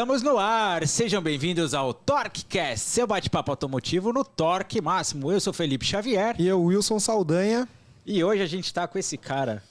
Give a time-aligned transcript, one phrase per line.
[0.00, 5.30] Estamos no ar, sejam bem-vindos ao TorqueCast, seu bate-papo automotivo no Torque Máximo.
[5.30, 6.34] Eu sou Felipe Xavier.
[6.38, 7.68] E eu, Wilson Saldanha.
[8.06, 9.62] E hoje a gente tá com esse cara.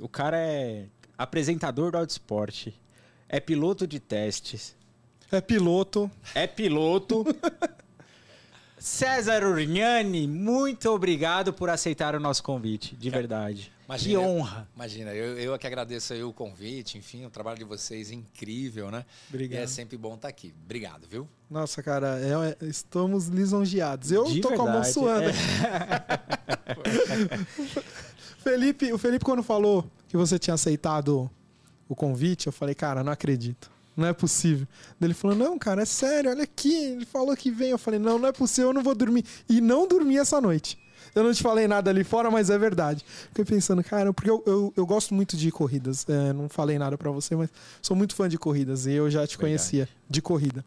[0.00, 0.86] O cara é
[1.16, 2.70] apresentador do Autosport,
[3.28, 4.74] é piloto de testes,
[5.30, 6.10] É piloto.
[6.34, 7.24] é piloto.
[8.80, 13.70] César Urignani, muito obrigado por aceitar o nosso convite, de verdade.
[13.88, 14.68] Imagina, que honra.
[14.76, 18.14] Imagina, eu, eu é que agradeço aí o convite, enfim, o trabalho de vocês é
[18.14, 19.06] incrível, né?
[19.30, 19.60] Obrigado.
[19.60, 20.52] E é sempre bom estar aqui.
[20.62, 21.26] Obrigado, viu?
[21.50, 24.12] Nossa, cara, é- é- estamos lisonjeados.
[24.12, 25.30] Eu De tô com a mão verdade, suando.
[28.44, 31.30] Felipe, o Felipe, quando falou que você tinha aceitado
[31.88, 33.70] o convite, eu falei, cara, não acredito.
[33.96, 34.66] Não é possível.
[35.00, 36.72] Daí Ele falou, não, cara, é sério, olha aqui.
[36.72, 37.70] Ele falou que vem.
[37.70, 39.24] Eu falei, não, não é possível, eu não vou dormir.
[39.48, 40.78] E não dormi essa noite.
[41.18, 43.04] Eu não te falei nada ali fora, mas é verdade.
[43.28, 46.06] Fiquei pensando, cara, porque eu, eu, eu gosto muito de corridas.
[46.08, 47.50] É, não falei nada pra você, mas
[47.82, 48.86] sou muito fã de corridas.
[48.86, 50.64] E eu já te conhecia de corrida.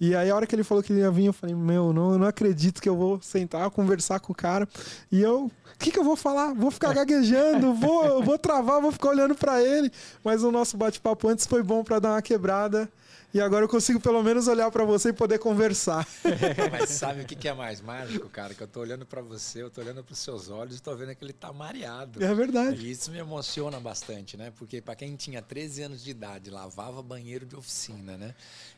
[0.00, 2.16] E aí, a hora que ele falou que ele ia vir, eu falei, meu, não,
[2.16, 4.66] não acredito que eu vou sentar, conversar com o cara.
[5.12, 6.54] E eu, o que, que eu vou falar?
[6.54, 9.92] Vou ficar gaguejando, vou, vou travar, vou ficar olhando pra ele.
[10.24, 12.88] Mas o nosso bate-papo antes foi bom pra dar uma quebrada.
[13.32, 16.06] E agora eu consigo pelo menos olhar pra você e poder conversar.
[16.72, 18.54] Mas sabe o que é mais mágico, cara?
[18.54, 21.14] Que eu tô olhando pra você, eu tô olhando pros seus olhos e tô vendo
[21.14, 22.22] que ele tá mareado.
[22.22, 22.84] É verdade.
[22.84, 24.52] E isso me emociona bastante, né?
[24.56, 28.34] Porque para quem tinha 13 anos de idade, lavava banheiro de oficina, né?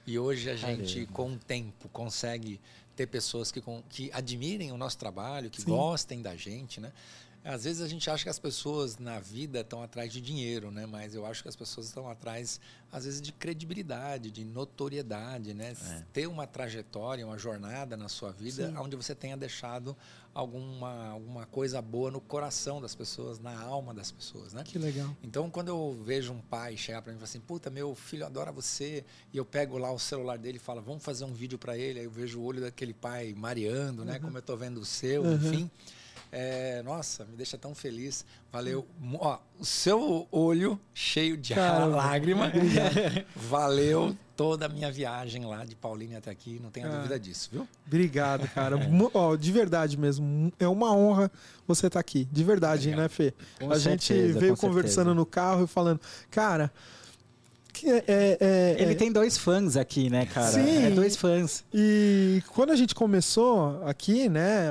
[0.06, 1.12] E hoje a gente, Caramba.
[1.12, 2.60] com o tempo, consegue
[2.94, 5.70] ter pessoas que, que admirem o nosso trabalho, que Sim.
[5.70, 6.92] gostem da gente, né?
[7.44, 10.86] Às vezes a gente acha que as pessoas na vida estão atrás de dinheiro, né?
[10.86, 12.60] Mas eu acho que as pessoas estão atrás,
[12.90, 15.74] às vezes, de credibilidade, de notoriedade, né?
[16.12, 18.76] Ter uma trajetória, uma jornada na sua vida, Sim.
[18.76, 19.96] onde você tenha deixado
[20.32, 24.62] alguma, alguma coisa boa no coração das pessoas, na alma das pessoas, né?
[24.64, 25.14] Que legal.
[25.22, 28.24] Então, quando eu vejo um pai chegar para mim e falar assim, puta, meu filho
[28.24, 31.58] adora você, e eu pego lá o celular dele e falo, vamos fazer um vídeo
[31.58, 34.18] para ele, aí eu vejo o olho daquele pai mareando, né?
[34.20, 35.34] Como eu tô vendo o seu, Uhum.
[35.34, 35.70] enfim.
[36.34, 38.24] É, nossa, me deixa tão feliz.
[38.50, 38.86] Valeu.
[39.20, 41.94] Ó, o seu olho cheio de Caramba.
[41.96, 42.50] lágrima.
[43.36, 46.96] Valeu toda a minha viagem lá de Paulínia até aqui, não tenha Ah.
[46.96, 47.68] dúvida disso, viu?
[47.86, 48.76] Obrigado, cara.
[48.88, 50.52] Mu- Ó, de verdade mesmo.
[50.58, 51.30] É uma honra
[51.66, 52.26] você estar aqui.
[52.32, 53.02] De verdade, Obrigado.
[53.02, 53.34] né, Fê?
[53.60, 55.14] Com a gente certeza, veio com conversando certeza.
[55.14, 56.00] no carro e falando,
[56.30, 56.72] cara.
[57.72, 60.52] Que é, é- é- Ele é- tem dois fãs aqui, né, cara?
[60.52, 60.84] Sim.
[60.84, 61.64] É dois fãs.
[61.72, 64.68] E quando a gente começou aqui, né,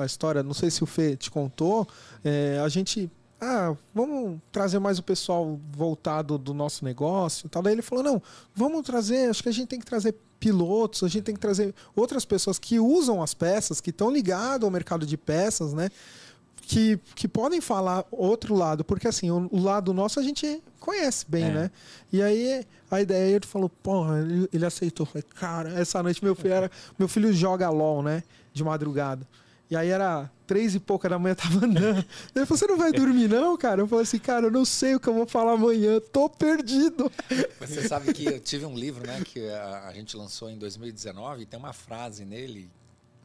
[0.00, 1.86] a história, não sei se o Fê te contou,
[2.24, 3.10] é, a gente.
[3.40, 7.62] Ah, vamos trazer mais o pessoal voltado do nosso negócio tal.
[7.62, 8.22] Daí ele falou: não,
[8.54, 11.74] vamos trazer, acho que a gente tem que trazer pilotos, a gente tem que trazer
[11.96, 15.90] outras pessoas que usam as peças, que estão ligadas ao mercado de peças, né?
[16.66, 21.24] Que, que podem falar outro lado, porque assim, o, o lado nosso a gente conhece
[21.28, 21.50] bem, É.
[21.52, 21.70] né?
[22.12, 25.04] E aí a ideia ele falou, porra, ele, ele aceitou.
[25.04, 26.70] Eu Falei, cara, essa noite meu filho era.
[26.98, 28.22] Meu filho joga LOL, né?
[28.52, 29.26] De madrugada.
[29.70, 32.04] E aí era três e pouca da manhã, tava andando.
[32.34, 33.80] Ele falou, você não vai dormir, não, cara?
[33.80, 37.10] Eu falei assim, cara, eu não sei o que eu vou falar amanhã, tô perdido.
[37.60, 41.42] Você sabe que eu tive um livro, né, que a, a gente lançou em 2019
[41.42, 42.70] e tem uma frase nele,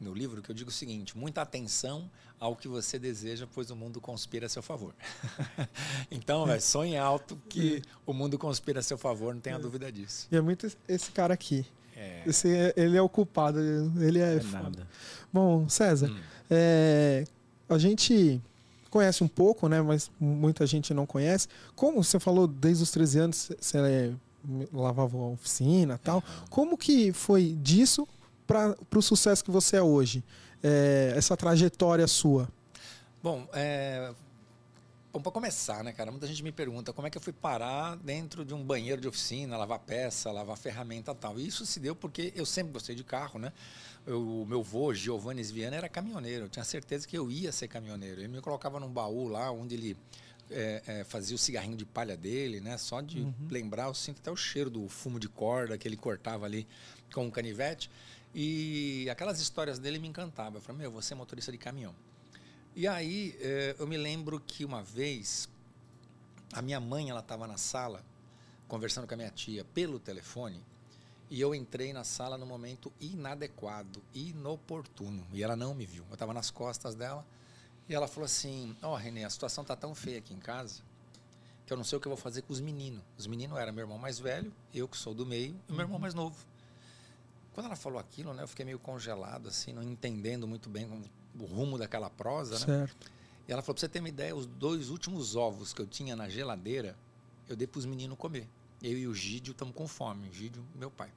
[0.00, 3.76] no livro, que eu digo o seguinte: muita atenção ao que você deseja, pois o
[3.76, 4.94] mundo conspira a seu favor.
[6.10, 10.26] então, velho, sonhe alto que o mundo conspira a seu favor, não tenha dúvida disso.
[10.32, 11.66] E é muito esse- cara aqui.
[11.94, 12.22] É.
[12.26, 13.58] Esse, é- ele é o culpado,
[14.00, 14.86] ele é, É nada.
[15.32, 16.18] Bom, César, Hum.
[16.48, 17.24] é,
[17.68, 18.40] a gente
[18.88, 19.82] conhece um pouco, né?
[19.82, 21.46] Mas muita gente não conhece.
[21.76, 24.12] Como você falou, desde os 13 anos você é,
[24.72, 26.24] lavava a oficina e tal.
[26.48, 28.08] Como que foi disso
[28.50, 30.24] para o sucesso que você é hoje?
[30.62, 32.48] É, essa trajetória sua.
[33.22, 34.12] Bom, é...
[35.12, 36.10] Bom, para começar, né, cara?
[36.10, 39.08] Muita gente me pergunta como é que eu fui parar dentro de um banheiro de
[39.08, 41.38] oficina, lavar peça, lavar ferramenta tal.
[41.38, 43.52] E isso se deu porque eu sempre gostei de carro, né?
[44.06, 46.44] Eu- O meu vô, Giovanni Viana, era caminhoneiro.
[46.44, 48.20] Eu tinha certeza que eu ia ser caminhoneiro.
[48.20, 49.96] Ele me colocava num baú lá onde ele
[50.48, 52.76] é, é, fazia o cigarrinho de palha dele, né?
[52.78, 56.44] Só de lembrar, eu sinto até o cheiro do fumo de corda que ele cortava
[56.46, 56.66] ali
[57.12, 57.90] com um canivete.
[58.34, 60.58] E aquelas histórias dele me encantavam.
[60.58, 61.94] Eu falei, meu, você é motorista de caminhão.
[62.74, 65.48] E aí eh, eu me lembro que uma vez
[66.52, 68.04] a minha mãe ela estava na sala
[68.68, 70.64] conversando com a minha tia pelo telefone
[71.28, 76.04] e eu entrei na sala no momento inadequado, inoportuno e ela não me viu.
[76.08, 77.26] Eu estava nas costas dela
[77.88, 80.82] e ela falou assim: Ó, oh, Renê, a situação tá tão feia aqui em casa
[81.66, 83.00] que eu não sei o que eu vou fazer com os meninos.
[83.16, 86.00] Os meninos eram meu irmão mais velho, eu que sou do meio e meu irmão
[86.00, 86.36] mais novo.
[87.52, 90.86] Quando ela falou aquilo, né, eu fiquei meio congelado, assim, não entendendo muito bem
[91.38, 92.86] o rumo daquela prosa, né?
[92.86, 93.10] Certo.
[93.48, 96.14] E ela falou, pra você ter uma ideia, os dois últimos ovos que eu tinha
[96.14, 96.96] na geladeira,
[97.48, 98.48] eu dei pros meninos comer.
[98.80, 100.28] Eu e o Gídio estamos com fome.
[100.28, 101.12] O Gídio, meu pai.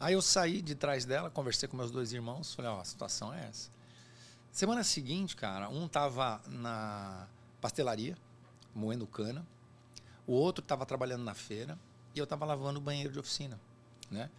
[0.00, 3.32] Aí eu saí de trás dela, conversei com meus dois irmãos, falei, ó, a situação
[3.32, 3.70] é essa.
[4.50, 7.28] Semana seguinte, cara, um tava na
[7.60, 8.16] pastelaria,
[8.74, 9.46] moendo cana,
[10.26, 11.78] o outro estava trabalhando na feira
[12.14, 13.60] e eu estava lavando o banheiro de oficina,
[14.10, 14.30] né?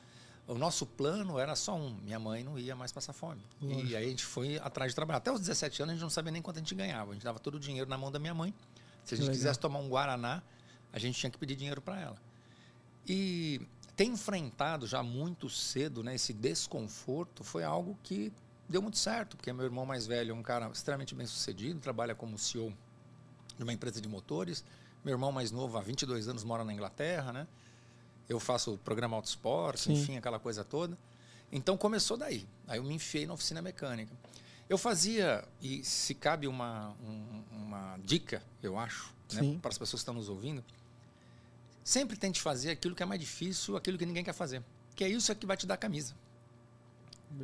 [0.47, 3.41] O nosso plano era só um, minha mãe não ia mais passar fome.
[3.61, 3.87] Lógico.
[3.87, 5.17] E aí a gente foi atrás de trabalhar.
[5.17, 7.23] Até os 17 anos a gente não sabia nem quanto a gente ganhava, a gente
[7.23, 8.53] dava todo o dinheiro na mão da minha mãe.
[9.03, 9.37] Se a gente Legal.
[9.37, 10.41] quisesse tomar um guaraná,
[10.91, 12.17] a gente tinha que pedir dinheiro para ela.
[13.05, 13.61] E
[13.95, 18.31] ter enfrentado já muito cedo né, esse desconforto foi algo que
[18.69, 22.15] deu muito certo, porque meu irmão mais velho é um cara extremamente bem sucedido, trabalha
[22.15, 22.71] como CEO
[23.57, 24.63] de uma empresa de motores.
[25.03, 27.47] Meu irmão mais novo, há 22 anos, mora na Inglaterra, né?
[28.29, 30.97] Eu faço o programa Autosport, enfim, aquela coisa toda.
[31.51, 32.45] Então começou daí.
[32.67, 34.13] Aí eu me enfiei na oficina mecânica.
[34.69, 40.01] Eu fazia, e se cabe uma, um- uma dica, eu acho, né, para as pessoas
[40.01, 40.61] que estão nos ouvindo,
[41.83, 44.61] sempre tente fazer aquilo que é mais difícil, aquilo que ninguém quer fazer.
[44.93, 46.13] Que é isso que vai te dar camisa.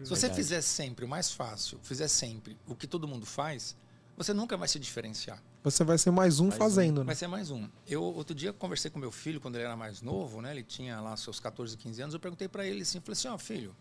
[0.03, 0.35] Se você Verdade.
[0.35, 3.75] fizer sempre o mais fácil, fizer sempre o que todo mundo faz,
[4.17, 5.41] você nunca vai se diferenciar.
[5.63, 6.57] Você vai ser mais um Mais um.
[6.57, 7.05] fazendo, né?
[7.05, 7.69] Vai ser mais um.
[7.87, 10.51] Eu outro dia conversei com meu filho quando ele era mais novo, né?
[10.51, 12.13] Ele tinha lá seus 14, 15 anos.
[12.13, 13.73] Eu perguntei para ele assim, falei assim, ó filho,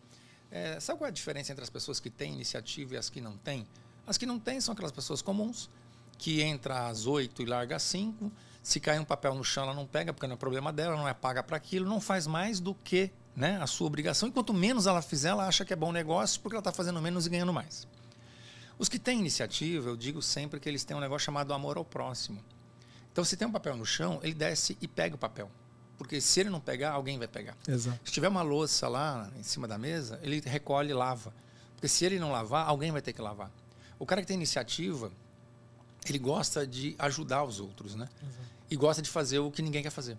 [0.49, 3.21] é, sabe qual é a diferença entre as pessoas que têm iniciativa e as que
[3.21, 3.67] não têm?
[4.07, 5.69] As que não têm são aquelas pessoas comuns
[6.19, 8.31] que entra às 8 e larga às 5.
[8.63, 11.09] Se cai um papel no chão, ela não pega porque não é problema dela, não
[11.09, 14.29] é paga para aquilo, não faz mais do que né, a sua obrigação.
[14.29, 17.03] E quanto menos ela fizer, ela acha que é bom negócio porque ela está fazendo
[17.03, 17.89] menos e ganhando mais.
[18.79, 21.85] Os que têm iniciativa, eu digo sempre que eles têm um negócio chamado amor ao
[21.85, 22.43] próximo.
[23.13, 25.51] Então, se tem um papel no chão, ele desce e pega o papel.
[25.99, 27.57] Porque se ele não pegar, alguém vai pegar.
[27.69, 28.01] Exato.
[28.05, 31.33] Se tiver uma louça lá em cima da mesa, ele recolhe e lava.
[31.75, 33.51] Porque se ele não lavar, alguém vai ter que lavar.
[33.99, 35.13] O cara que tem iniciativa,
[36.09, 38.09] ele gosta de ajudar os outros, né?
[38.71, 40.17] E gosta de fazer o que ninguém quer fazer.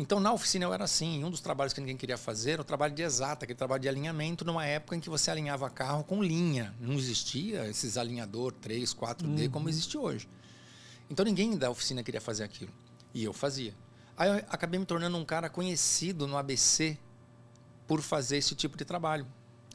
[0.00, 1.22] Então, na oficina eu era assim.
[1.22, 3.88] Um dos trabalhos que ninguém queria fazer era o trabalho de exata, aquele trabalho de
[3.88, 6.74] alinhamento, numa época em que você alinhava carro com linha.
[6.80, 10.26] Não existia esses alinhador 3, 4D como existe hoje.
[11.10, 12.72] Então, ninguém da oficina queria fazer aquilo.
[13.12, 13.74] E eu fazia.
[14.16, 16.96] Aí eu acabei me tornando um cara conhecido no ABC
[17.86, 19.26] por fazer esse tipo de trabalho.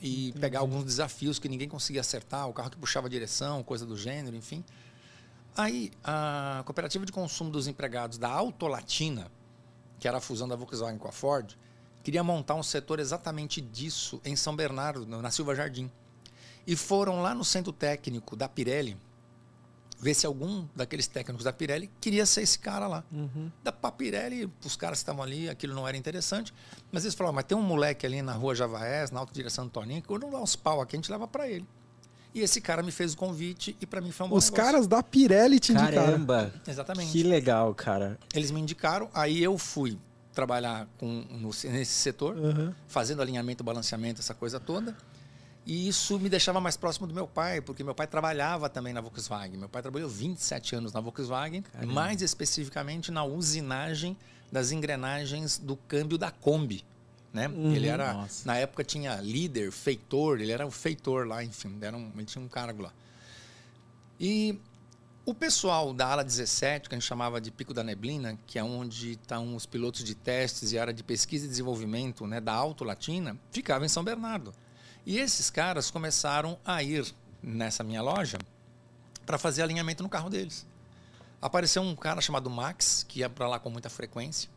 [0.01, 3.85] E pegar alguns desafios que ninguém conseguia acertar, o carro que puxava a direção, coisa
[3.85, 4.65] do gênero, enfim.
[5.55, 9.31] Aí, a cooperativa de consumo dos empregados da Autolatina,
[9.99, 11.53] que era a fusão da Volkswagen com a Ford,
[12.03, 15.91] queria montar um setor exatamente disso em São Bernardo, na Silva Jardim.
[16.67, 18.97] E foram lá no centro técnico da Pirelli
[19.99, 23.03] ver se algum daqueles técnicos da Pirelli queria ser esse cara lá.
[23.11, 23.51] Uhum.
[23.63, 26.53] Da Pirelli, os caras que estavam ali, aquilo não era interessante.
[26.91, 30.01] Mas eles falaram, mas tem um moleque ali na rua Javaés, na Alta Direção Toninho,
[30.01, 31.65] que quando dá uns pau aqui, a gente leva para ele.
[32.35, 34.63] E esse cara me fez o convite e para mim foi um bom Os negócio.
[34.65, 35.95] caras da Pirelli te indicaram.
[36.05, 37.11] Caramba, Exatamente.
[37.13, 38.19] que legal, cara.
[38.33, 39.97] Eles me indicaram, aí eu fui
[40.33, 42.73] trabalhar com, no- nesse setor, Uhum.
[42.87, 44.93] fazendo alinhamento, balanceamento, essa coisa toda.
[45.65, 48.99] E isso me deixava mais próximo do meu pai, porque meu pai trabalhava também na
[48.99, 49.57] Volkswagen.
[49.57, 51.91] Meu pai trabalhou 27 anos na Volkswagen, Caramba.
[51.93, 54.15] mais especificamente na usinagem
[54.51, 56.83] das engrenagens do câmbio da Kombi.
[57.35, 57.49] Né?
[57.49, 57.75] Uhum.
[57.75, 58.47] Ele era, Nossa.
[58.47, 62.41] na época tinha líder, feitor, ele era o feitor lá, enfim, era um, ele tinha
[62.41, 62.93] um cargo lá.
[64.17, 64.57] E
[65.25, 68.63] o pessoal da ala 17, que a gente chamava de Pico da Neblina, que é
[68.63, 72.85] onde estão os pilotos de testes e área de pesquisa e desenvolvimento né, da Auto
[72.85, 74.53] Latina, ficava em São Bernardo.
[75.05, 77.05] E esses caras começaram a ir
[77.43, 78.37] nessa minha loja
[79.25, 80.65] para fazer alinhamento no carro deles.
[81.41, 84.49] Apareceu um cara chamado Max, que ia para lá com muita frequência.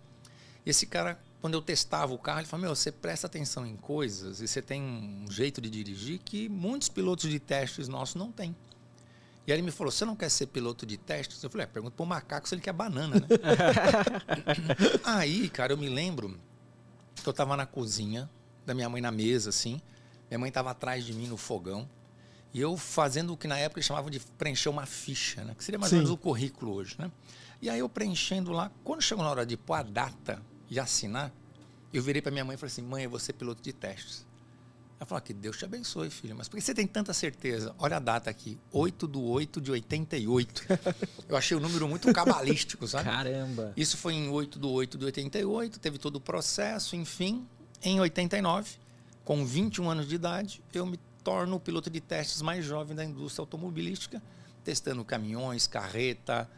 [0.65, 4.41] Esse cara, quando eu testava o carro, ele falou: Meu, você presta atenção em coisas
[4.41, 8.55] e você tem um jeito de dirigir que muitos pilotos de testes nossos não têm.
[9.47, 11.43] E aí ele me falou: Você não quer ser piloto de testes?
[11.43, 13.27] Eu falei: é, Pergunta para o macaco se ele quer banana, né?
[15.05, 16.37] aí, cara, eu me lembro
[17.15, 18.29] que eu estava na cozinha
[18.67, 19.81] da minha mãe na mesa, assim.
[20.29, 21.89] Minha mãe estava atrás de mim no fogão.
[22.53, 25.55] E eu fazendo o que na época eles chamavam de preencher uma ficha, né?
[25.57, 26.05] Que seria mais ou Sim.
[26.05, 27.11] menos o currículo hoje, né?
[27.61, 31.33] E aí eu preenchendo lá, quando chegou na hora de pôr a data e assinar,
[31.93, 34.27] eu virei para minha mãe e falei assim: mãe, eu vou ser piloto de testes.
[34.99, 36.35] Ela falou: "Ah, que Deus te abençoe, filho.
[36.37, 37.75] Mas por que você tem tanta certeza?
[37.79, 40.67] Olha a data aqui: 8 do 8 de 88.
[41.29, 43.05] eu achei o número muito cabalístico, sabe?
[43.05, 43.73] Caramba.
[43.77, 47.47] Isso foi em 8 de 8 de 88, teve todo o processo, enfim.
[47.81, 48.73] Em 89,
[49.25, 53.05] com 21 anos de idade, eu me torno o piloto de testes mais jovem da
[53.05, 54.21] indústria automobilística,
[54.65, 56.51] testando caminhões, carreta,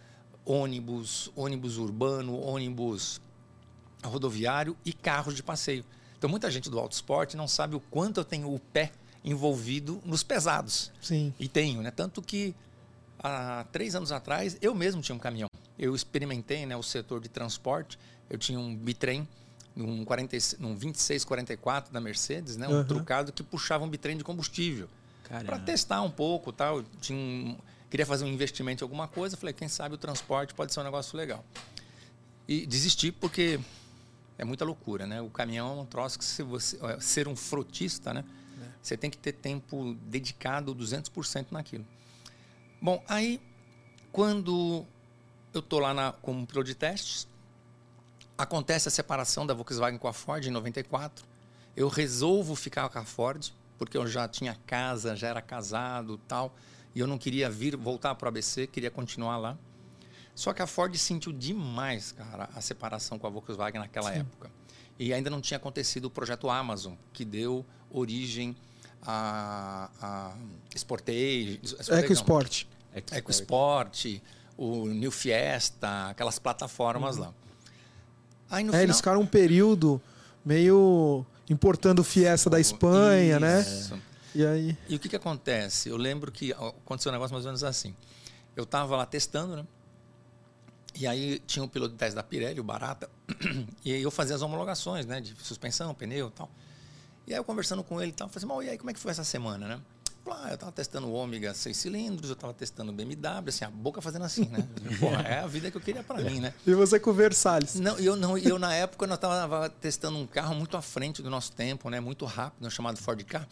[0.47, 3.21] ônibus, ônibus urbano, ônibus
[4.09, 5.85] rodoviário e carros de passeio.
[6.19, 8.93] Então, muita gente do autosport não sabe o quanto eu tenho o pé
[9.25, 10.91] envolvido nos pesados.
[11.01, 11.33] Sim.
[11.39, 11.91] E tenho, né?
[11.91, 12.55] Tanto que
[13.23, 15.49] há três anos atrás eu mesmo tinha um caminhão.
[15.79, 17.99] eu experimentei né, o setor de transporte.
[18.29, 19.27] Eu tinha um bitrem,
[19.75, 22.85] um, 40, um 2644 da Mercedes, né, um Uhum.
[22.85, 24.89] trucado que puxava um bitrem de combustível.
[25.47, 26.83] Para testar um pouco, tal.
[27.01, 27.57] Tinha um-
[27.89, 30.85] queria fazer um investimento em alguma coisa, falei, quem sabe o transporte pode ser um
[30.85, 31.43] negócio legal.
[32.47, 33.59] E desisti porque
[34.41, 35.21] é muita loucura, né?
[35.21, 38.25] O caminhão é um troço que se você é, ser um frotista, né?
[38.83, 41.87] Você tem que ter tempo dedicado 200% naquilo.
[42.81, 43.39] Bom, aí
[44.11, 44.87] quando
[45.53, 47.29] eu tô lá na, como piloto de testes,
[48.39, 51.27] acontece a separação da Volkswagen com a Ford em 94.
[51.77, 56.57] Eu resolvo ficar com a Ford, porque eu já tinha casa, já era casado tal,
[56.95, 59.59] e eu não queria vir voltar para o ABC, queria continuar lá.
[60.41, 64.51] Só que a Ford sentiu demais, cara, a separação com a Volkswagen naquela época.
[64.99, 68.57] E ainda não tinha acontecido o projeto Amazon, que deu origem
[69.03, 70.35] a, a
[70.75, 71.61] Sportage,
[72.11, 72.67] esporte.
[73.13, 74.07] EcoSport,
[74.57, 77.35] o New Fiesta, aquelas plataformas lá.
[78.49, 80.01] Aí no É, eles ficaram um período
[80.43, 83.61] meio importando Fiesta da Espanha, né?
[83.61, 84.01] Isso.
[84.35, 84.79] E aí.
[84.89, 85.91] E o que, que acontece?
[85.91, 87.95] Eu lembro que aconteceu um negócio mais ou menos assim.
[88.57, 89.67] Eu estava lá testando, né?
[90.95, 93.09] E aí tinha um piloto de teste da Pirelli, o Barata,
[93.85, 95.21] e aí eu fazia as homologações, né?
[95.21, 96.51] De suspensão, pneu e tal.
[97.27, 98.91] E aí eu conversando com ele e tal, eu falei assim, "Mal, e aí como
[98.91, 99.81] é que foi essa semana, né?
[100.25, 103.65] Falei, Ah, eu estava testando o Ômega 6 cilindros, eu estava testando o BMW, assim,
[103.65, 104.67] a boca fazendo assim, né?
[104.99, 106.53] Porra, é a vida que eu queria para mim, né?
[106.67, 107.75] E você com o Versalhes.
[107.77, 111.31] Não, eu não, eu na época nós estava testando um carro muito à frente do
[111.31, 112.01] nosso tempo, né?
[112.01, 113.47] Muito rápido, chamado Ford Ka.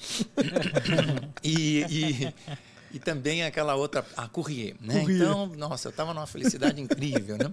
[1.42, 2.35] e, e,
[2.92, 5.00] e também aquela outra, a Courrier, né?
[5.00, 5.23] Courrier.
[5.23, 7.52] Então, nossa, eu estava numa felicidade incrível, né?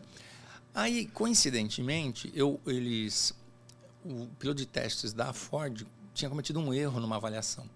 [0.74, 3.34] Aí, coincidentemente, eu, eles,
[4.04, 7.70] o piloto de testes da Ford tinha cometido um erro numa avaliação.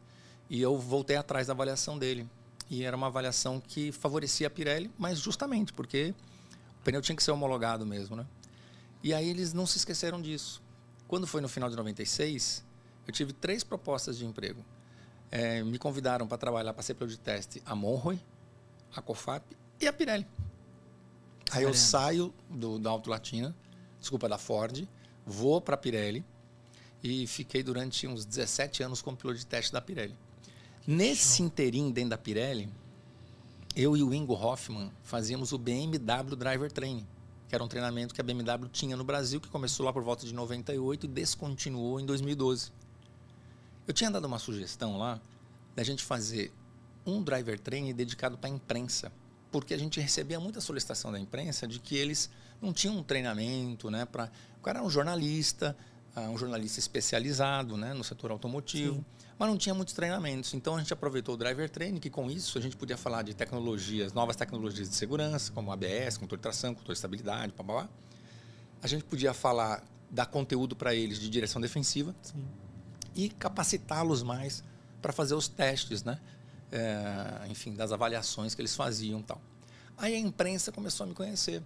[0.50, 2.28] E eu voltei atrás da avaliação dele.
[2.70, 6.14] E era uma avaliação que favorecia a Pirelli, mas justamente porque
[6.80, 8.26] o pneu tinha que ser homologado mesmo, né?
[9.02, 10.62] E aí eles não se esqueceram disso.
[11.08, 12.64] Quando foi no final de 96,
[13.08, 14.64] eu tive três propostas de emprego.
[15.32, 18.20] Eh, me convidaram para trabalhar para ser piloto de teste a Monroe,
[18.96, 19.46] a Cofap
[19.80, 20.28] e a Pirelli.
[21.52, 23.56] Aí eu saio do, da Auto Latina,
[24.00, 24.88] desculpa, da Ford,
[25.26, 26.24] vou para a Pirelli
[27.04, 30.16] e fiquei durante uns 17 anos como piloto de teste da Pirelli.
[30.86, 32.70] Nesse interim dentro da Pirelli,
[33.76, 37.06] eu e o Ingo Hoffman fazíamos o BMW Driver Training,
[37.48, 40.26] que era um treinamento que a BMW tinha no Brasil, que começou lá por volta
[40.26, 42.72] de 98 e descontinuou em 2012.
[43.90, 45.20] Eu tinha dado uma sugestão lá
[45.76, 46.54] da gente fazer
[47.04, 49.12] um driver training dedicado para a imprensa,
[49.52, 52.30] porque a gente recebia muita solicitação da imprensa de que eles
[52.62, 55.76] não tinham um treinamento, né, para o cara era um jornalista,
[56.16, 59.04] ah, um jornalista especializado, né, no setor automotivo,
[59.40, 60.54] mas não tinha muitos treinamentos.
[60.54, 63.34] Então a gente aproveitou o driver training, que com isso a gente podia falar de
[63.34, 67.76] tecnologias, novas tecnologias de segurança, como ABS, controle de tração, controle de estabilidade, blá, blá,
[67.82, 67.90] blá.
[68.84, 72.16] A gente podia falar dar conteúdo para eles de direção defensiva
[73.26, 74.64] e capacitá-los mais
[75.02, 76.20] para fazer os testes, né?
[76.72, 79.42] É, enfim, das avaliações que eles faziam tal.
[79.98, 81.64] Aí a imprensa começou a me conhecer,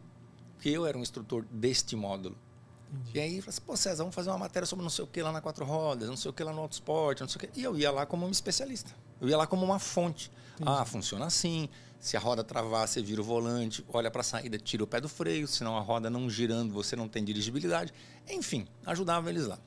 [0.53, 2.37] porque eu era um instrutor deste módulo.
[3.13, 5.21] E aí, falei assim, pô, César, vamos fazer uma matéria sobre não sei o que
[5.21, 7.59] lá na Quatro Rodas, não sei o que lá no Autosport, não sei o que.
[7.59, 8.91] E eu ia lá como um especialista.
[9.19, 10.31] Eu ia lá como uma fonte.
[10.63, 11.69] Ah, funciona assim.
[11.99, 14.99] Se a roda travar, você vira o volante, olha para a saída, tira o pé
[14.99, 17.93] do freio, senão a roda não girando, você não tem dirigibilidade.
[18.29, 19.57] Enfim, ajudava eles lá.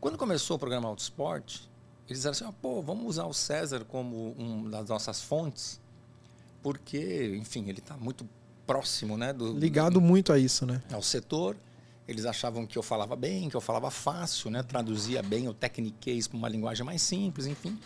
[0.00, 1.60] Quando começou o programa Autosport,
[2.08, 5.80] eles disseram assim, ah, pô, vamos usar o César como uma das nossas fontes,
[6.62, 8.26] porque, enfim, ele está muito
[8.66, 10.82] próximo né, do, Ligado muito a isso, né?
[10.90, 11.56] ao setor.
[12.08, 14.64] Eles achavam que eu falava bem, que eu falava fácil, né?
[14.64, 17.78] Traduzia bem o techniquez para uma linguagem mais simples, enfim.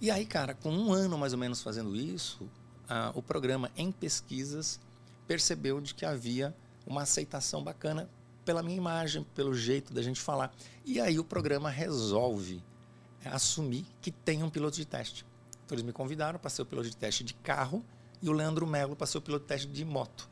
[0.00, 2.50] E aí, cara, com um ano mais ou menos fazendo isso,
[3.14, 4.80] o programa em pesquisas
[5.28, 6.52] percebeu de que havia
[6.84, 8.08] uma aceitação bacana
[8.44, 10.54] pela minha imagem, pelo jeito da gente falar.
[10.84, 12.62] E aí o programa resolve
[13.24, 15.24] é, assumir que tem um piloto de teste.
[15.64, 17.84] Então eles me convidaram para ser o piloto de teste de carro
[18.20, 20.28] e o Leandro Melo para ser o piloto de teste de moto.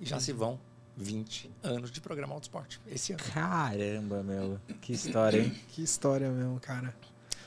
[0.00, 0.58] E já se vão
[0.96, 2.78] 20 anos de programa Autosport.
[2.86, 3.22] Esse ano.
[3.32, 4.60] Caramba, meu.
[4.80, 5.60] Que história, hein?
[5.68, 6.94] Que história mesmo, cara.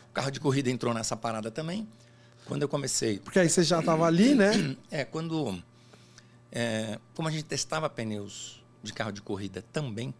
[0.09, 1.87] O carro de corrida entrou nessa parada também.
[2.45, 3.19] Quando eu comecei.
[3.19, 4.51] Porque aí você já tava ali, né?
[4.89, 5.61] É, quando.
[6.51, 10.13] é, como a gente testava pneus de carro de corrida também,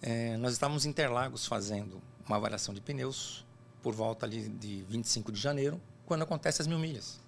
[0.00, 3.44] é, nós estávamos em Interlagos fazendo uma avaliação de pneus
[3.82, 7.20] por volta ali de 25 de janeiro, quando acontece as mil milhas.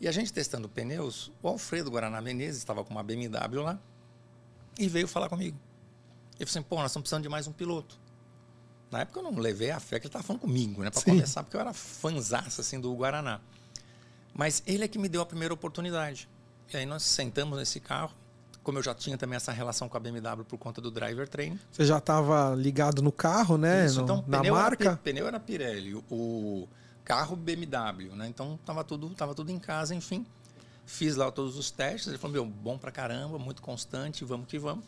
[0.00, 3.78] E a gente testando pneus, o Alfredo Guaraná Menezes estava com uma BMW lá
[4.78, 5.58] e veio falar comigo.
[6.38, 7.98] Ele falou assim: pô, nós estamos precisando de mais um piloto.
[8.90, 10.90] Na época eu não levei a fé que ele estava falando comigo, né?
[10.90, 13.40] Para conversar, porque eu era fãzaço assim, do Guaraná.
[14.32, 16.28] Mas ele é que me deu a primeira oportunidade.
[16.72, 18.14] E aí nós sentamos nesse carro.
[18.68, 21.58] Como eu já tinha também essa relação com a BMW por conta do driver training.
[21.72, 23.86] Você já estava ligado no carro, né?
[23.86, 24.84] Isso, No- então, na pneu marca.
[24.88, 26.68] Era, pneu era Pirelli, o- o
[27.02, 28.28] carro BMW, né?
[28.28, 30.26] Então tava tudo, tava tudo em casa, enfim.
[30.84, 32.08] Fiz lá todos os testes.
[32.08, 34.84] Ele falou: meu, bom pra caramba, muito constante, vamos que vamos.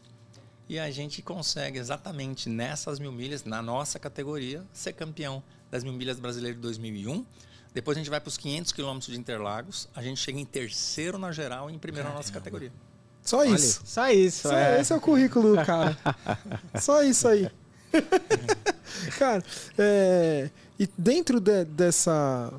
[0.69, 5.95] E a gente consegue exatamente nessas mil milhas, na nossa categoria, ser campeão das mil
[5.95, 7.25] milhas brasileiras de 2001.
[7.73, 9.89] Depois a gente vai para os 500 quilômetros de Interlagos.
[9.97, 12.71] A gente chega em terceiro na geral e em primeiro na nossa categoria.
[13.31, 13.81] Só Olha, isso.
[13.85, 14.49] só isso.
[14.49, 14.81] Só é.
[14.81, 15.97] Esse é o currículo do cara.
[16.81, 17.49] Só isso aí.
[19.19, 19.43] cara,
[19.79, 22.53] é, e dentro de- dessa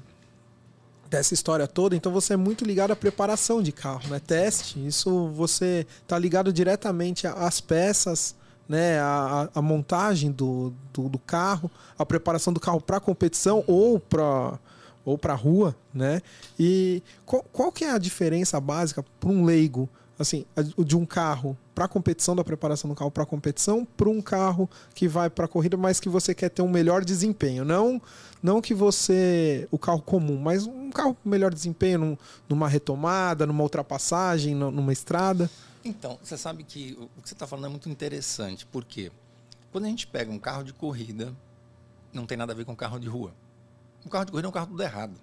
[1.09, 4.17] dessa história toda, então você é muito ligado à preparação de carro, né?
[4.25, 8.33] Teste, isso você tá ligado diretamente às peças,
[8.67, 8.97] né?
[8.99, 13.99] A, a- a montagem do, do, do carro, a preparação do carro para competição ou
[13.99, 14.57] para
[15.03, 16.21] ou para rua, né?
[16.57, 19.89] E qual, qual que é a diferença básica para um leigo,
[20.21, 20.45] assim,
[20.85, 25.07] de um carro para competição da preparação do carro para competição, para um carro que
[25.07, 28.01] vai para corrida, mas que você quer ter um melhor desempenho, não
[28.43, 32.17] não que você o carro comum, mas um carro com melhor desempenho num-
[32.49, 35.49] numa retomada, numa ultrapassagem, nu- numa estrada.
[35.85, 39.11] Então, você sabe que o o que você está falando é muito interessante, porque
[39.71, 41.33] quando a gente pega um carro de corrida,
[42.13, 43.31] não tem nada a ver com um carro de rua.
[44.05, 45.13] Um carro de corrida é um carro tudo errado.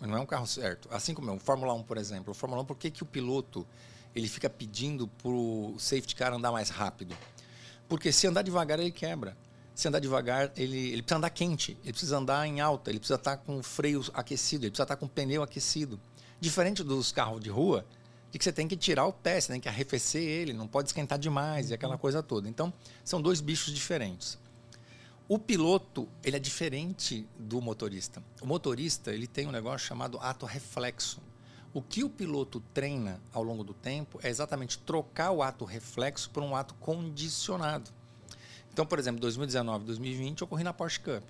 [0.00, 0.88] Não é um carro certo.
[0.90, 2.30] Assim como é um Fórmula 1, por exemplo.
[2.32, 3.66] O Fórmula 1, por que, que o piloto
[4.14, 7.16] ele fica pedindo para o safety car andar mais rápido?
[7.88, 9.36] Porque se andar devagar, ele quebra.
[9.74, 13.18] Se andar devagar, ele, ele precisa andar quente, ele precisa andar em alta, ele precisa
[13.18, 15.98] estar com o freio aquecido, ele precisa estar com o pneu aquecido.
[16.40, 17.86] Diferente dos carros de rua,
[18.30, 20.88] de que você tem que tirar o pé, você tem que arrefecer ele, não pode
[20.88, 22.48] esquentar demais e aquela coisa toda.
[22.48, 22.72] Então,
[23.04, 24.38] são dois bichos diferentes.
[25.28, 28.22] O piloto, ele é diferente do motorista.
[28.40, 31.20] O motorista, ele tem um negócio chamado ato reflexo.
[31.72, 36.28] O que o piloto treina ao longo do tempo é exatamente trocar o ato reflexo
[36.30, 37.90] por um ato condicionado.
[38.72, 41.22] Então, por exemplo, 2019, 2020, eu corri na Porsche Cup.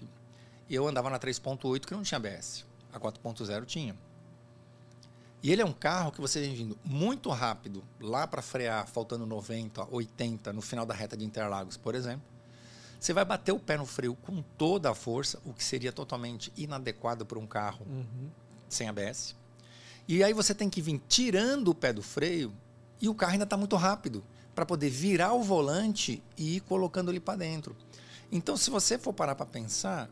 [0.68, 2.64] E eu andava na 3.8 que não tinha ABS.
[2.92, 3.94] A 4.0 tinha.
[5.42, 9.26] E ele é um carro que você vem vindo muito rápido lá para frear, faltando
[9.26, 12.22] 90, 80 no final da reta de Interlagos, por exemplo.
[12.98, 16.52] Você vai bater o pé no freio com toda a força, o que seria totalmente
[16.56, 17.86] inadequado para um carro
[18.68, 19.34] sem ABS.
[20.10, 22.52] E aí você tem que vir tirando o pé do freio
[23.00, 24.24] e o carro ainda está muito rápido
[24.56, 27.76] para poder virar o volante e ir colocando ele para dentro.
[28.32, 30.10] Então, se você for parar para pensar,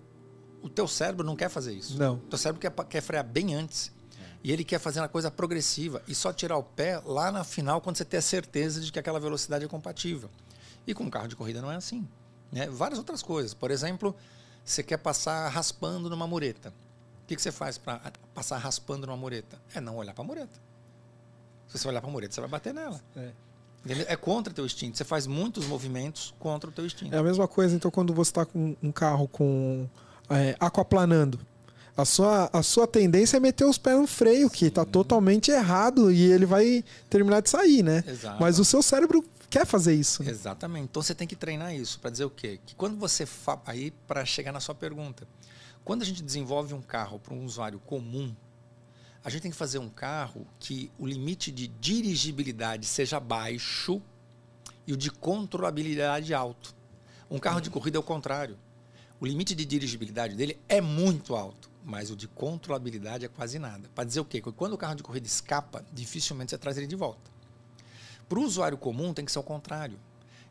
[0.62, 1.98] o teu cérebro não quer fazer isso.
[1.98, 2.14] Não.
[2.14, 3.90] O teu cérebro quer, quer frear bem antes.
[4.44, 7.80] E ele quer fazer uma coisa progressiva e só tirar o pé lá na final
[7.80, 10.30] quando você tem a certeza de que aquela velocidade é compatível.
[10.86, 12.06] E com um carro de corrida não é assim.
[12.52, 12.68] Né?
[12.70, 13.52] Várias outras coisas.
[13.52, 14.14] Por exemplo,
[14.64, 16.72] você quer passar raspando numa mureta.
[17.28, 18.00] O que, que você faz para
[18.32, 19.60] passar raspando numa mureta?
[19.74, 20.58] É não olhar para a mureta.
[21.66, 22.98] Se você olhar para a mureta, você vai bater nela.
[23.14, 23.32] É.
[24.08, 24.96] É contra o teu instinto.
[24.96, 27.14] Você faz muitos movimentos contra o teu instinto.
[27.14, 29.86] É a mesma coisa, então, quando você está com um carro com
[30.30, 31.38] é, aquaplanando.
[31.94, 36.10] A sua, a sua tendência é meter os pés no freio, que está totalmente errado
[36.10, 38.02] e ele vai terminar de sair, né?
[38.06, 38.40] Exato.
[38.40, 40.22] Mas o seu cérebro quer fazer isso.
[40.22, 40.30] né?
[40.30, 40.84] Exatamente.
[40.84, 42.58] Então você tem que treinar isso para dizer o quê?
[42.64, 43.60] Que quando você fa...
[43.66, 45.26] aí para chegar na sua pergunta,
[45.88, 48.36] quando a gente desenvolve um carro para um usuário comum,
[49.24, 54.02] a gente tem que fazer um carro que o limite de dirigibilidade seja baixo
[54.86, 56.76] e o de controlabilidade alto.
[57.30, 58.58] Um carro de corrida é o contrário.
[59.18, 63.88] O limite de dirigibilidade dele é muito alto, mas o de controlabilidade é quase nada.
[63.94, 64.42] Para dizer o quê?
[64.42, 67.30] Que quando o carro de corrida escapa, dificilmente você traz ele de volta.
[68.28, 69.98] Para o usuário comum tem que ser o contrário.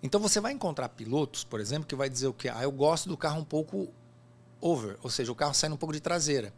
[0.02, 2.50] Então você vai encontrar pilotos, por exemplo, que vai dizer o quê?
[2.50, 3.94] Ah, eu gosto do carro um pouco
[4.62, 6.54] over, ou seja, o carro saindo um pouco de traseira.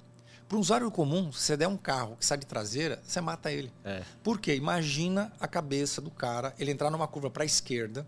[0.47, 3.51] Para um usuário comum, se você der um carro que sai de traseira, você mata
[3.51, 3.71] ele.
[3.83, 4.03] É.
[4.23, 4.55] Por quê?
[4.55, 8.05] Imagina a cabeça do cara, ele entrar numa curva para a esquerda,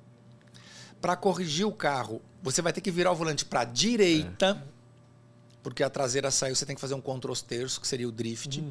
[1.00, 4.64] para corrigir o carro, você vai ter que virar o volante para a direita,
[5.62, 8.64] porque a traseira saiu, você tem que fazer um controsterço, que seria o drift.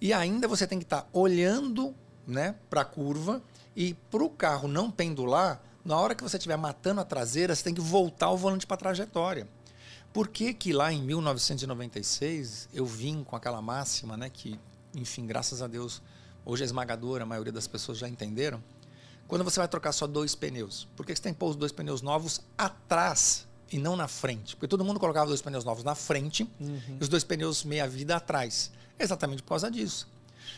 [0.00, 1.94] E ainda você tem que estar olhando
[2.26, 3.42] né, para a curva
[3.74, 7.62] e para o carro não pendular, na hora que você estiver matando a traseira, você
[7.62, 9.46] tem que voltar o volante para a trajetória.
[10.14, 14.60] Por que, que lá em 1996 eu vim com aquela máxima, né, que,
[14.94, 16.00] enfim, graças a Deus,
[16.44, 18.62] hoje é esmagadora, a maioria das pessoas já entenderam.
[19.26, 21.72] Quando você vai trocar só dois pneus, por que você tem que pôr os dois
[21.72, 24.54] pneus novos atrás e não na frente?
[24.54, 28.70] Porque todo mundo colocava dois pneus novos na frente e os dois pneus meia-vida atrás.
[28.96, 30.06] Exatamente por causa disso.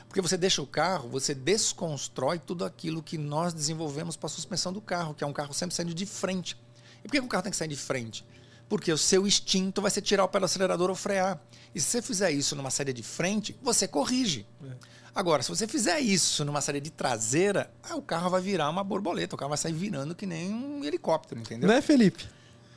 [0.06, 4.70] Porque você deixa o carro, você desconstrói tudo aquilo que nós desenvolvemos para a suspensão
[4.70, 6.58] do carro, que é um carro sempre saindo de frente.
[6.98, 8.22] E por que que o carro tem que sair de frente?
[8.68, 11.40] Porque o seu instinto vai ser tirar o pé do acelerador ou frear.
[11.74, 14.46] E se você fizer isso numa saída de frente, você corrige.
[14.64, 14.96] É.
[15.14, 19.34] Agora, se você fizer isso numa saída de traseira, o carro vai virar uma borboleta,
[19.34, 21.68] o carro vai sair virando que nem um helicóptero, entendeu?
[21.68, 22.24] Né, Felipe?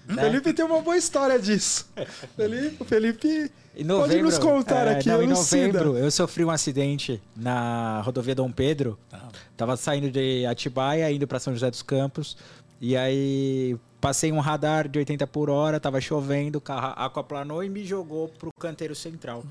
[0.07, 0.23] Né?
[0.23, 1.87] Felipe tem uma boa história disso.
[2.35, 5.09] Felipe, o Felipe novembro, pode nos contar é, aqui.
[5.09, 8.97] Não, em novembro, eu sofri um acidente na rodovia Dom Pedro.
[9.11, 9.27] Ah.
[9.55, 12.37] Tava saindo de Atibaia, indo para São José dos Campos.
[12.81, 17.69] E aí passei um radar de 80 por hora, tava chovendo, o carro aquaplanou e
[17.69, 19.43] me jogou pro canteiro central.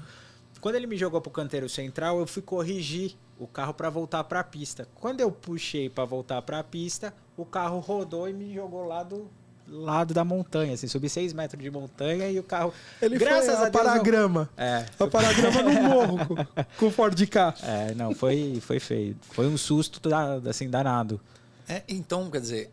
[0.61, 4.40] Quando ele me jogou pro canteiro central, eu fui corrigir o carro para voltar para
[4.40, 4.88] a pista.
[4.94, 9.02] Quando eu puxei para voltar para a pista, o carro rodou e me jogou lá
[9.02, 9.30] do
[9.70, 12.72] lado da montanha, assim, subi 6 metros de montanha e o carro.
[13.00, 14.48] Ele graças foi a, a Deus, paragrama.
[14.56, 14.64] Não...
[14.64, 14.87] É.
[14.98, 16.37] A paragrama no morro com,
[16.78, 17.54] com o Ford K.
[17.62, 19.16] É, não, foi, foi feio.
[19.20, 20.00] Foi um susto
[20.48, 21.20] assim, danado.
[21.68, 22.70] É, então, quer dizer,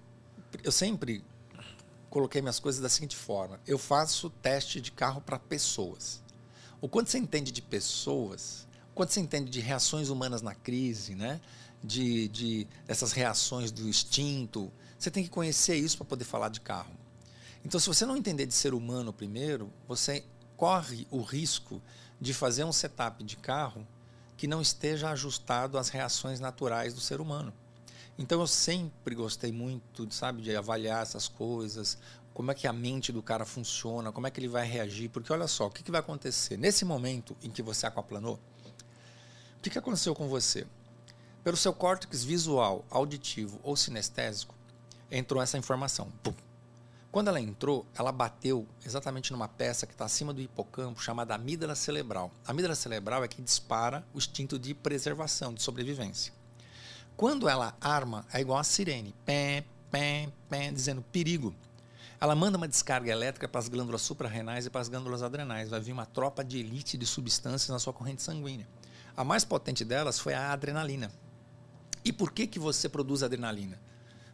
[0.64, 1.22] eu sempre
[2.16, 6.24] coloquei minhas coisas da seguinte forma: eu faço teste de carro para pessoas.
[6.80, 11.14] O quanto você entende de pessoas, o quanto você entende de reações humanas na crise,
[11.14, 11.42] né?
[11.84, 16.62] De, de essas reações do instinto, você tem que conhecer isso para poder falar de
[16.62, 16.94] carro.
[17.66, 20.24] Então, se você não entender de ser humano primeiro, você
[20.56, 21.82] corre o risco
[22.20, 23.86] de fazer um setup de carro
[24.38, 27.54] que não esteja ajustado às reações naturais do ser humano.
[28.18, 31.98] Então eu sempre gostei muito, sabe, de avaliar essas coisas,
[32.34, 35.32] como é que a mente do cara funciona, como é que ele vai reagir, porque
[35.32, 38.40] olha só, o que, que vai acontecer nesse momento em que você aquaplanou?
[39.58, 40.66] O que, que aconteceu com você?
[41.44, 44.56] Pelo seu córtex visual, auditivo ou sinestésico,
[45.12, 46.12] entrou essa informação.
[46.24, 46.34] Pum.
[47.12, 51.74] Quando ela entrou, ela bateu exatamente numa peça que está acima do hipocampo, chamada amígdala
[51.74, 52.30] cerebral.
[52.46, 56.34] A amígdala cerebral é que dispara o instinto de preservação, de sobrevivência.
[57.18, 61.56] Quando ela arma, é igual a sirene, pé, pé, pé, dizendo perigo.
[62.20, 65.70] Ela manda uma descarga elétrica para as glândulas suprarrenais e para as glândulas adrenais.
[65.70, 68.68] Vai vir uma tropa de elite de substâncias na sua corrente sanguínea.
[69.16, 71.12] A mais potente delas foi a adrenalina.
[72.04, 73.80] E por que, que você produz adrenalina?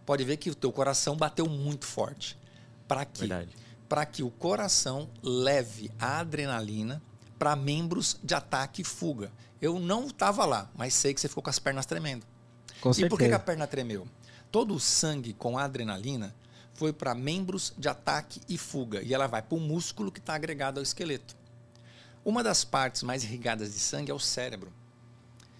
[0.06, 2.38] Pode ver que o teu coração bateu muito forte.
[2.88, 3.28] Para quê?
[3.88, 7.02] Para que o coração leve a adrenalina
[7.38, 9.32] para membros de ataque e fuga.
[9.62, 12.26] Eu não estava lá, mas sei que você ficou com as pernas tremendo.
[12.82, 14.08] Com e por que, a perna tremeu?
[14.52, 16.36] Todo o sangue com adrenalina
[16.74, 20.34] foi para membros de ataque e fuga e ela vai para o músculo que está
[20.34, 21.36] agregado ao esqueleto.
[22.26, 24.74] Uma das partes mais irrigadas de sangue é o cérebro.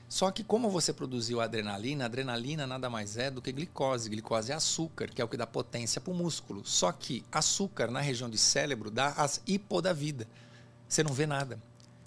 [0.10, 4.10] Só que como você produziu adrenalina, adrenalina nada mais é do que glicose.
[4.10, 6.66] Glicose é açúcar, que é o que dá potência para o músculo.
[6.66, 10.28] Só que açúcar na região de cérebro dá as hipo da vida.
[10.86, 11.58] Você não vê nada.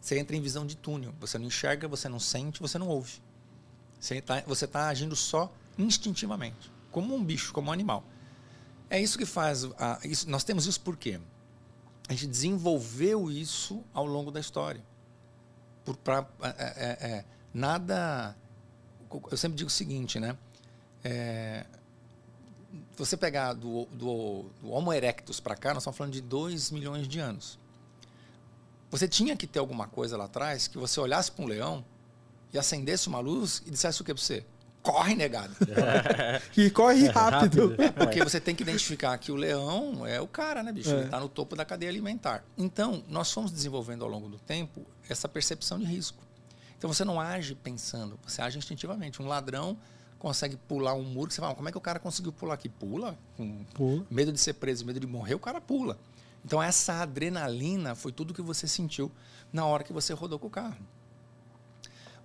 [0.01, 1.15] Você entra em visão de túnel.
[1.19, 3.23] Você não enxerga, você não sente, você não ouve.
[4.05, 8.05] Você está tá agindo só instintivamente, como um bicho, como um animal.
[8.91, 9.65] É isso que faz.
[9.79, 11.19] A, isso, nós temos isso por quê?
[12.07, 14.85] A gente desenvolveu isso ao longo da história.
[15.87, 18.37] Por, pra, é, é, é, nada.
[19.31, 20.37] Eu sempre digo o seguinte, né?
[21.03, 21.65] É,
[22.99, 27.09] você pegar do, do, do Homo erectus para cá, nós estamos falando de 2 milhões
[27.09, 27.59] de anos.
[28.91, 31.83] Você tinha que ter alguma coisa lá atrás que você olhasse para um leão
[32.55, 34.47] e acendesse uma luz e dissesse o que para você?
[34.81, 35.55] Corre, negado.
[36.57, 37.75] e corre rápido.
[37.79, 40.91] É, porque você tem que identificar que o leão é o cara, né, bicho?
[40.91, 40.93] É.
[40.93, 42.45] Ele está no topo da cadeia alimentar.
[42.57, 46.23] Então, nós fomos desenvolvendo ao longo do tempo essa percepção de risco.
[46.79, 49.21] Então, você não age pensando, você age instintivamente.
[49.21, 49.77] Um ladrão
[50.19, 52.69] consegue pular um muro que você fala, como é que o cara conseguiu pular aqui?
[52.69, 53.19] Pula?
[53.37, 54.07] Com pula.
[54.11, 55.99] medo de ser preso, medo de morrer, o cara pula.
[56.45, 59.11] Então, essa adrenalina foi tudo que você sentiu
[59.51, 60.77] na hora que você rodou com o carro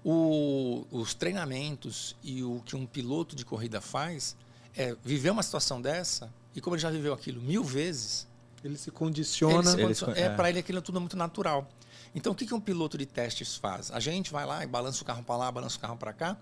[0.04, 4.36] o, os treinamentos e o que um piloto de corrida faz
[4.76, 8.28] é viver uma situação dessa e como ele já viveu aquilo mil vezes
[8.64, 10.30] ele se condiciona, ele se condiciona é, é.
[10.30, 11.68] para ele aquilo tudo muito natural
[12.16, 15.02] então o que, que um piloto de testes faz a gente vai lá e balança
[15.02, 16.38] o carro para lá balança o carro para cá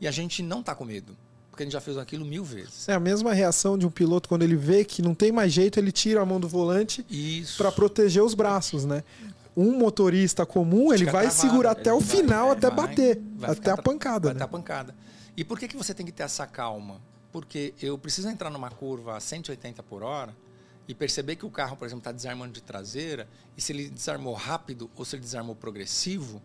[0.00, 1.16] e a gente não está com medo
[1.58, 2.88] porque a gente já fez aquilo mil vezes.
[2.88, 5.76] É a mesma reação de um piloto quando ele vê que não tem mais jeito,
[5.76, 7.04] ele tira a mão do volante
[7.56, 9.02] para proteger os braços, né?
[9.58, 13.70] Um motorista comum, ele vai travado, segurar até o final, até vai, bater, vai até
[13.72, 14.28] a pancada.
[14.28, 14.38] Vai né?
[14.38, 14.94] até a pancada.
[15.36, 17.00] E por que, que você tem que ter essa calma?
[17.32, 20.34] Porque eu preciso entrar numa curva a 180 por hora
[20.86, 24.32] e perceber que o carro, por exemplo, está desarmando de traseira, e se ele desarmou
[24.32, 26.40] rápido ou se ele desarmou progressivo,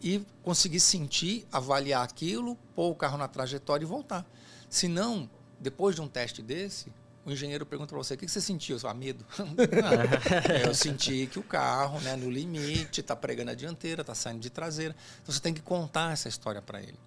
[0.00, 4.24] e conseguir sentir, avaliar aquilo, pôr o carro na trajetória e voltar.
[4.68, 6.92] Se não, depois de um teste desse,
[7.24, 8.76] o engenheiro pergunta para você, o que você sentiu?
[8.76, 9.24] Eu falo, ah, medo.
[10.66, 14.50] eu senti que o carro, né, no limite, está pregando a dianteira, está saindo de
[14.50, 14.94] traseira.
[15.22, 16.98] Então você tem que contar essa história para ele.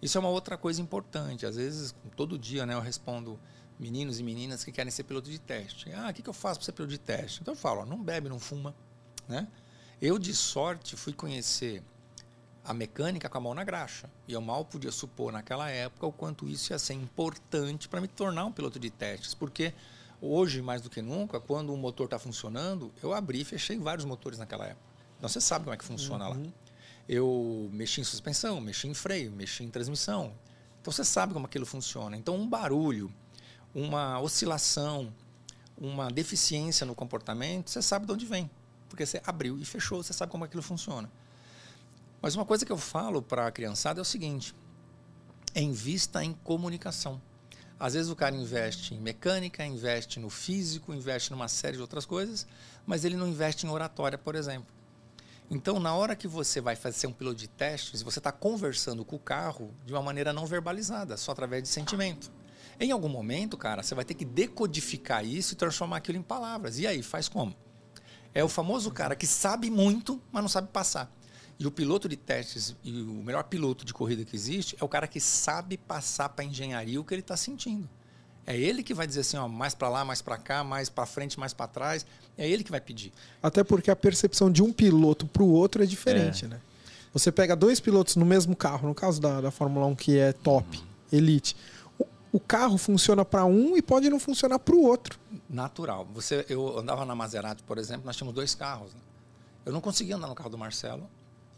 [0.00, 1.44] Isso é uma outra coisa importante.
[1.44, 3.38] Às vezes, todo dia, né, eu respondo
[3.78, 5.92] meninos e meninas que querem ser piloto de teste.
[5.92, 7.40] Ah, o que, que eu faço para ser piloto de teste?
[7.42, 8.74] Então eu falo, ó, não bebe, não fuma.
[9.26, 9.48] Né?
[10.00, 11.82] Eu, de sorte, fui conhecer
[12.64, 14.08] a mecânica com a mão na graxa.
[14.26, 18.08] E eu mal podia supor naquela época o quanto isso ia ser importante para me
[18.08, 19.34] tornar um piloto de testes.
[19.34, 19.74] Porque
[20.20, 24.06] hoje, mais do que nunca, quando um motor está funcionando, eu abri e fechei vários
[24.06, 24.94] motores naquela época.
[25.18, 26.42] Então você sabe como é que funciona uhum.
[26.44, 26.52] lá.
[27.06, 30.32] Eu mexi em suspensão, mexi em freio, mexi em transmissão.
[30.80, 32.16] Então você sabe como aquilo funciona.
[32.16, 33.12] Então um barulho,
[33.74, 35.12] uma oscilação,
[35.76, 38.50] uma deficiência no comportamento, você sabe de onde vem.
[38.88, 41.10] Porque você abriu e fechou, você sabe como aquilo funciona.
[42.24, 44.56] Mas uma coisa que eu falo para a criançada é o seguinte:
[45.54, 47.20] invista em comunicação.
[47.78, 52.06] Às vezes o cara investe em mecânica, investe no físico, investe numa série de outras
[52.06, 52.46] coisas,
[52.86, 54.74] mas ele não investe em oratória, por exemplo.
[55.50, 59.16] Então, na hora que você vai fazer um piloto de testes, você está conversando com
[59.16, 62.32] o carro de uma maneira não verbalizada, só através de sentimento.
[62.80, 66.78] Em algum momento, cara, você vai ter que decodificar isso e transformar aquilo em palavras.
[66.78, 67.54] E aí, faz como?
[68.32, 71.14] É o famoso cara que sabe muito, mas não sabe passar.
[71.58, 74.88] E o piloto de testes e o melhor piloto de corrida que existe é o
[74.88, 77.88] cara que sabe passar para a engenharia o que ele está sentindo.
[78.46, 81.06] É ele que vai dizer assim, ó, mais para lá, mais para cá, mais para
[81.06, 82.04] frente, mais para trás.
[82.36, 83.12] É ele que vai pedir.
[83.42, 86.48] Até porque a percepção de um piloto para o outro é diferente, é.
[86.48, 86.60] né?
[87.12, 90.32] Você pega dois pilotos no mesmo carro, no caso da, da Fórmula 1 que é
[90.32, 90.84] top, uhum.
[91.12, 91.56] elite.
[91.96, 95.18] O, o carro funciona para um e pode não funcionar para o outro.
[95.48, 96.06] Natural.
[96.12, 98.92] Você, eu andava na Maserati, por exemplo, nós tínhamos dois carros.
[98.92, 99.00] Né?
[99.64, 101.08] Eu não conseguia andar no carro do Marcelo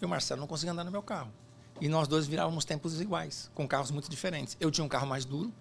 [0.01, 1.33] e o Marcelo não conseguia andar no meu carro.
[1.81, 4.57] E nós dois virávamos tempos iguais, com carros muito diferentes.
[4.59, 5.53] Eu tinha um carro mais duro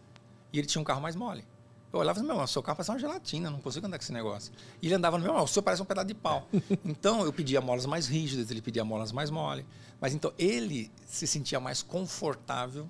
[0.52, 1.46] e ele tinha um carro mais mole.
[1.92, 4.04] Eu olhava e falei, meu, o seu carro parece uma gelatina, não consigo andar com
[4.04, 4.52] esse negócio.
[4.82, 6.48] E ele andava no meu, o seu parece um pedaço de pau.
[6.84, 9.66] então eu pedia molas mais rígidas, ele pedia molas mais mole.
[10.00, 12.90] Mas então ele se sentia mais confortável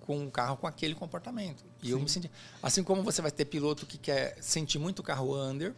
[0.00, 1.64] com um carro com aquele comportamento.
[1.82, 1.92] E Sim.
[1.92, 2.30] eu me sentia.
[2.62, 5.74] Assim como você vai ter piloto que quer sentir muito o carro under,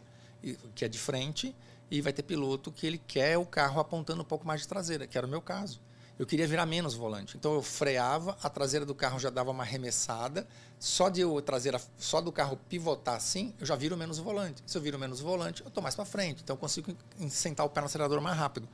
[0.74, 1.54] que é de frente,
[1.90, 5.07] e vai ter piloto que ele quer o carro apontando um pouco mais de traseira,
[5.07, 5.81] que era o meu caso.
[6.18, 7.37] Eu queria virar menos volante.
[7.37, 10.49] Então eu freava, a traseira do carro já dava uma arremessada.
[10.79, 14.62] Só de eu traseira, só do carro pivotar assim, eu já viro menos volante.
[14.66, 16.42] Se eu viro menos volante, eu estou mais para frente.
[16.42, 16.96] Então eu consigo
[17.29, 18.66] sentar o pé no acelerador mais rápido.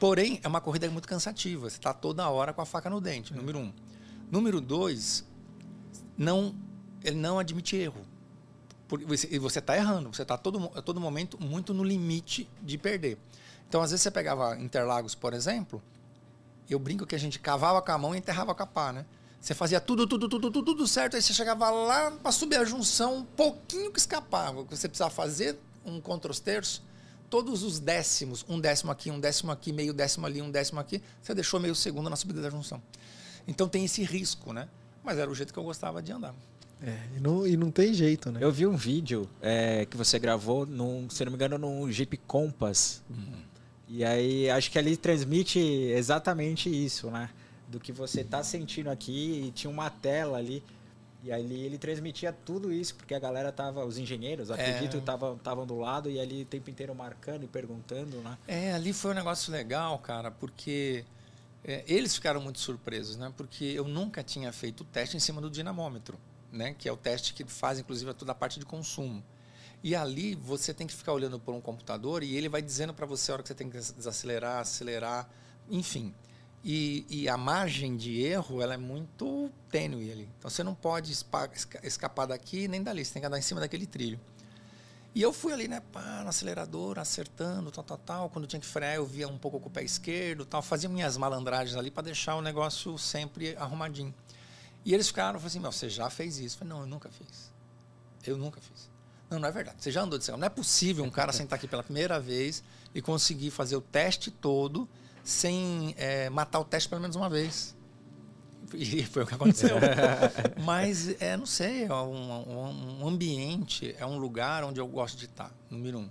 [0.00, 1.68] Porém, é uma corrida muito cansativa.
[1.68, 3.72] Você está toda hora com a faca no dente, número um.
[4.30, 5.26] Número dois,
[6.16, 6.54] não,
[7.04, 8.00] ele não admite erro.
[9.30, 13.18] E você está errando, você está todo, a todo momento muito no limite de perder.
[13.68, 15.82] Então, às vezes, você pegava Interlagos, por exemplo,
[16.68, 19.06] eu brinco que a gente cavava com a mão e enterrava com a pá, né?
[19.40, 22.64] Você fazia tudo, tudo, tudo, tudo, tudo certo, aí você chegava lá para subir a
[22.64, 24.62] junção, um pouquinho que escapava.
[24.64, 26.80] Você precisava fazer um contra os terços,
[27.28, 31.02] todos os décimos, um décimo aqui, um décimo aqui, meio décimo ali, um décimo aqui,
[31.20, 32.80] você deixou meio segundo na subida da junção.
[33.48, 34.68] Então tem esse risco, né?
[35.02, 36.34] Mas era o jeito que eu gostava de andar.
[36.84, 38.40] É, e não, e não tem jeito, né?
[38.42, 42.16] Eu vi um vídeo é, que você gravou, num, se não me engano, num Jeep
[42.26, 43.02] Compass.
[43.08, 43.42] Uhum.
[43.88, 47.30] E aí acho que ali transmite exatamente isso, né?
[47.68, 49.44] Do que você tá sentindo aqui.
[49.46, 50.62] E tinha uma tela ali.
[51.22, 54.54] E ali ele transmitia tudo isso, porque a galera tava, os engenheiros, é.
[54.54, 55.66] acredito, estavam é...
[55.66, 58.36] do lado e ali o tempo inteiro marcando e perguntando, né?
[58.48, 61.04] É, ali foi um negócio legal, cara, porque
[61.62, 63.32] é, eles ficaram muito surpresos, né?
[63.36, 66.18] Porque eu nunca tinha feito o teste em cima do dinamômetro
[66.52, 66.74] né?
[66.74, 69.24] que é o teste que faz, inclusive, toda a parte de consumo.
[69.82, 73.04] E ali você tem que ficar olhando por um computador e ele vai dizendo para
[73.04, 75.28] você a hora que você tem que desacelerar, acelerar,
[75.68, 76.14] enfim.
[76.64, 80.28] E, e, a margem de erro ela é muito tênue ali.
[80.38, 81.12] Então você não pode
[81.82, 84.20] escapar daqui nem dali, você tem que andar em cima daquele trilho.
[85.14, 88.30] E eu fui ali, né, pá, no acelerador, acertando, tal, tal, tal.
[88.30, 90.62] Quando tinha que frear, eu via um pouco com o pé esquerdo, tal.
[90.62, 94.14] Fazia minhas malandragens ali para deixar o negócio sempre arrumadinho.
[94.84, 96.56] E eles ficaram, falaram assim, meu, você já fez isso?
[96.56, 97.52] Eu falei, não, eu nunca fiz.
[98.26, 98.90] Eu nunca fiz.
[99.30, 99.76] Não, não é verdade.
[99.80, 100.36] Você já andou de céu.
[100.36, 102.62] Não é possível um cara sentar aqui pela primeira vez
[102.94, 104.88] e conseguir fazer o teste todo
[105.24, 107.74] sem é, matar o teste pelo menos uma vez.
[108.74, 109.76] E foi o que aconteceu.
[110.64, 115.26] Mas, é, não sei, é um, um, ambiente, é um lugar onde eu gosto de
[115.26, 116.10] estar, número um.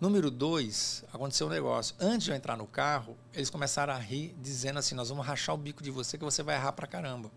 [0.00, 1.94] Número dois, aconteceu um negócio.
[2.00, 5.54] Antes de eu entrar no carro, eles começaram a rir, dizendo assim: Nós vamos rachar
[5.54, 7.30] o bico de você que você vai errar pra caramba.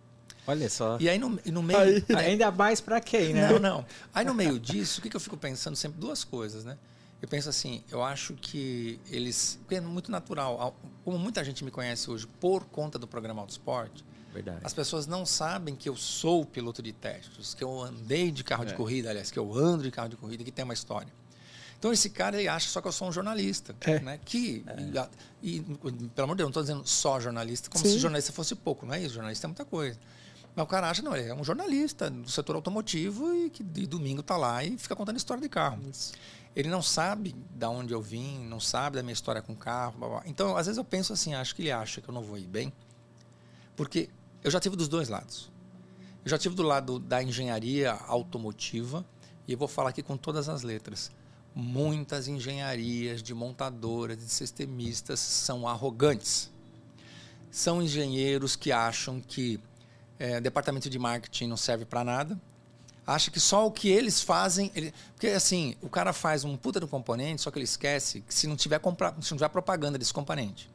[0.48, 0.98] Olha só.
[1.00, 1.80] E aí no, no meio.
[1.80, 2.26] Aí, né?
[2.28, 3.52] Ainda mais para quem, né?
[3.52, 3.86] Não, não.
[4.14, 6.00] Aí no meio disso, o que, que eu fico pensando sempre?
[6.00, 6.78] Duas coisas, né?
[7.22, 9.60] Eu penso assim, eu acho que eles.
[9.62, 10.76] Porque é muito natural.
[11.04, 13.92] Como muita gente me conhece hoje por conta do programa Autosport,
[14.34, 14.60] Verdade.
[14.64, 18.64] as pessoas não sabem que eu sou piloto de testes, que eu andei de carro
[18.64, 18.68] é.
[18.68, 21.12] de corrida, aliás, que eu ando de carro de corrida, que tem uma história.
[21.80, 24.00] Então esse cara ele acha só que eu sou um jornalista, é.
[24.00, 24.20] né?
[24.24, 25.08] Que é.
[25.42, 27.94] e, e, pelo amor de Deus, não estou dizendo só jornalista, como Sim.
[27.94, 29.16] se jornalista fosse pouco, não é isso?
[29.16, 30.00] Jornalista é muita coisa.
[30.58, 33.86] Mas o cara acha, não, ele é um jornalista do setor automotivo e que de
[33.86, 35.80] domingo tá lá e fica contando história de carro.
[35.88, 36.14] Isso.
[36.56, 40.00] Ele não sabe da onde eu vim, não sabe da minha história com carro.
[40.00, 40.24] Blá, blá.
[40.26, 42.48] Então, às vezes eu penso assim, acho que ele acha que eu não vou ir
[42.48, 42.74] bem,
[43.76, 44.10] porque
[44.44, 45.52] eu já tive dos dois lados.
[46.26, 49.06] Eu já tive do lado da engenharia automotiva
[49.48, 51.12] e eu vou falar aqui com todas as letras.
[51.54, 56.50] Muitas engenharias de montadoras, de sistemistas são arrogantes.
[57.52, 59.60] São engenheiros que acham que
[60.20, 62.40] é, departamento de marketing não serve para nada.
[63.06, 64.70] Acha que só o que eles fazem.
[64.76, 64.94] Ele...
[65.14, 68.48] Porque assim, o cara faz um puta do componente, só que ele esquece que se
[68.48, 69.16] não tiver, compra...
[69.22, 70.70] se não tiver propaganda desse componente,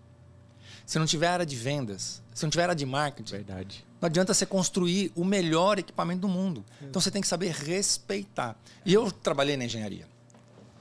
[0.86, 3.84] se não tiver área de vendas, se não tiver área de marketing, Verdade.
[4.00, 6.64] não adianta você construir o melhor equipamento do mundo.
[6.80, 8.56] Então você tem que saber respeitar.
[8.84, 10.06] E eu trabalhei na engenharia.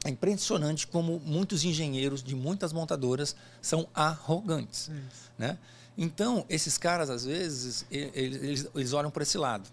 [0.03, 4.89] É impressionante como muitos engenheiros de muitas montadoras são arrogantes.
[5.37, 5.57] Né?
[6.01, 9.69] Então, esses caras, às vezes, eles, eles, olham por esse lado.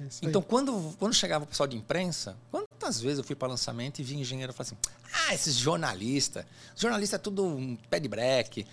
[0.00, 0.04] É.
[0.22, 4.02] Então, quando, quando chegava o pessoal de imprensa, quantas vezes eu fui para lançamento e
[4.02, 4.76] vi engenheiro falar assim:
[5.28, 8.66] ah, esses jornalistas, jornalista é tudo um pé de breque.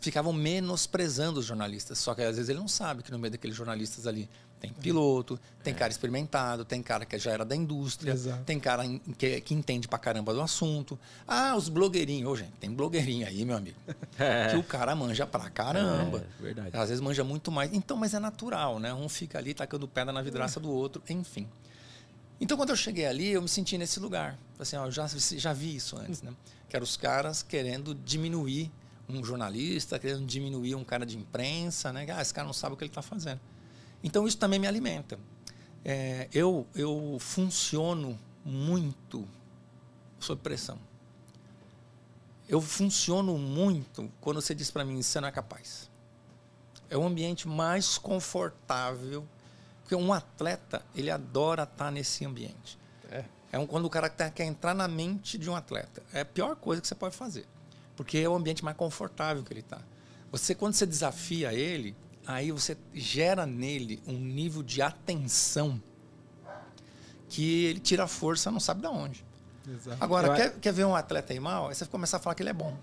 [0.00, 1.98] Ficavam menosprezando os jornalistas.
[1.98, 4.30] Só que às vezes ele não sabe que no meio daqueles jornalistas ali
[4.72, 8.44] tem piloto, tem cara experimentado, tem cara que já era da indústria, Exato.
[8.44, 8.84] tem cara
[9.18, 10.98] que, que entende pra caramba do assunto.
[11.26, 12.30] Ah, os blogueirinhos.
[12.30, 13.76] Ô, gente, tem blogueirinho aí, meu amigo.
[14.50, 16.24] Que o cara manja pra caramba.
[16.38, 16.76] É, verdade.
[16.76, 17.72] Às vezes manja muito mais.
[17.72, 18.94] Então, mas é natural, né?
[18.94, 21.48] Um fica ali tacando pedra na vidraça do outro, enfim.
[22.40, 24.38] Então, quando eu cheguei ali, eu me senti nesse lugar.
[24.58, 26.32] Assim, ó, eu já, já vi isso antes, né?
[26.68, 28.70] Que eram os caras querendo diminuir
[29.08, 32.06] um jornalista, querendo diminuir um cara de imprensa, né?
[32.10, 33.40] Ah, esse cara não sabe o que ele está fazendo.
[34.04, 35.18] Então, isso também me alimenta.
[35.82, 39.26] É, eu, eu funciono muito
[40.20, 40.78] sob pressão.
[42.46, 45.90] Eu funciono muito quando você diz para mim, você não é capaz.
[46.90, 49.26] É o ambiente mais confortável,
[49.80, 52.78] porque um atleta, ele adora estar nesse ambiente.
[53.10, 53.24] É.
[53.52, 56.02] É um, quando o cara tá- quer entrar na mente de um atleta.
[56.12, 57.46] É a pior coisa que você pode fazer.
[57.96, 59.80] Porque é o ambiente mais confortável que ele está.
[60.30, 65.80] Você, quando você desafia ele, aí você gera nele um nível de atenção
[67.28, 69.24] que ele tira a força, não sabe de onde.
[69.68, 69.96] Exato.
[70.02, 71.68] Agora, Eu- quer, quer ver um atleta ir mal?
[71.68, 72.76] Aí você começa a falar que ele é bom.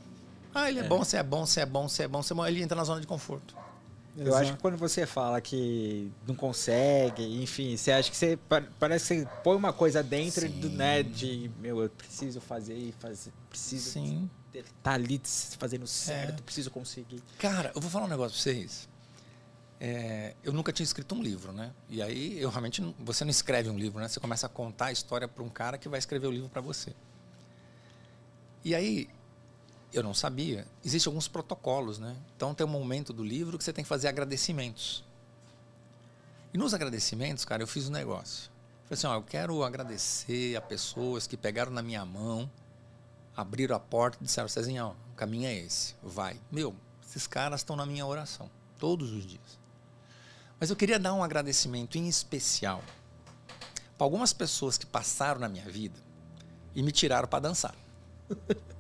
[0.54, 0.88] Ah, ele é, É.
[0.88, 2.46] bom, você é bom, você é bom, você é bom, você é bom.
[2.46, 3.56] Ele entra na zona de conforto.
[4.18, 8.62] Eu acho que quando você fala que não consegue, enfim, você acha que você pa-
[8.78, 10.76] parece que você põe uma coisa dentro do, Sim.
[10.76, 14.30] né, de meu, eu preciso fazer e fazer, preciso Sim.
[14.54, 15.22] estar tá ali
[15.58, 17.24] fazendo certo, preciso conseguir.
[17.40, 18.90] Cara, eu vou falar um negócio pra vocês.
[19.84, 21.74] É, eu nunca tinha escrito um livro, né?
[21.90, 22.84] E aí, eu realmente.
[23.00, 24.08] Você não escreve um livro, né?
[24.08, 26.62] Você começa a contar a história para um cara que vai escrever o livro para
[26.62, 26.94] você.
[28.64, 29.10] E aí,
[29.92, 30.68] eu não sabia.
[30.86, 32.16] Existem alguns protocolos, né?
[32.36, 35.04] Então, tem um momento do livro que você tem que fazer agradecimentos.
[36.54, 38.52] E nos agradecimentos, cara, eu fiz um negócio.
[38.84, 42.48] Falei assim: ó, eu quero agradecer a pessoas que pegaram na minha mão,
[43.36, 46.40] abriram a porta e disseram: Cezinha, ó, o caminho é esse, vai.
[46.52, 49.61] Meu, esses caras estão na minha oração, todos os dias.
[50.62, 52.84] Mas eu queria dar um agradecimento em especial
[53.98, 56.00] para algumas pessoas que passaram na minha vida
[56.76, 57.76] e me tiraram para dançar.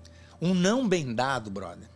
[0.44, 1.88] Um não bem dado, brother.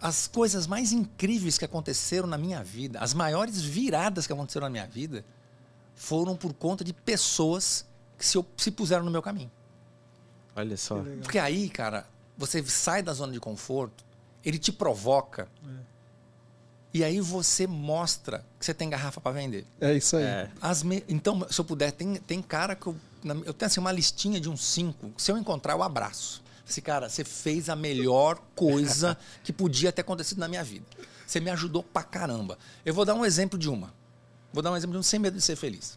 [0.00, 4.70] As coisas mais incríveis que aconteceram na minha vida, as maiores viradas que aconteceram na
[4.70, 5.22] minha vida,
[5.94, 7.84] foram por conta de pessoas
[8.16, 9.50] que se, se puseram no meu caminho.
[10.56, 11.02] Olha só.
[11.20, 14.02] Porque aí, cara, você sai da zona de conforto,
[14.42, 15.46] ele te provoca.
[16.92, 19.64] E aí você mostra que você tem garrafa para vender.
[19.80, 20.24] É isso aí.
[20.24, 20.50] É.
[20.60, 22.96] As me- Então, se eu puder, tem, tem cara que eu.
[23.44, 25.12] Eu tenho assim, uma listinha de uns cinco.
[25.16, 26.42] Se eu encontrar, eu abraço.
[26.68, 30.84] Esse cara, você fez a melhor coisa que podia ter acontecido na minha vida.
[31.26, 32.58] Você me ajudou pra caramba.
[32.84, 33.92] Eu vou dar um exemplo de uma.
[34.52, 35.96] Vou dar um exemplo de um sem medo de ser feliz.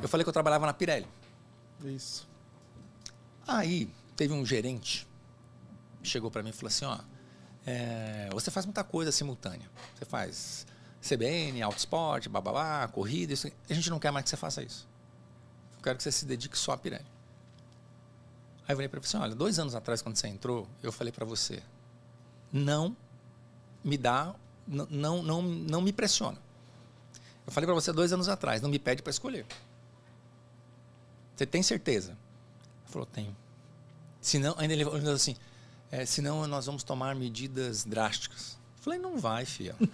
[0.00, 1.08] Eu falei que eu trabalhava na Pirelli.
[1.84, 2.28] Isso.
[3.46, 5.08] Aí teve um gerente
[6.02, 6.98] chegou para mim e falou assim, ó,
[7.70, 9.68] é, você faz muita coisa simultânea.
[9.96, 10.66] Você faz
[11.00, 14.88] CBN, autosport, bababá, corrida, isso, a gente não quer mais que você faça isso.
[15.76, 17.04] Eu quero que você se dedique só à Pirelli.
[18.66, 21.12] Aí eu falei para ele assim, olha, dois anos atrás quando você entrou, eu falei
[21.12, 21.62] para você,
[22.52, 22.96] não
[23.82, 24.34] me dá,
[24.66, 26.38] não, não, não me pressiona.
[27.46, 29.46] Eu falei para você dois anos atrás, não me pede para escolher.
[31.34, 32.10] Você tem certeza?
[32.10, 33.36] Ele falou, tenho.
[34.20, 35.34] Senão, ainda ele falou assim,
[35.90, 38.58] é, senão nós vamos tomar medidas drásticas.
[38.78, 39.76] Eu falei, não vai, filha.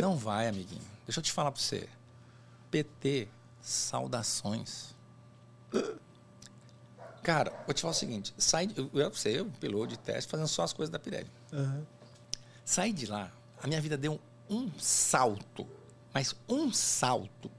[0.00, 0.46] Não vai.
[0.46, 0.80] Amiguinho.
[1.04, 1.88] Deixa eu te falar para você.
[2.70, 3.26] PT,
[3.60, 4.94] saudações.
[7.22, 10.48] Cara, vou te falar o seguinte, sai, eu, eu sei, eu piloto de teste, fazendo
[10.48, 11.30] só as coisas da Pirelli.
[11.52, 11.86] Aham.
[12.64, 13.30] Saí de lá,
[13.62, 15.66] a minha vida deu um salto,
[16.14, 17.50] mas um salto.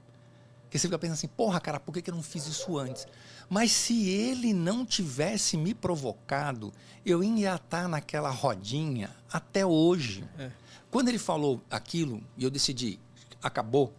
[0.68, 3.06] Que você fica pensando assim, porra, cara, por que, que eu não fiz isso antes?
[3.50, 6.72] Mas se ele não tivesse me provocado,
[7.04, 10.24] eu ia estar naquela rodinha até hoje.
[10.38, 10.52] É.
[10.88, 13.00] Quando ele falou aquilo e eu decidi,
[13.42, 13.92] acabou,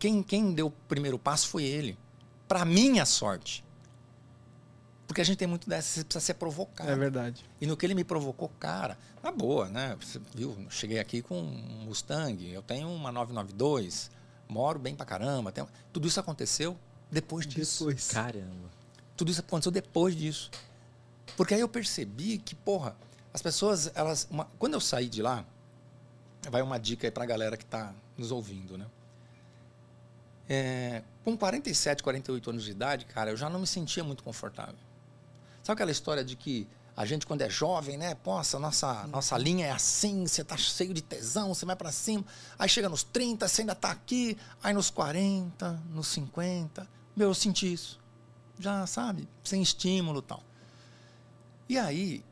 [0.00, 1.96] quem, quem deu o primeiro passo foi ele.
[2.48, 3.64] Para minha sorte.
[5.06, 6.90] Porque a gente tem muito dessa, você precisa ser provocado.
[6.90, 7.44] É verdade.
[7.60, 9.96] E no que ele me provocou, cara, na boa, né?
[10.00, 14.10] Você viu, cheguei aqui com um Mustang, eu tenho uma 992,
[14.48, 15.52] moro bem pra caramba.
[15.52, 15.68] Tenho...
[15.92, 16.76] Tudo isso aconteceu
[17.10, 17.86] depois disso.
[17.86, 18.08] Depois.
[18.08, 18.70] Caramba.
[19.16, 20.50] Tudo isso aconteceu depois disso.
[21.36, 22.96] Porque aí eu percebi que, porra,
[23.32, 24.26] as pessoas, elas.
[24.30, 24.46] Uma...
[24.58, 25.44] Quando eu saí de lá,
[26.50, 28.86] vai uma dica aí pra galera que tá nos ouvindo, né?
[30.48, 34.74] É, com 47, 48 anos de idade, cara, eu já não me sentia muito confortável.
[35.62, 38.14] Sabe aquela história de que a gente, quando é jovem, né?
[38.16, 42.24] Poxa, nossa, nossa linha é assim, você tá cheio de tesão, você vai para cima.
[42.58, 44.36] Aí chega nos 30, você ainda tá aqui.
[44.62, 46.86] Aí nos 40, nos 50.
[47.20, 48.00] Meu, eu senti isso.
[48.58, 49.28] Já, sabe?
[49.44, 50.42] Sem estímulo e tal.
[51.68, 52.24] E aí,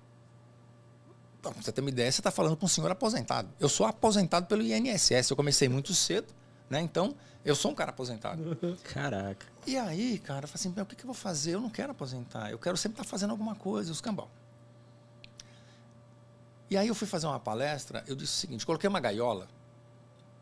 [1.43, 3.51] pra você ter uma ideia, você está falando com um senhor aposentado.
[3.61, 5.29] Eu sou aposentado pelo INSS.
[5.29, 6.33] Eu comecei muito cedo,
[6.71, 6.81] né?
[6.81, 7.15] Então,
[7.45, 8.57] eu sou um cara aposentado.
[8.83, 9.47] Caraca.
[9.67, 11.57] E aí, cara, eu falei assim, o que, que eu vou fazer?
[11.57, 14.31] Eu não quero aposentar, eu quero sempre estar fazendo alguma coisa, os cambal.
[16.71, 19.49] E aí eu fui fazer uma palestra, eu disse o seguinte, coloquei uma gaiola,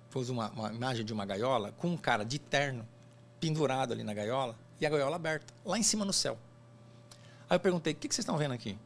[0.09, 2.87] pus uma, uma imagem de uma gaiola com um cara de terno
[3.47, 6.37] pendurado ali na gaiola e a gaiola aberta, lá em cima no céu.
[7.49, 8.77] Aí eu perguntei, o que, que vocês estão vendo aqui?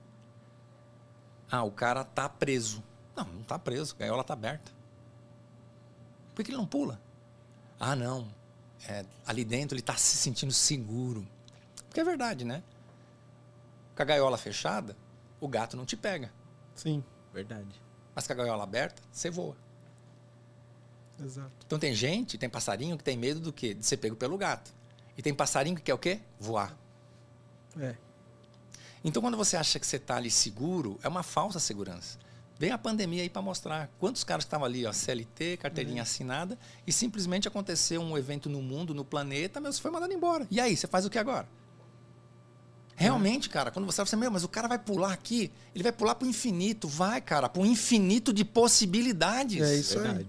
[1.51, 2.83] Ah, o cara tá preso.
[3.17, 4.71] Não, não tá preso, a gaiola tá aberta.
[6.35, 7.01] Por que ele não pula?
[7.79, 8.29] Ah, não.
[8.87, 11.27] É, ali dentro ele está se sentindo seguro.
[11.89, 12.63] Porque é verdade, né?
[13.97, 14.97] Com a gaiola fechada,
[15.41, 16.31] o gato não te pega.
[16.75, 17.03] Sim,
[17.33, 17.81] Verdade.
[18.15, 19.57] Mas com a gaiola aberta, você voa.
[21.25, 21.53] Exato.
[21.67, 23.75] Então tem gente, tem passarinho que tem medo do quê?
[23.75, 24.73] De ser pego pelo gato.
[25.17, 26.21] E tem passarinho que quer o quê?
[26.39, 26.77] Voar.
[27.79, 27.95] É.
[29.05, 32.19] Então quando você acha que você está ali seguro, é uma falsa segurança.
[32.59, 36.93] Vem a pandemia aí para mostrar quantos caras estavam ali, ó, CLT, carteirinha assinada, e
[36.93, 40.47] simplesmente aconteceu um evento no mundo, no planeta, mas você foi mandado embora.
[40.51, 41.49] E aí, você faz o que agora?
[42.95, 45.91] Realmente, cara, quando você fala assim, meu, mas o cara vai pular aqui, ele vai
[45.91, 46.87] pular pro infinito.
[46.87, 49.63] Vai, cara, pro infinito de possibilidades.
[49.63, 50.27] É isso aí.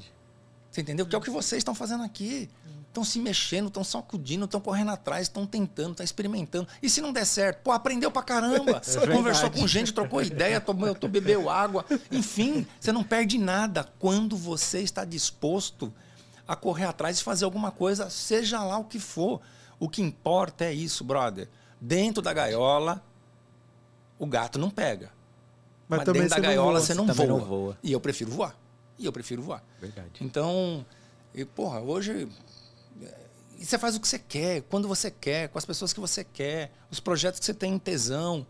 [0.72, 1.06] Você entendeu?
[1.06, 2.50] Que é o que vocês estão fazendo aqui.
[2.88, 6.68] Estão se mexendo, estão sacudindo, estão correndo atrás, estão tentando, estão experimentando.
[6.82, 7.62] E se não der certo?
[7.62, 8.82] Pô, aprendeu pra caramba.
[9.14, 11.86] Conversou com gente, trocou ideia, tomou, bebeu água.
[12.12, 15.94] Enfim, você não perde nada quando você está disposto
[16.46, 19.40] a correr atrás e fazer alguma coisa, seja lá o que for.
[19.80, 21.48] O que importa é isso, brother.
[21.80, 23.02] Dentro da gaiola,
[24.20, 25.12] o gato não pega.
[25.88, 26.82] Mas, Mas, também dentro da você não gaiola voa.
[26.82, 27.28] você não voa.
[27.28, 27.78] não voa.
[27.82, 28.56] E eu prefiro voar.
[29.02, 29.64] E eu prefiro voar.
[29.80, 30.10] Verdade.
[30.22, 30.86] Então,
[31.34, 32.28] e, porra, hoje.
[33.02, 33.18] é,
[33.58, 36.24] E você faz o que você quer, quando você quer, com as pessoas que você
[36.24, 38.46] quer, os projetos que você tem em tesão.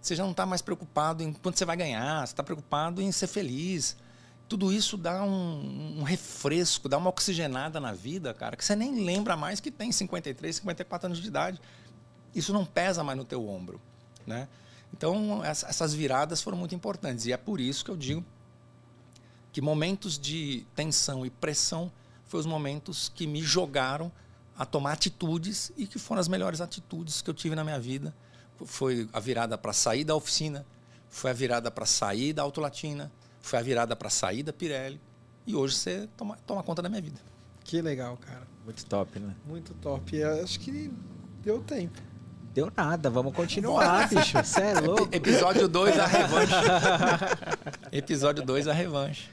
[0.00, 3.10] Você já não está mais preocupado em quanto você vai ganhar, você está preocupado em
[3.12, 3.96] ser feliz.
[4.48, 9.04] Tudo isso dá um, um refresco, dá uma oxigenada na vida, cara, que você nem
[9.04, 11.60] lembra mais que tem 53, 54 anos de idade.
[12.34, 13.80] Isso não pesa mais no teu ombro,
[14.26, 14.48] né?
[14.92, 17.24] Então, essa- essas viradas foram muito importantes.
[17.26, 18.24] E é por isso que eu digo
[19.52, 21.92] que momentos de tensão e pressão
[22.24, 24.10] foram os momentos que me jogaram
[24.56, 28.14] a tomar atitudes e que foram as melhores atitudes que eu tive na minha vida.
[28.64, 30.64] Foi a virada para sair da oficina,
[31.08, 35.00] foi a virada para sair da Autolatina, foi a virada para sair da Pirelli.
[35.46, 37.20] E hoje você toma, toma conta da minha vida.
[37.64, 38.46] Que legal, cara.
[38.64, 39.34] Muito top, né?
[39.44, 40.16] Muito top.
[40.16, 40.90] E acho que
[41.42, 42.00] deu tempo.
[42.54, 44.36] Deu nada, vamos continuar, bicho.
[44.36, 45.08] Você é louco.
[45.10, 46.52] Episódio 2, a revanche.
[47.90, 49.30] Episódio 2, a revanche.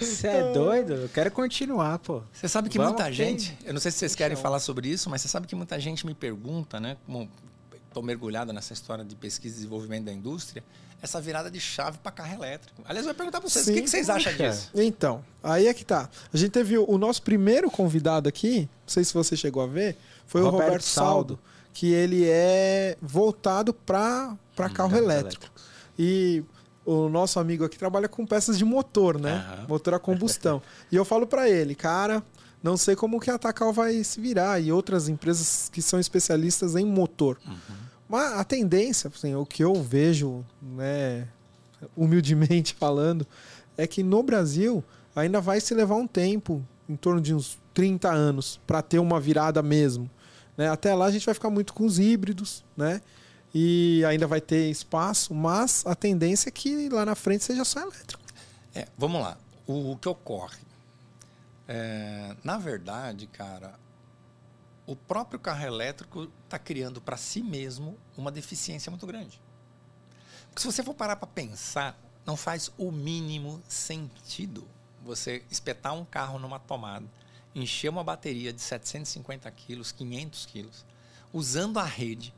[0.00, 0.94] Você é doido?
[0.94, 2.22] Eu quero continuar, pô.
[2.32, 4.88] Você sabe que Vamos, muita tem- gente, eu não sei se vocês querem falar sobre
[4.88, 6.96] isso, mas você sabe que muita gente me pergunta, né?
[7.04, 7.28] Como
[7.88, 10.64] estou mergulhado nessa história de pesquisa e desenvolvimento da indústria,
[11.02, 12.80] essa virada de chave para carro elétrico.
[12.86, 14.50] Aliás, eu vou perguntar para vocês, o Sim, que, que vocês acham cara.
[14.50, 14.70] disso?
[14.74, 16.08] Então, aí é que tá.
[16.32, 19.66] A gente teve o, o nosso primeiro convidado aqui, não sei se você chegou a
[19.66, 21.38] ver, foi o Roberto Roberto Saldo,
[21.72, 25.46] que ele é voltado para carro carros elétrico.
[25.98, 26.44] E
[26.84, 29.44] o nosso amigo aqui trabalha com peças de motor, né?
[29.46, 29.66] Aham.
[29.68, 30.62] Motor a combustão.
[30.90, 32.22] e eu falo para ele, cara,
[32.62, 36.76] não sei como que a Takal vai se virar e outras empresas que são especialistas
[36.76, 37.38] em motor.
[38.08, 41.26] Mas a tendência, assim, o que eu vejo, né,
[41.96, 43.26] humildemente falando,
[43.76, 44.84] é que no Brasil
[45.16, 49.18] ainda vai se levar um tempo, em torno de uns 30 anos, para ter uma
[49.18, 50.10] virada mesmo.
[50.56, 50.68] Né?
[50.68, 53.00] Até lá a gente vai ficar muito com os híbridos, né?
[53.54, 57.80] E ainda vai ter espaço, mas a tendência é que lá na frente seja só
[57.80, 58.22] elétrico.
[58.74, 59.36] É, vamos lá.
[59.66, 60.60] O, o que ocorre?
[61.68, 63.78] É, na verdade, cara,
[64.86, 69.40] o próprio carro elétrico está criando para si mesmo uma deficiência muito grande.
[70.48, 74.66] Porque se você for parar para pensar, não faz o mínimo sentido
[75.02, 77.06] você espetar um carro numa tomada,
[77.54, 80.84] encher uma bateria de 750 quilos, 500 quilos,
[81.32, 82.34] usando a rede.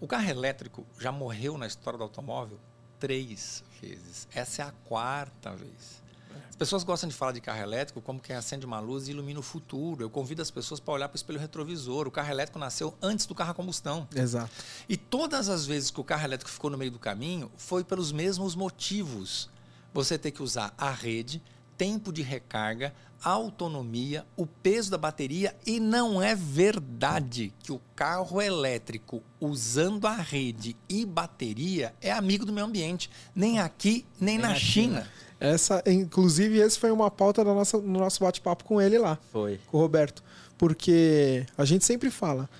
[0.00, 2.58] O carro elétrico já morreu na história do automóvel
[2.98, 4.28] três vezes.
[4.32, 6.02] Essa é a quarta vez.
[6.48, 9.38] As pessoas gostam de falar de carro elétrico como quem acende uma luz e ilumina
[9.38, 10.02] o futuro.
[10.02, 12.08] Eu convido as pessoas para olhar para o espelho retrovisor.
[12.08, 14.08] O carro elétrico nasceu antes do carro a combustão.
[14.14, 14.50] Exato.
[14.88, 18.10] E todas as vezes que o carro elétrico ficou no meio do caminho, foi pelos
[18.10, 19.48] mesmos motivos.
[19.94, 21.40] Você ter que usar a rede,
[21.78, 28.42] tempo de recarga, autonomia, o peso da bateria e não é verdade que o carro
[28.42, 34.38] elétrico usando a rede e bateria é amigo do meio ambiente, nem aqui nem, nem
[34.38, 35.00] na, na China.
[35.02, 35.28] China.
[35.40, 39.16] Essa, inclusive, esse foi uma pauta da nossa, no nosso bate-papo com ele lá.
[39.30, 39.60] Foi.
[39.68, 40.22] Com o Roberto.
[40.56, 42.50] Porque a gente sempre fala,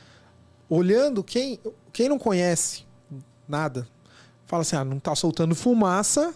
[0.69, 1.59] olhando quem,
[1.93, 2.87] quem não conhece
[3.49, 3.89] nada,
[4.47, 6.33] fala assim: ah, não está soltando fumaça,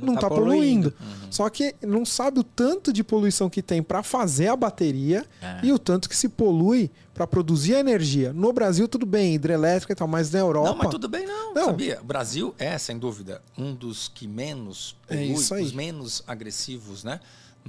[0.00, 0.90] não está tá poluindo.
[0.90, 0.94] poluindo.
[1.00, 1.32] Uhum.
[1.32, 5.60] Só que não sabe o tanto de poluição que tem para fazer a bateria é.
[5.64, 8.32] e o tanto que se polui para produzir a energia.
[8.32, 10.68] No Brasil, tudo bem, hidrelétrica e tal, mas na Europa.
[10.68, 11.54] Não, mas tudo bem, não.
[11.54, 11.64] não.
[11.66, 12.00] Sabia?
[12.00, 17.04] O Brasil é, sem dúvida, um dos que menos é polui, é os menos agressivos,
[17.04, 17.20] né?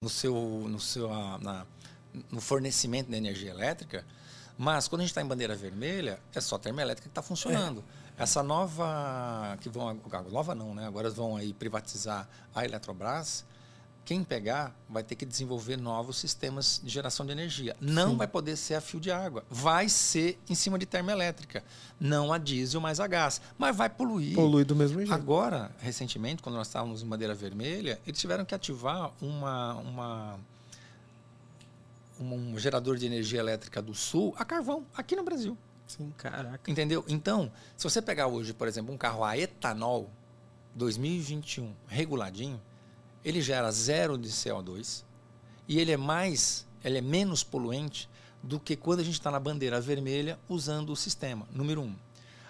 [0.01, 0.34] No seu.
[0.69, 1.09] No, seu
[1.39, 1.65] na,
[2.32, 4.03] no fornecimento de energia elétrica.
[4.57, 7.80] Mas quando a gente está em bandeira vermelha, é só a termoelétrica que está funcionando.
[7.80, 8.06] É.
[8.18, 9.99] Essa nova que vão
[10.32, 10.88] nova não, né?
[10.88, 13.45] Agora vão aí privatizar a Eletrobras.
[14.03, 17.76] Quem pegar vai ter que desenvolver novos sistemas de geração de energia.
[17.80, 18.18] Não Sim.
[18.18, 19.43] vai poder ser a fio de água.
[19.49, 21.61] Vai ser em cima de termoelétrica.
[21.99, 23.41] Não a diesel, mas a gás.
[23.57, 24.34] Mas vai poluir.
[24.34, 25.13] Polui do mesmo jeito.
[25.13, 30.39] Agora, recentemente, quando nós estávamos em bandeira vermelha, eles tiveram que ativar uma, uma
[32.20, 35.57] um gerador de energia elétrica do sul a carvão, aqui no Brasil.
[35.88, 36.69] Sim, caraca.
[36.69, 37.03] Entendeu?
[37.07, 40.11] Então, se você pegar hoje, por exemplo, um carro a etanol
[40.75, 42.61] 2021 reguladinho,
[43.23, 45.03] ele gera zero de CO2
[45.67, 48.09] e ele é mais, ele é menos poluente
[48.43, 51.47] do que quando a gente está na bandeira vermelha usando o sistema.
[51.51, 51.95] Número um.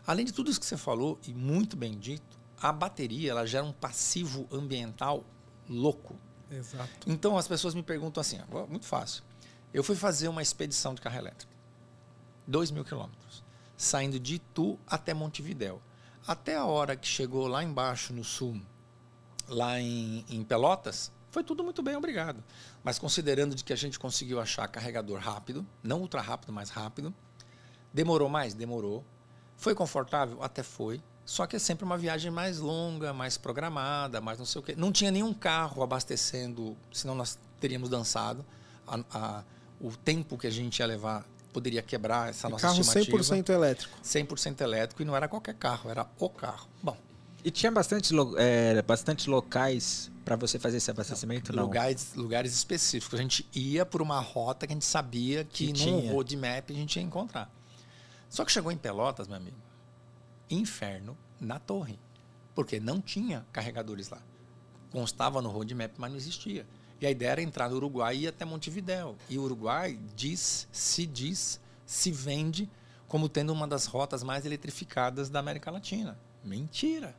[0.06, 3.64] Além de tudo isso que você falou e muito bem dito, a bateria ela gera
[3.64, 5.24] um passivo ambiental
[5.70, 6.16] louco.
[6.50, 6.90] Exato.
[7.06, 9.24] Então as pessoas me perguntam assim, muito fácil.
[9.74, 11.52] Eu fui fazer uma expedição de carro elétrico.
[12.48, 13.44] 2 mil quilômetros,
[13.76, 15.82] saindo de Itu até Montevidéu.
[16.26, 18.62] Até a hora que chegou lá embaixo no sul,
[19.48, 22.44] lá em, em Pelotas, foi tudo muito bem, obrigado.
[22.84, 27.14] Mas considerando de que a gente conseguiu achar carregador rápido, não ultra rápido, mas rápido,
[27.94, 28.54] demorou mais?
[28.54, 29.06] Demorou.
[29.56, 30.42] Foi confortável?
[30.42, 31.02] Até foi.
[31.26, 34.76] Só que é sempre uma viagem mais longa, mais programada, mais não sei o quê.
[34.78, 38.46] Não tinha nenhum carro abastecendo, senão nós teríamos dançado.
[38.88, 39.44] A, a,
[39.80, 43.18] o tempo que a gente ia levar poderia quebrar essa e nossa carro estimativa.
[43.18, 43.98] 100% elétrico.
[44.04, 46.68] 100% elétrico e não era qualquer carro, era o carro.
[46.82, 46.98] Bom.
[47.44, 51.54] E tinha bastante, é, bastante locais para você fazer esse abastecimento?
[51.54, 53.18] Não, não, Lugares, lugares específicos.
[53.18, 56.74] A gente ia por uma rota que a gente sabia que, que num roadmap a
[56.74, 57.50] gente ia encontrar.
[58.30, 59.56] Só que chegou em Pelotas, meu amigo,
[60.50, 61.98] inferno na torre.
[62.54, 64.22] Porque não tinha carregadores lá.
[64.92, 66.66] Constava no roadmap, mas não existia.
[67.00, 69.16] E a ideia era entrar no Uruguai e ir até Montevidéu.
[69.30, 72.70] E o Uruguai diz, se diz, se vende
[73.08, 76.18] como tendo uma das rotas mais eletrificadas da América Latina.
[76.44, 77.16] Mentira.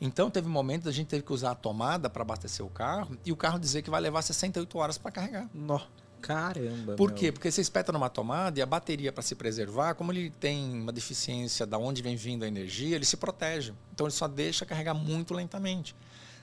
[0.00, 3.18] Então teve um momento a gente teve que usar a tomada para abastecer o carro
[3.24, 5.48] e o carro dizer que vai levar 68 horas para carregar.
[5.52, 5.80] Nó.
[6.22, 6.96] Caramba.
[6.96, 7.18] Por meu.
[7.18, 7.32] quê?
[7.32, 10.92] Porque você espeta numa tomada e a bateria para se preservar, como ele tem uma
[10.92, 13.74] deficiência da onde vem vindo a energia, ele se protege.
[13.92, 15.94] Então ele só deixa carregar muito lentamente.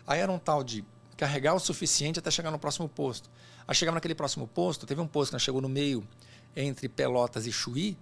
[0.05, 0.84] Aí era um tal de
[1.18, 3.30] carregar o suficiente até chegar no próximo posto.
[3.68, 6.07] Aí chegamos naquele próximo posto, teve um posto que nós chegou no meio
[6.55, 7.97] entre Pelotas e Chuí,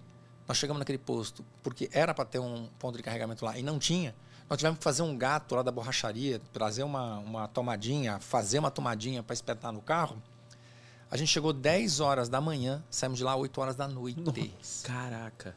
[0.48, 3.80] nós chegamos naquele posto porque era para ter um ponto de carregamento lá e não
[3.80, 4.14] tinha.
[4.48, 8.70] Nós tivemos que fazer um gato lá da borracharia, trazer uma, uma tomadinha, fazer uma
[8.70, 10.22] tomadinha para espetar no carro.
[11.10, 14.20] A gente chegou 10 horas da manhã, saímos de lá 8 horas da noite.
[14.20, 15.56] Nossa, caraca.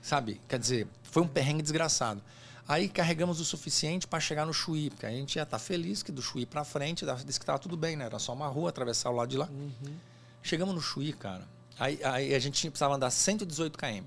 [0.00, 0.40] Sabe?
[0.48, 2.20] Quer dizer, foi um perrengue desgraçado.
[2.66, 6.02] Aí carregamos o suficiente para chegar no Chuí, porque a gente ia estar tá feliz
[6.02, 8.04] que do Chuí para frente, disse que estava tudo bem, né?
[8.04, 9.48] Era só uma rua, atravessar o lado de lá.
[9.50, 9.96] Uhum.
[10.42, 11.46] Chegamos no Chuí, cara.
[11.78, 14.04] Aí, aí, a gente precisava andar 118 km.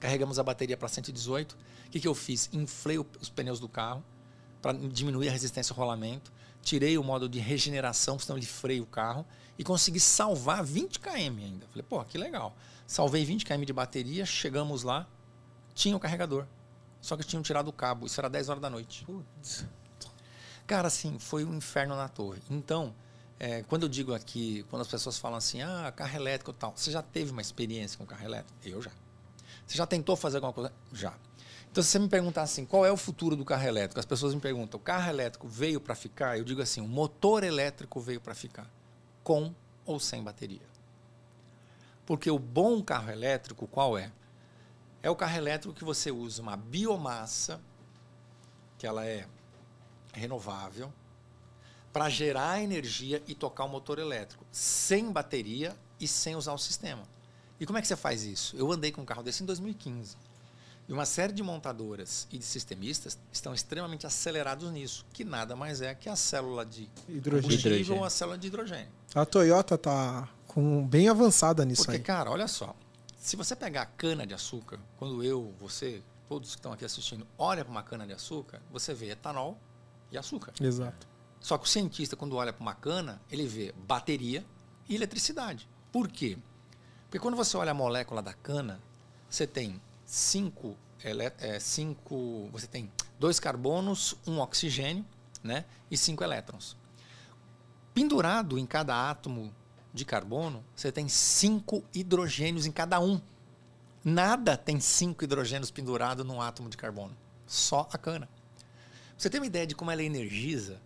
[0.00, 1.52] Carregamos a bateria para 118.
[1.52, 2.50] O que, que eu fiz?
[2.52, 4.02] Inflei os pneus do carro
[4.60, 6.32] para diminuir a resistência ao rolamento.
[6.62, 9.24] Tirei o modo de regeneração, senão ele freia o carro.
[9.56, 11.66] E consegui salvar 20 km ainda.
[11.68, 12.56] Falei, pô, que legal.
[12.86, 15.06] Salvei 20 km de bateria, chegamos lá,
[15.74, 16.46] tinha o carregador.
[17.04, 18.06] Só que tinham tirado o cabo.
[18.06, 19.04] Isso era 10 horas da noite.
[19.04, 19.66] Putz.
[20.66, 22.40] Cara, assim, foi um inferno na torre.
[22.48, 22.94] Então,
[23.38, 26.72] é, quando eu digo aqui, quando as pessoas falam assim, ah, carro elétrico e tal,
[26.74, 28.58] você já teve uma experiência com carro elétrico?
[28.64, 28.90] Eu já.
[29.66, 30.72] Você já tentou fazer alguma coisa?
[30.94, 31.12] Já.
[31.70, 34.00] Então, se você me perguntar assim, qual é o futuro do carro elétrico?
[34.00, 36.38] As pessoas me perguntam, o carro elétrico veio para ficar?
[36.38, 38.66] Eu digo assim, o motor elétrico veio para ficar,
[39.22, 40.66] com ou sem bateria.
[42.06, 44.10] Porque o bom carro elétrico, qual é?
[45.04, 47.60] É o carro elétrico que você usa uma biomassa,
[48.78, 49.26] que ela é
[50.14, 50.90] renovável,
[51.92, 57.02] para gerar energia e tocar o motor elétrico, sem bateria e sem usar o sistema.
[57.60, 58.56] E como é que você faz isso?
[58.56, 60.16] Eu andei com um carro desse em 2015.
[60.88, 65.82] E uma série de montadoras e de sistemistas estão extremamente acelerados nisso, que nada mais
[65.82, 67.42] é que a célula de Hidrogênio.
[67.42, 68.88] combustível ou a célula de hidrogênio.
[69.14, 72.02] A Toyota tá com bem avançada nisso Porque, aí.
[72.02, 72.74] cara, olha só.
[73.24, 77.26] Se você pegar a cana de açúcar, quando eu, você, todos que estão aqui assistindo,
[77.38, 79.58] olha para uma cana de açúcar, você vê etanol
[80.12, 80.52] e açúcar.
[80.60, 81.08] Exato.
[81.40, 84.44] Só que o cientista, quando olha para uma cana, ele vê bateria
[84.86, 85.66] e eletricidade.
[85.90, 86.36] Por quê?
[87.04, 88.78] Porque quando você olha a molécula da cana,
[89.26, 95.02] você tem cinco, é, cinco você tem dois carbonos, um oxigênio,
[95.42, 96.76] né, e cinco elétrons.
[97.94, 99.50] Pendurado em cada átomo
[99.94, 103.20] de carbono, você tem cinco hidrogênios em cada um.
[104.04, 107.16] Nada tem cinco hidrogênios pendurados num átomo de carbono.
[107.46, 108.26] Só a cana.
[108.26, 108.34] Pra
[109.16, 110.82] Você tem uma ideia de como ela energiza?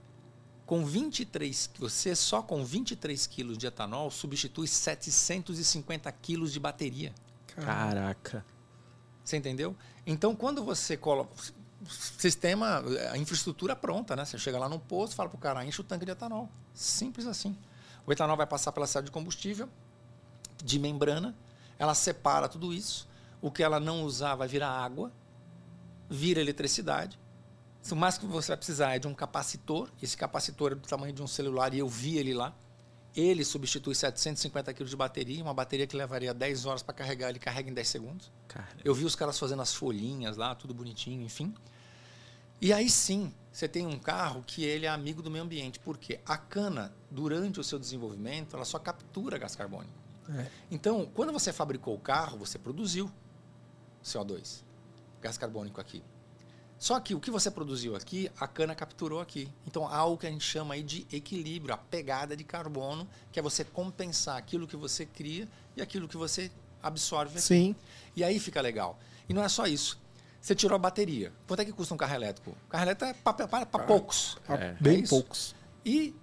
[0.66, 7.14] Com 23, você só com 23 quilos de etanol substitui 750 quilos de bateria.
[7.56, 8.44] Caraca.
[9.24, 9.74] Você entendeu?
[10.06, 11.30] Então, quando você coloca.
[12.18, 12.82] Sistema,
[13.12, 14.24] a infraestrutura pronta, né?
[14.24, 16.50] Você chega lá no posto, fala pro cara, enche o tanque de etanol.
[16.74, 17.56] Simples assim.
[18.08, 19.68] O etanol vai passar pela célula de combustível,
[20.64, 21.36] de membrana,
[21.78, 23.06] ela separa tudo isso.
[23.42, 25.12] O que ela não usar vai virar água,
[26.08, 27.18] vira eletricidade.
[27.90, 29.90] O mais que você vai precisar é de um capacitor.
[30.02, 32.54] Esse capacitor é do tamanho de um celular e eu vi ele lá.
[33.14, 37.38] Ele substitui 750 kg de bateria, uma bateria que levaria 10 horas para carregar, ele
[37.38, 38.32] carrega em 10 segundos.
[38.48, 38.68] Cara.
[38.82, 41.54] Eu vi os caras fazendo as folhinhas lá, tudo bonitinho, enfim.
[42.58, 46.20] E aí sim, você tem um carro que ele é amigo do meio ambiente, porque
[46.26, 49.92] a cana, durante o seu desenvolvimento, ela só captura gás carbônico.
[50.30, 50.46] É.
[50.70, 53.10] Então, quando você fabricou o carro, você produziu
[54.04, 54.62] CO2,
[55.20, 56.02] gás carbônico aqui.
[56.78, 59.48] Só que o que você produziu aqui, a cana capturou aqui.
[59.66, 63.40] Então, há algo que a gente chama aí de equilíbrio, a pegada de carbono, que
[63.40, 67.42] é você compensar aquilo que você cria e aquilo que você absorve aqui.
[67.42, 67.76] Sim.
[68.14, 68.96] E aí fica legal.
[69.28, 69.98] E não é só isso.
[70.40, 71.32] Você tirou a bateria.
[71.46, 72.50] Quanto é que custa um carro elétrico?
[72.66, 74.38] O carro elétrico é para poucos.
[74.48, 74.74] É.
[74.80, 75.10] bem É isso.
[75.10, 75.54] poucos.
[75.84, 76.14] E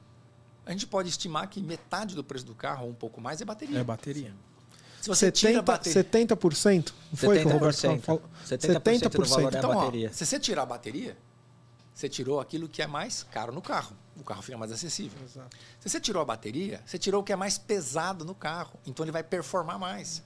[0.66, 3.46] a gente pode estimar que metade do preço do carro, ou um pouco mais, é
[3.46, 3.80] bateria.
[3.80, 4.34] É bateria.
[5.02, 6.04] Se você tira a 70%, bateria.
[6.04, 6.94] 70%?
[7.12, 8.02] Não foi que o Roberto 70%.
[8.02, 8.22] falou?
[8.48, 10.12] 70% do valor é a Então, ó, bateria.
[10.12, 11.16] se você tirar a bateria,
[11.94, 13.96] você tirou aquilo que é mais caro no carro.
[14.18, 15.20] O carro fica mais acessível.
[15.24, 15.56] Exato.
[15.80, 18.80] Se você tirou a bateria, você tirou o que é mais pesado no carro.
[18.88, 20.24] Então ele vai performar mais.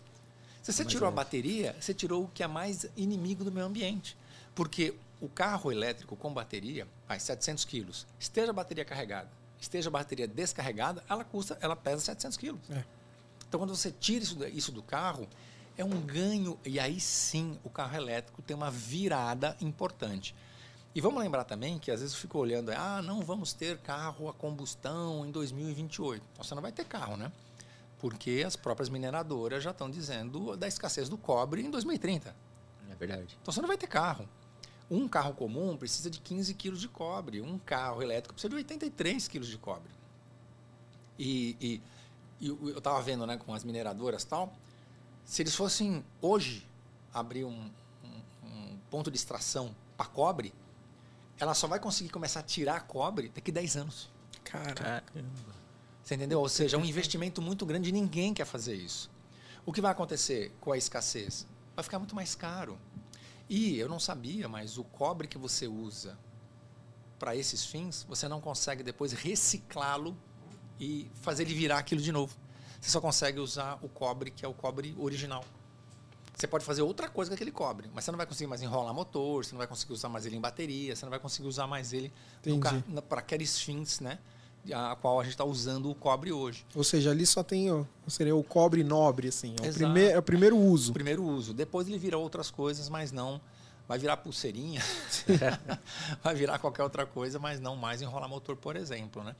[0.61, 4.17] Se você tirou a bateria, você tirou o que é mais inimigo do meio ambiente.
[4.53, 9.29] Porque o carro elétrico com bateria, vai 700 quilos, esteja a bateria carregada,
[9.59, 12.61] esteja a bateria descarregada, ela custa, ela pesa 700 quilos.
[12.69, 12.83] É.
[13.47, 15.27] Então quando você tira isso, isso do carro,
[15.77, 16.59] é um ganho.
[16.65, 20.35] E aí sim o carro elétrico tem uma virada importante.
[20.93, 24.27] E vamos lembrar também que às vezes eu fico olhando, ah, não vamos ter carro
[24.27, 26.23] a combustão em 2028.
[26.33, 27.31] Então, Você não vai ter carro, né?
[27.99, 32.35] Porque as próprias mineradoras já estão dizendo da escassez do cobre em 2030.
[32.89, 33.37] É verdade.
[33.41, 34.27] Então você não vai ter carro.
[34.89, 37.41] Um carro comum precisa de 15 quilos de cobre.
[37.41, 39.91] Um carro elétrico precisa de 83 quilos de cobre.
[41.17, 41.81] E, e-
[42.41, 44.53] e eu estava vendo né, com as mineradoras e tal,
[45.25, 46.65] se eles fossem hoje
[47.13, 47.69] abrir um,
[48.03, 50.53] um- um ponto de extração para cobre,
[51.37, 54.09] ela só vai conseguir começar a tirar cobre daqui a 10 anos.
[54.43, 55.58] Cara, Caramba.
[56.09, 56.39] Você entendeu?
[56.39, 59.11] Ou seja, é um investimento muito grande e ninguém quer fazer isso.
[59.63, 61.45] O que vai acontecer com a escassez?
[61.75, 62.79] Vai ficar muito mais caro.
[63.47, 66.17] E eu não sabia, mas o cobre que você usa
[67.19, 70.17] para esses fins, você não consegue depois reciclá-lo
[70.79, 72.35] e fazer ele virar aquilo de novo.
[72.81, 75.45] Você só consegue usar o cobre que é o cobre original.
[76.35, 78.95] Você pode fazer outra coisa com aquele cobre, mas você não vai conseguir mais enrolar
[78.95, 81.67] motor, você não vai conseguir usar mais ele em bateria, você não vai conseguir usar
[81.67, 82.11] mais ele
[83.07, 84.17] para aqueles fins, né?
[84.73, 86.65] A qual a gente está usando o cobre hoje.
[86.75, 89.55] ou seja, ali só tem ó, seria o cobre nobre, assim.
[89.59, 89.77] É o, Exato.
[89.77, 90.91] primeiro, é o primeiro uso.
[90.91, 91.53] O primeiro uso.
[91.53, 93.41] Depois ele vira outras coisas, mas não.
[93.87, 94.83] Vai virar pulseirinha,
[96.23, 99.35] vai virar qualquer outra coisa, mas não mais enrolar motor, por exemplo, né?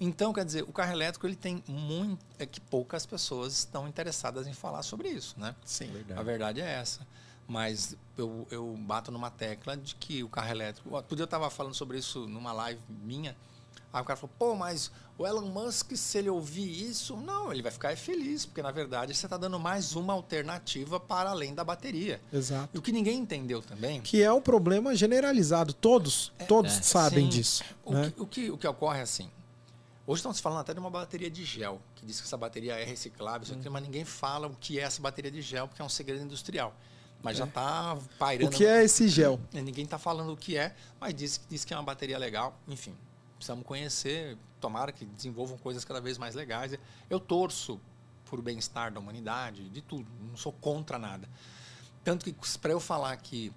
[0.00, 2.24] Então, quer dizer, o carro elétrico ele tem muito.
[2.38, 5.54] É que poucas pessoas estão interessadas em falar sobre isso, né?
[5.64, 5.90] Sim.
[6.16, 7.06] A verdade é essa.
[7.46, 10.94] Mas eu, eu bato numa tecla de que o carro elétrico.
[10.94, 13.36] Outro dia eu estava falando sobre isso numa live minha.
[13.94, 17.62] Aí o cara falou, pô, mas o Elon Musk, se ele ouvir isso, não, ele
[17.62, 21.62] vai ficar feliz, porque na verdade você está dando mais uma alternativa para além da
[21.62, 22.20] bateria.
[22.32, 22.70] Exato.
[22.74, 24.00] E o que ninguém entendeu também.
[24.00, 25.72] Que é um problema generalizado.
[25.72, 26.82] Todos, todos é.
[26.82, 27.38] sabem Sim.
[27.38, 27.64] disso.
[27.84, 28.10] O, né?
[28.10, 29.30] que, o, que, o que ocorre é assim.
[30.04, 32.84] Hoje estamos falando até de uma bateria de gel, que diz que essa bateria é
[32.84, 35.88] reciclável, aqui, mas ninguém fala o que é essa bateria de gel, porque é um
[35.88, 36.74] segredo industrial.
[37.22, 38.48] Mas já está pairando.
[38.48, 39.40] O que é esse gel?
[39.54, 42.54] Ninguém está falando o que é, mas diz, diz que é uma bateria legal.
[42.68, 42.94] Enfim,
[43.44, 44.38] precisamos conhecer.
[44.58, 46.74] Tomara que desenvolvam coisas cada vez mais legais.
[47.10, 47.78] Eu torço
[48.24, 50.10] por bem-estar da humanidade, de tudo.
[50.26, 51.28] Não sou contra nada.
[52.02, 53.52] Tanto que para eu falar que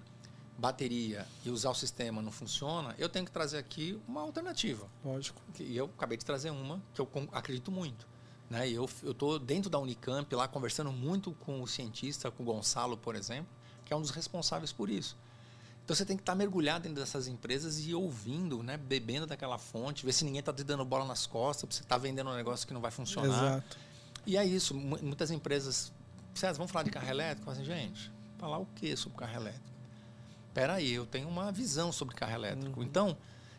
[0.58, 4.86] bateria e usar o sistema não funciona, eu tenho que trazer aqui uma alternativa.
[5.02, 5.40] Lógico.
[5.58, 8.06] E eu acabei de trazer uma que eu acredito muito.
[8.50, 8.68] Né?
[8.68, 13.14] Eu estou dentro da Unicamp lá conversando muito com o cientista, com o Gonçalo, por
[13.14, 13.50] exemplo,
[13.84, 15.16] que é um dos responsáveis por isso.
[15.88, 18.76] Então você tem que estar mergulhado dentro dessas empresas e ouvindo, né?
[18.76, 21.96] bebendo daquela fonte, ver se ninguém está te dando bola nas costas, porque você está
[21.96, 23.52] vendendo um negócio que não vai funcionar.
[23.54, 23.78] Exato.
[24.26, 24.74] E é isso.
[24.74, 25.90] mu- Muitas empresas.
[26.34, 27.50] César, vamos falar de carro elétrico?
[27.50, 29.64] Assim, gente, falar o que sobre carro elétrico?
[30.48, 32.82] Espera aí, eu tenho uma visão sobre carro elétrico.
[32.82, 33.16] Então,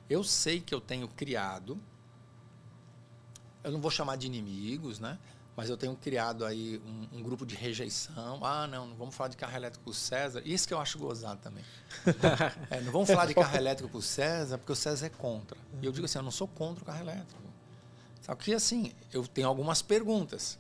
[0.08, 1.82] eu sei que eu tenho criado.
[3.64, 5.18] Eu não vou chamar de inimigos, né?
[5.60, 8.40] Mas eu tenho criado aí um, um grupo de rejeição.
[8.46, 10.42] Ah, não, não vamos falar de carro elétrico com o César.
[10.46, 11.66] Isso que eu acho gozado também.
[12.72, 15.58] É, não vamos falar de carro elétrico com o César, porque o César é contra.
[15.82, 17.42] E eu digo assim, eu não sou contra o carro elétrico.
[18.22, 20.58] Só que assim, eu tenho algumas perguntas.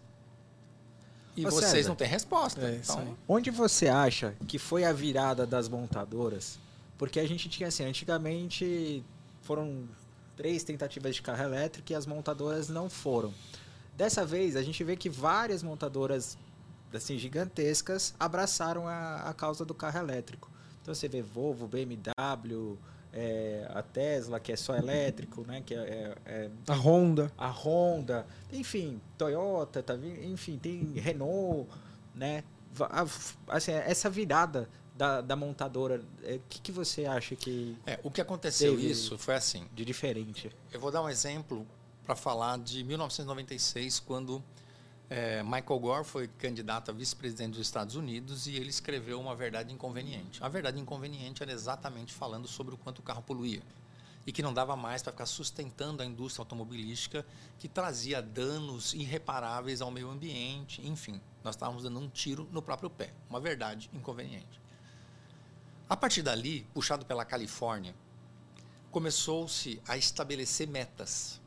[1.33, 1.87] E Ô, vocês César.
[1.87, 2.59] não têm resposta.
[2.59, 3.17] É, então.
[3.25, 6.59] Onde você acha que foi a virada das montadoras?
[6.97, 9.01] Porque a gente tinha assim, antigamente
[9.43, 9.87] foram
[10.35, 13.33] três tentativas de carro elétrico e as montadoras não foram.
[13.99, 16.37] Dessa vez a gente vê que várias montadoras
[16.93, 20.49] assim gigantescas abraçaram a, a causa do carro elétrico.
[20.81, 22.77] Então você vê Volvo, BMW,
[23.11, 25.61] é, a Tesla que é só elétrico, né?
[25.65, 27.29] Que é- é- é A Honda.
[27.37, 31.69] a Honda, enfim, Toyota, tá, enfim, tem Renault,
[32.15, 32.45] né?
[33.49, 38.21] Assim, essa virada da, da montadora, o que, que você acha que é, o que
[38.21, 39.65] aconteceu isso foi assim.
[39.73, 40.49] de diferente?
[40.71, 41.67] Eu vou dar um exemplo
[42.09, 44.43] para falar de 1996, quando
[45.11, 49.71] eh, Michael Gore foi candidato a vice-presidente dos Estados Unidos e ele escreveu uma verdade
[49.71, 50.43] inconveniente.
[50.43, 53.61] A verdade inconveniente era exatamente falando sobre o quanto o carro poluía
[54.25, 57.23] e que não dava mais para ficar sustentando a indústria automobilística
[57.59, 60.81] que trazia danos irreparáveis ao meio ambiente.
[60.87, 63.13] Enfim, nós estávamos dando um tiro no próprio pé.
[63.29, 64.59] Uma verdade inconveniente.
[65.87, 67.93] A partir dali, puxado pela Califórnia,
[68.89, 71.38] começou-se a estabelecer metas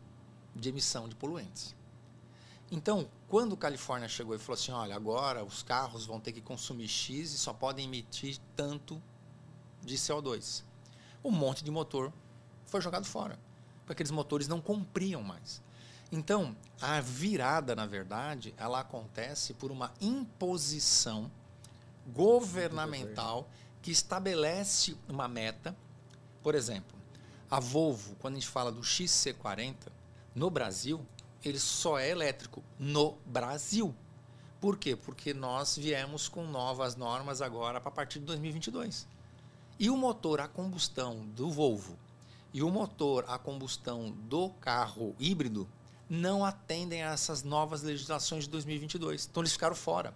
[0.55, 1.75] de emissão de poluentes.
[2.71, 6.41] Então, quando a Califórnia chegou e falou assim, olha, agora os carros vão ter que
[6.41, 9.03] consumir X e só podem emitir tanto
[9.83, 10.65] de CO2.
[11.23, 12.13] Um monte de motor
[12.65, 13.39] foi jogado fora,
[13.81, 15.63] porque aqueles motores não cumpriam mais.
[16.11, 21.31] Então, a virada, na verdade, ela acontece por uma imposição
[22.07, 23.49] governamental
[23.81, 25.77] que estabelece uma meta.
[26.43, 26.99] Por exemplo,
[27.51, 29.75] a Volvo, quando a gente fala do XC40,
[30.35, 31.05] no Brasil,
[31.45, 33.95] ele só é elétrico no Brasil.
[34.61, 34.95] Por quê?
[34.95, 39.09] Porque nós viemos com novas normas agora para partir de 2022.
[39.79, 41.99] E o motor a combustão do Volvo
[42.55, 45.69] e o motor a combustão do carro híbrido
[46.09, 49.27] não atendem a essas novas legislações de 2022.
[49.31, 50.15] Então eles ficaram fora.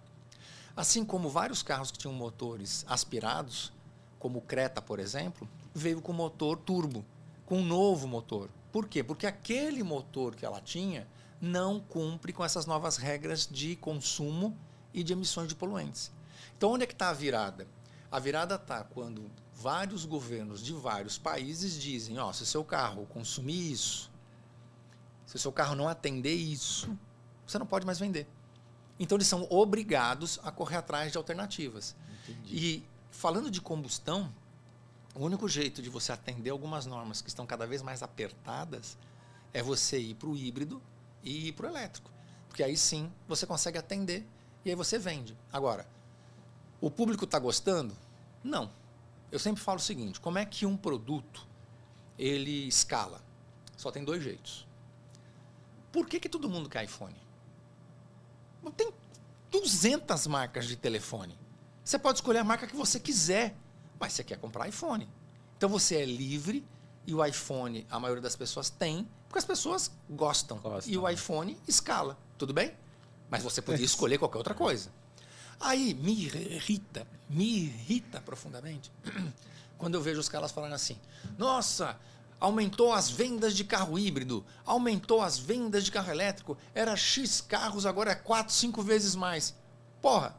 [0.75, 3.73] Assim como vários carros que tinham motores aspirados,
[4.19, 7.03] como o Creta, por exemplo, veio com motor turbo,
[7.45, 8.49] com um novo motor.
[8.77, 9.03] Por quê?
[9.03, 11.07] Porque aquele motor que ela tinha
[11.41, 14.55] não cumpre com essas novas regras de consumo
[14.93, 16.11] e de emissões de poluentes.
[16.55, 17.67] Então, onde é que está a virada?
[18.11, 23.71] A virada está quando vários governos de vários países dizem: ó, se seu carro consumir
[23.71, 24.11] isso,
[25.25, 26.95] se o seu carro não atender isso,
[27.47, 28.27] você não pode mais vender.
[28.99, 31.95] Então, eles são obrigados a correr atrás de alternativas.
[32.45, 34.31] E falando de combustão,
[35.17, 38.97] o único jeito de você atender algumas normas que estão cada vez mais apertadas
[39.51, 40.81] é você ir para o híbrido
[41.23, 42.11] e ir para o elétrico.
[42.47, 44.25] Porque aí sim você consegue atender
[44.63, 45.35] e aí você vende.
[45.51, 45.87] Agora,
[46.79, 47.97] o público está gostando?
[48.43, 48.71] Não.
[49.31, 51.47] Eu sempre falo o seguinte: como é que um produto
[52.17, 53.21] ele escala?
[53.75, 54.67] Só tem dois jeitos.
[55.91, 57.15] Por que, que todo mundo quer iPhone?
[58.75, 58.93] Tem
[59.49, 61.37] 200 marcas de telefone.
[61.83, 63.55] Você pode escolher a marca que você quiser,
[63.99, 65.07] mas você quer comprar iPhone.
[65.57, 66.65] Então você é livre
[67.05, 70.57] e o iPhone a maioria das pessoas tem, porque as pessoas gostam.
[70.57, 72.73] Gostam, e o iPhone escala, tudo bem?
[73.29, 74.91] Mas você podia escolher qualquer outra coisa.
[75.59, 78.91] Aí me irrita, me irrita profundamente
[79.77, 80.97] quando eu vejo os caras falando assim:
[81.37, 81.97] nossa,
[82.39, 87.85] aumentou as vendas de carro híbrido, aumentou as vendas de carro elétrico, era X carros,
[87.85, 89.55] agora é 4, 5 vezes mais.
[90.01, 90.35] Porra,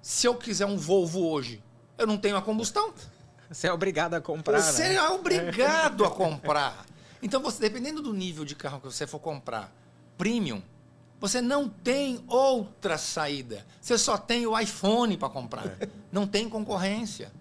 [0.00, 1.62] se eu quiser um Volvo hoje,
[1.98, 2.92] eu não tenho a combustão.
[3.50, 4.60] Você é obrigado a comprar.
[4.60, 4.94] Você né?
[4.96, 6.84] é obrigado a comprar.
[7.22, 9.72] Então, você, dependendo do nível de carro que você for comprar,
[10.18, 10.62] premium,
[11.20, 13.64] você não tem outra saída.
[13.80, 15.76] Você só tem o iPhone para comprar.
[16.12, 17.32] Não tem concorrência.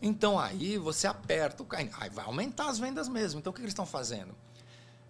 [0.00, 1.88] Então aí você aperta o carro.
[1.98, 3.40] Aí vai aumentar as vendas mesmo.
[3.40, 4.34] Então o que eles estão fazendo?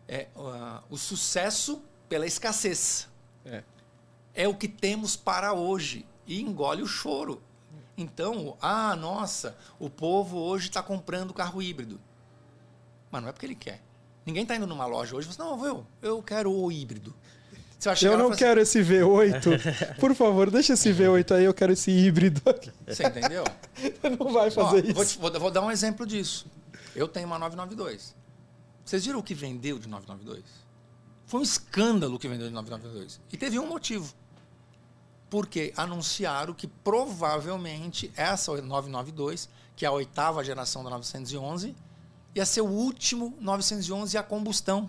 [0.06, 3.08] É uh, o sucesso pela escassez.
[3.44, 3.62] É.
[4.34, 6.06] é o que temos para hoje.
[6.26, 7.42] E engole o choro.
[7.96, 12.00] Então, ah, nossa, o povo hoje está comprando carro híbrido.
[13.10, 13.80] Mas não é porque ele quer.
[14.26, 17.14] Ninguém está indo numa loja hoje e fala assim, não, eu, eu quero o híbrido.
[18.02, 19.96] Eu não assim, quero esse V8.
[20.00, 22.40] Por favor, deixa esse V8 aí, eu quero esse híbrido.
[22.86, 23.44] Você entendeu?
[24.18, 25.20] não vai fazer Ó, isso.
[25.20, 26.46] Vou, vou, dar um exemplo disso.
[26.96, 28.14] Eu tenho uma 992.
[28.84, 30.42] Vocês viram o que vendeu de 992?
[31.26, 33.20] Foi um escândalo o que vendeu de 992.
[33.30, 34.14] E teve um motivo.
[35.34, 41.74] Porque anunciaram que provavelmente essa 992, que é a oitava geração da 911,
[42.36, 44.88] ia ser o último 911 a combustão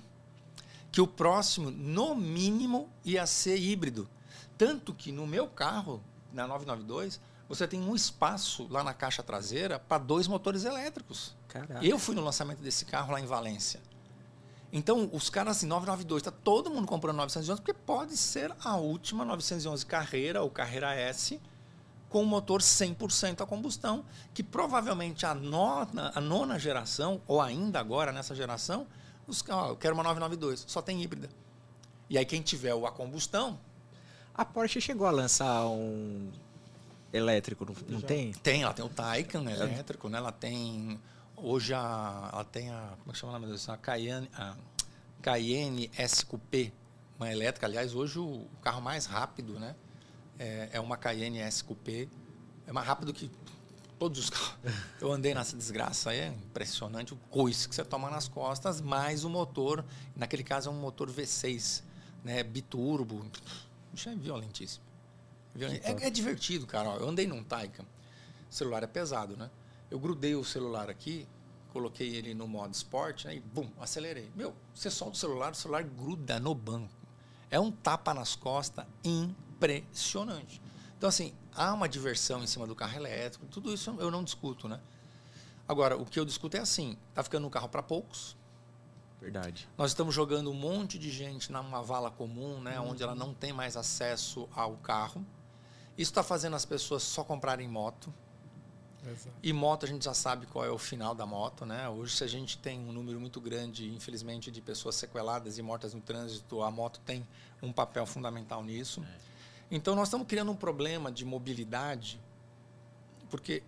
[0.91, 4.07] que o próximo, no mínimo, ia ser híbrido.
[4.55, 5.99] Tanto que no meu carro,
[6.31, 7.19] na 992,
[7.49, 11.35] você tem um espaço lá na caixa traseira para dois motores elétricos.
[11.47, 11.83] Caraca.
[11.83, 13.81] Eu fui no lançamento desse carro lá em Valência.
[14.75, 19.23] Então, os caras assim, 992, está todo mundo comprando 911, porque pode ser a última
[19.23, 21.39] 911 Carreira ou Carreira S
[22.09, 24.03] com um motor 100% a combustão,
[24.33, 28.85] que provavelmente a nona, a nona geração, ou ainda agora nessa geração,
[29.25, 31.29] os, ó, eu quero uma 992, só tem híbrida.
[32.09, 33.57] E aí quem tiver o a combustão...
[34.33, 36.29] A Porsche chegou a lançar um
[37.13, 38.33] elétrico, não, não tem?
[38.33, 40.17] Tem, ela tem o Taycan elétrico, né?
[40.17, 40.99] Ela tem...
[41.37, 42.95] Hoje a, ela tem a...
[42.99, 43.71] Como é que chama o nome disso?
[43.71, 44.55] A Cayenne, a
[45.21, 46.73] Cayenne SQP,
[47.17, 47.65] uma elétrica.
[47.65, 49.75] Aliás, hoje o, carro mais rápido, né?
[50.39, 52.09] É, é uma Cayenne SQP.
[52.67, 53.29] É mais rápido que
[53.97, 54.55] todos os carros.
[55.01, 59.23] Eu andei nessa desgraça aí, é impressionante o coice que você toma nas costas, mais
[59.23, 59.83] o motor,
[60.15, 61.83] naquele caso é um motor V6,
[62.23, 63.25] né, biturbo.
[63.93, 64.83] Isso é violentíssimo.
[65.83, 66.89] É, é, divertido, cara.
[66.89, 69.49] Eu andei num Taycan, o celular é pesado, né?
[69.89, 71.27] Eu grudei o celular aqui,
[71.71, 74.31] coloquei ele no modo esporte, né, e bum, acelerei.
[74.35, 76.93] Meu, você solta o celular, o celular gruda no banco.
[77.51, 80.61] É um tapa nas costas impressionante.
[80.97, 84.67] Então, assim, há uma diversão em cima do carro elétrico, tudo isso eu não discuto,
[84.67, 84.79] né?
[85.67, 88.37] Agora, o que eu discuto é assim, tá ficando um carro para poucos.
[89.19, 89.67] Verdade.
[89.77, 92.91] Nós estamos jogando um monte de gente numa vala comum, né, uhum.
[92.91, 95.25] onde ela não tem mais acesso ao carro.
[95.97, 98.13] Isso está fazendo as pessoas só comprarem moto.
[99.05, 99.35] Exato.
[99.41, 101.87] E moto a gente já sabe qual é o final da moto, né?
[101.89, 105.93] Hoje se a gente tem um número muito grande, infelizmente, de pessoas sequeladas e mortas
[105.93, 107.25] no trânsito, a moto tem
[107.61, 109.01] um papel fundamental nisso.
[109.01, 109.25] É.
[109.71, 112.19] Então, nós estamos criando um problema de mobilidade,
[113.29, 113.63] porque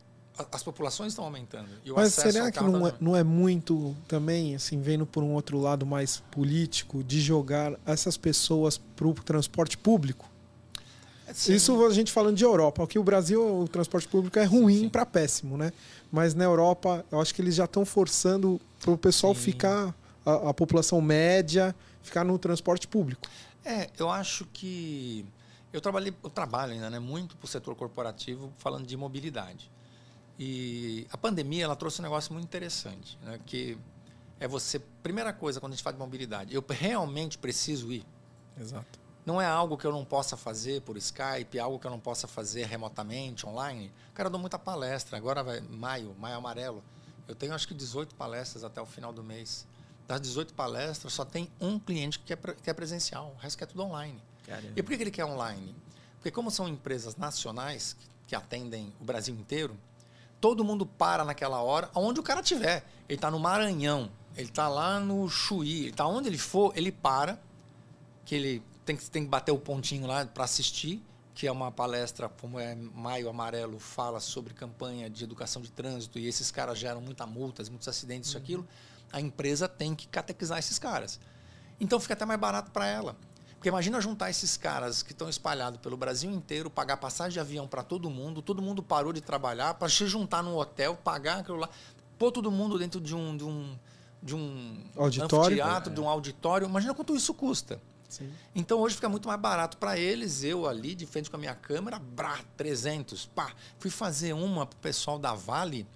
[0.52, 1.70] as populações estão aumentando.
[1.96, 5.86] Mas será que não é, não é, muito também, assim, vendo por um outro lado
[5.86, 10.30] mais político, de jogar essas pessoas para o transporte público?
[11.34, 11.53] Sim.
[11.53, 12.84] Isso a gente falando de Europa.
[12.84, 15.71] Aqui o Brasil, o transporte público é ruim para péssimo, né?
[16.11, 19.41] Mas na Europa, eu acho que eles já estão forçando para o pessoal sim.
[19.41, 19.93] ficar,
[20.25, 23.30] a, a população média, ficar no transporte público.
[23.65, 25.25] É, eu acho que
[25.73, 29.69] eu trabalhei, eu trabalho ainda, né, muito para o setor corporativo, falando de mobilidade.
[30.39, 33.78] E a pandemia ela trouxe um negócio muito interessante, né, que
[34.39, 38.05] é você, primeira coisa quando a gente fala de mobilidade, eu realmente preciso ir.
[38.59, 39.07] Exato.
[39.28, 41.99] Não é algo que eu não possa fazer por Skype, é algo que eu não
[41.99, 43.91] possa fazer remotamente, online.
[44.13, 45.17] Cara, eu dou muita palestra.
[45.17, 46.82] Agora vai maio, maio amarelo.
[47.28, 49.67] Eu tenho acho que 18 palestras até o final do mês.
[50.07, 53.67] Das 18 palestras, só tem um cliente que é, que é presencial, o resto é
[53.67, 54.23] tudo online.
[54.45, 54.71] Caramba.
[54.73, 55.75] E por que ele quer online?
[56.15, 57.97] Porque como são empresas nacionais
[58.28, 59.78] que atendem o Brasil inteiro,
[60.39, 62.86] todo mundo para naquela hora, onde o cara estiver.
[63.09, 66.93] Ele está no Maranhão, ele está lá no Chuí, ele está onde ele for, ele
[66.93, 67.38] para,
[68.23, 71.04] que ele tem que, tem que bater o pontinho lá para assistir,
[71.36, 76.18] que é uma palestra, como é Maio Amarelo, fala sobre campanha de educação de trânsito,
[76.18, 78.44] e esses caras geram muitas multas, muitos acidentes, isso, uhum.
[78.44, 78.68] aquilo.
[79.12, 81.20] A empresa tem que catequizar esses caras.
[81.80, 83.16] Então fica até mais barato para ela.
[83.56, 87.68] Porque imagina juntar esses caras que estão espalhados pelo Brasil inteiro, pagar passagem de avião
[87.68, 91.58] para todo mundo, todo mundo parou de trabalhar para se juntar num hotel, pagar aquilo
[91.58, 91.70] lá,
[92.18, 93.78] pôr todo mundo dentro de um de um
[94.22, 95.96] de um auditório, teatro, é.
[95.96, 96.68] de um auditório.
[96.68, 97.82] Imagina quanto isso custa.
[98.08, 98.32] Sim.
[98.55, 101.55] Então hoje fica muito mais barato para eles, eu ali de frente com a minha
[101.55, 103.51] câmera, brá, 300, pá.
[103.80, 105.88] Fui fazer uma pro pessoal da Vale.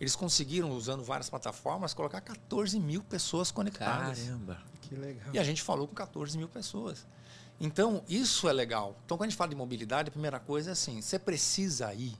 [0.00, 4.20] Eles conseguiram, usando várias plataformas, colocar 14 mil pessoas conectadas.
[4.20, 4.62] Caramba.
[4.80, 5.28] Que legal.
[5.34, 7.06] E a gente falou com 14 mil pessoas.
[7.60, 8.96] Então, isso é legal.
[9.04, 12.16] Então, quando a gente fala de mobilidade, a primeira coisa é assim: você precisa ir.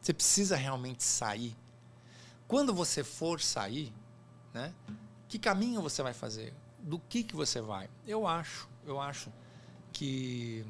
[0.00, 1.56] Você precisa realmente sair.
[2.46, 3.92] Quando você for sair,
[4.54, 4.72] né,
[5.26, 6.54] que caminho você vai fazer?
[6.78, 7.90] Do que, que você vai?
[8.06, 9.32] Eu acho, eu acho
[9.92, 10.66] que.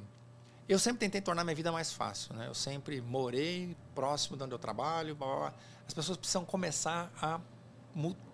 [0.69, 2.35] Eu sempre tentei tornar minha vida mais fácil.
[2.35, 2.49] Né?
[2.49, 5.15] Eu sempre morei próximo de onde eu trabalho.
[5.15, 5.55] Blá, blá, blá.
[5.87, 7.41] As pessoas precisam começar a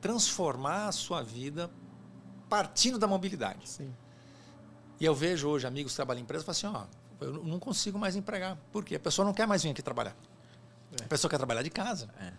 [0.00, 1.70] transformar a sua vida
[2.48, 3.68] partindo da mobilidade.
[3.68, 3.94] Sim.
[4.98, 7.58] E eu vejo hoje amigos que trabalham em empresa e falam assim, ó, eu não
[7.58, 8.56] consigo mais empregar.
[8.72, 8.96] Por quê?
[8.96, 10.16] A pessoa não quer mais vir aqui trabalhar.
[11.02, 12.08] A pessoa quer trabalhar de casa.
[12.20, 12.32] É.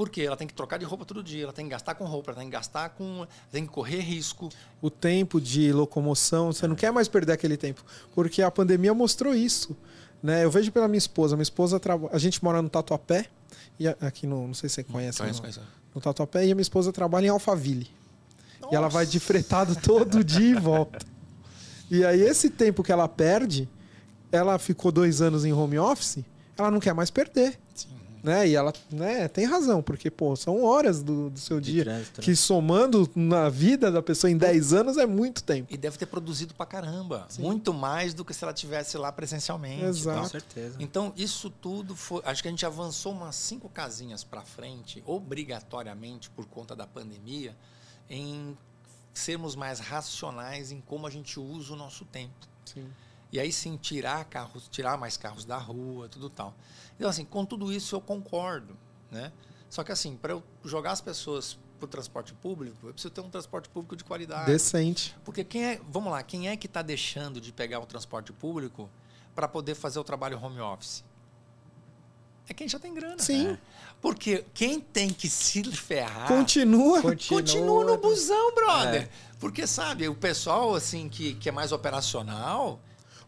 [0.00, 0.22] Por quê?
[0.22, 2.40] Ela tem que trocar de roupa todo dia, ela tem que gastar com roupa, ela
[2.40, 3.26] tem que gastar com.
[3.52, 4.48] tem que correr risco.
[4.80, 7.84] O tempo de locomoção, você não quer mais perder aquele tempo.
[8.14, 9.76] Porque a pandemia mostrou isso.
[10.22, 10.42] Né?
[10.42, 11.36] Eu vejo pela minha esposa.
[11.36, 12.14] Minha esposa trabalha.
[12.14, 13.26] A gente mora no Tatuapé.
[13.78, 14.46] E aqui no.
[14.46, 15.18] Não sei se você conhece.
[15.18, 15.40] Conheço, não.
[15.42, 15.60] conheço.
[15.94, 16.46] No Tatuapé.
[16.46, 17.90] E a minha esposa trabalha em Alphaville.
[18.72, 20.98] E ela vai de fretado todo dia e volta.
[21.90, 23.68] E aí, esse tempo que ela perde,
[24.32, 26.24] ela ficou dois anos em home office,
[26.56, 27.58] ela não quer mais perder.
[28.22, 28.48] Né?
[28.48, 31.84] E ela né, tem razão, porque, pô, são horas do, do seu De dia.
[31.84, 32.24] trânsito, né?
[32.24, 35.72] Que somando na vida da pessoa em 10 anos é muito tempo.
[35.72, 37.26] E deve ter produzido pra caramba.
[37.28, 37.42] Sim.
[37.42, 39.84] Muito mais do que se ela tivesse lá presencialmente.
[39.84, 40.16] Exato.
[40.16, 40.24] tal.
[40.24, 40.76] Com certeza.
[40.78, 42.20] Então, isso tudo foi.
[42.24, 47.56] Acho que a gente avançou umas cinco casinhas para frente, obrigatoriamente por conta da pandemia,
[48.08, 48.56] em
[49.12, 52.34] sermos mais racionais em como a gente usa o nosso tempo.
[52.64, 52.86] Sim.
[53.32, 56.54] E aí sim tirar carros, tirar mais carros da rua, tudo tal.
[57.00, 58.76] Então assim, com tudo isso eu concordo,
[59.10, 59.32] né?
[59.70, 63.22] Só que assim, para eu jogar as pessoas para o transporte público, eu preciso ter
[63.22, 64.44] um transporte público de qualidade.
[64.44, 65.16] Decente.
[65.24, 68.90] Porque quem é, vamos lá, quem é que está deixando de pegar o transporte público
[69.34, 71.02] para poder fazer o trabalho home office?
[72.46, 73.18] É quem já tem grana.
[73.18, 73.56] Sim.
[73.98, 77.00] Porque quem tem que se ferrar Continua.
[77.00, 79.08] continua no busão, brother.
[79.38, 82.78] Porque, sabe, o pessoal, assim, que, que é mais operacional,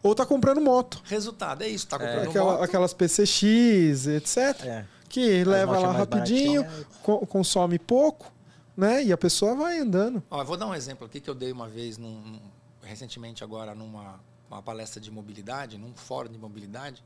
[0.03, 1.01] Ou tá comprando moto.
[1.05, 1.87] resultado é isso.
[1.87, 2.63] Tá comprando Aquela- moto.
[2.63, 4.37] aquelas PCX, etc.
[4.65, 4.85] É.
[5.09, 6.65] Que leva motos lá rapidinho,
[7.01, 8.31] co- consome pouco,
[8.75, 9.03] né?
[9.03, 10.21] E a pessoa vai andando.
[10.29, 12.41] Ó, eu vou dar um exemplo aqui que eu dei uma vez, num- num-
[12.81, 17.03] recentemente agora, numa uma palestra de mobilidade, num fórum de mobilidade,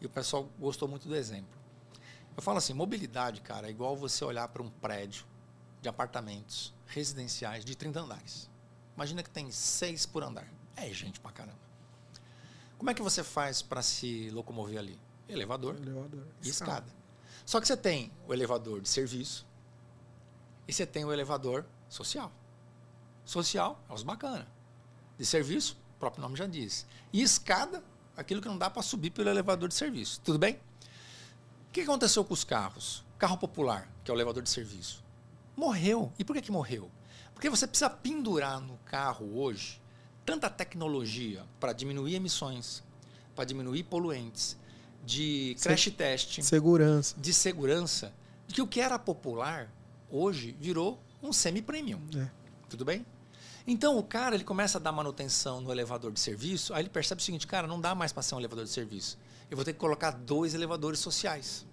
[0.00, 1.58] e o pessoal gostou muito do exemplo.
[2.36, 5.24] Eu falo assim, mobilidade, cara, é igual você olhar para um prédio
[5.82, 8.48] de apartamentos residenciais de 30 andares.
[8.94, 10.46] Imagina que tem seis por andar.
[10.76, 11.58] É gente pra caramba.
[12.84, 15.00] Como é que você faz para se locomover ali?
[15.26, 15.74] Elevador
[16.42, 16.84] e escada.
[17.46, 19.46] Só que você tem o elevador de serviço
[20.68, 22.30] e você tem o elevador social.
[23.24, 24.46] Social é os bacana.
[25.16, 26.84] De serviço, o próprio nome já diz.
[27.10, 27.82] E escada,
[28.14, 30.20] aquilo que não dá para subir pelo elevador de serviço.
[30.20, 30.60] Tudo bem?
[31.68, 33.02] O que aconteceu com os carros?
[33.16, 35.02] Carro popular, que é o elevador de serviço.
[35.56, 36.12] Morreu.
[36.18, 36.90] E por que, que morreu?
[37.32, 39.80] Porque você precisa pendurar no carro hoje
[40.24, 42.82] tanta tecnologia para diminuir emissões,
[43.34, 44.56] para diminuir poluentes,
[45.04, 47.14] de Se- crash test Segurança.
[47.18, 48.12] de segurança
[48.46, 49.70] de que o que era popular
[50.10, 52.00] hoje virou um semi-premium.
[52.16, 52.30] É.
[52.70, 53.04] Tudo bem?
[53.66, 57.20] Então o cara ele começa a dar manutenção no elevador de serviço, aí ele percebe
[57.20, 59.18] o seguinte, cara, não dá mais para ser um elevador de serviço.
[59.50, 61.66] Eu vou ter que colocar dois elevadores sociais.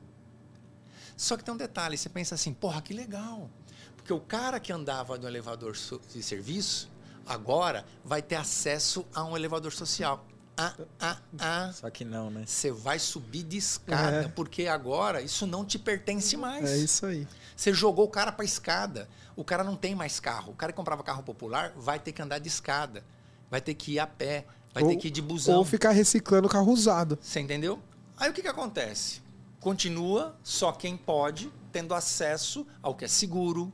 [1.18, 3.50] Só que tem um detalhe, você pensa assim, porra, que legal.
[3.96, 5.74] Porque o cara que andava no elevador
[6.14, 6.90] de serviço,
[7.26, 10.26] agora vai ter acesso a um elevador social.
[10.58, 11.72] Ah, ah, ah.
[11.74, 12.44] Só que não, né?
[12.46, 14.28] Você vai subir de escada, É.
[14.28, 16.70] porque agora isso não te pertence mais.
[16.70, 17.28] É isso aí.
[17.56, 19.10] Você jogou o cara para escada.
[19.36, 20.52] O cara não tem mais carro.
[20.52, 23.04] O cara que comprava carro popular vai ter que andar de escada.
[23.50, 24.46] Vai ter que ir a pé.
[24.74, 25.58] Vai Ou- ter que ir de busão.
[25.58, 27.18] Ou ficar reciclando carro usado.
[27.22, 27.80] Você entendeu?
[28.18, 29.22] Aí o que, que acontece?
[29.60, 33.72] Continua só quem pode, tendo acesso ao que é seguro,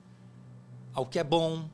[0.93, 1.67] ao que é bom,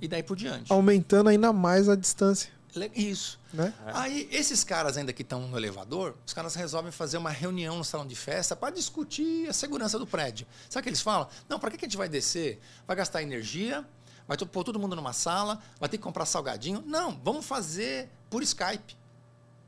[0.00, 0.72] e daí por diante.
[0.72, 2.50] Aumentando ainda mais a distância,
[2.94, 3.38] Isso.
[3.52, 3.72] né?
[3.86, 7.84] Aí, esses caras ainda que estão no elevador, os caras resolvem fazer uma reunião no
[7.84, 10.46] salão de festa para discutir a segurança do prédio.
[10.68, 11.28] Sabe o que eles falam?
[11.48, 12.60] Não, para que a gente vai descer?
[12.86, 13.84] Vai gastar energia?
[14.28, 15.58] Vai pôr todo mundo numa sala?
[15.80, 16.82] Vai ter que comprar salgadinho?
[16.86, 18.96] Não, vamos fazer por Skype.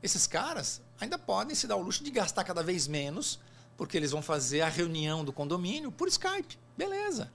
[0.03, 3.39] Esses caras ainda podem se dar o luxo de gastar cada vez menos,
[3.75, 6.57] porque eles vão fazer a reunião do condomínio por Skype.
[6.77, 7.31] Beleza.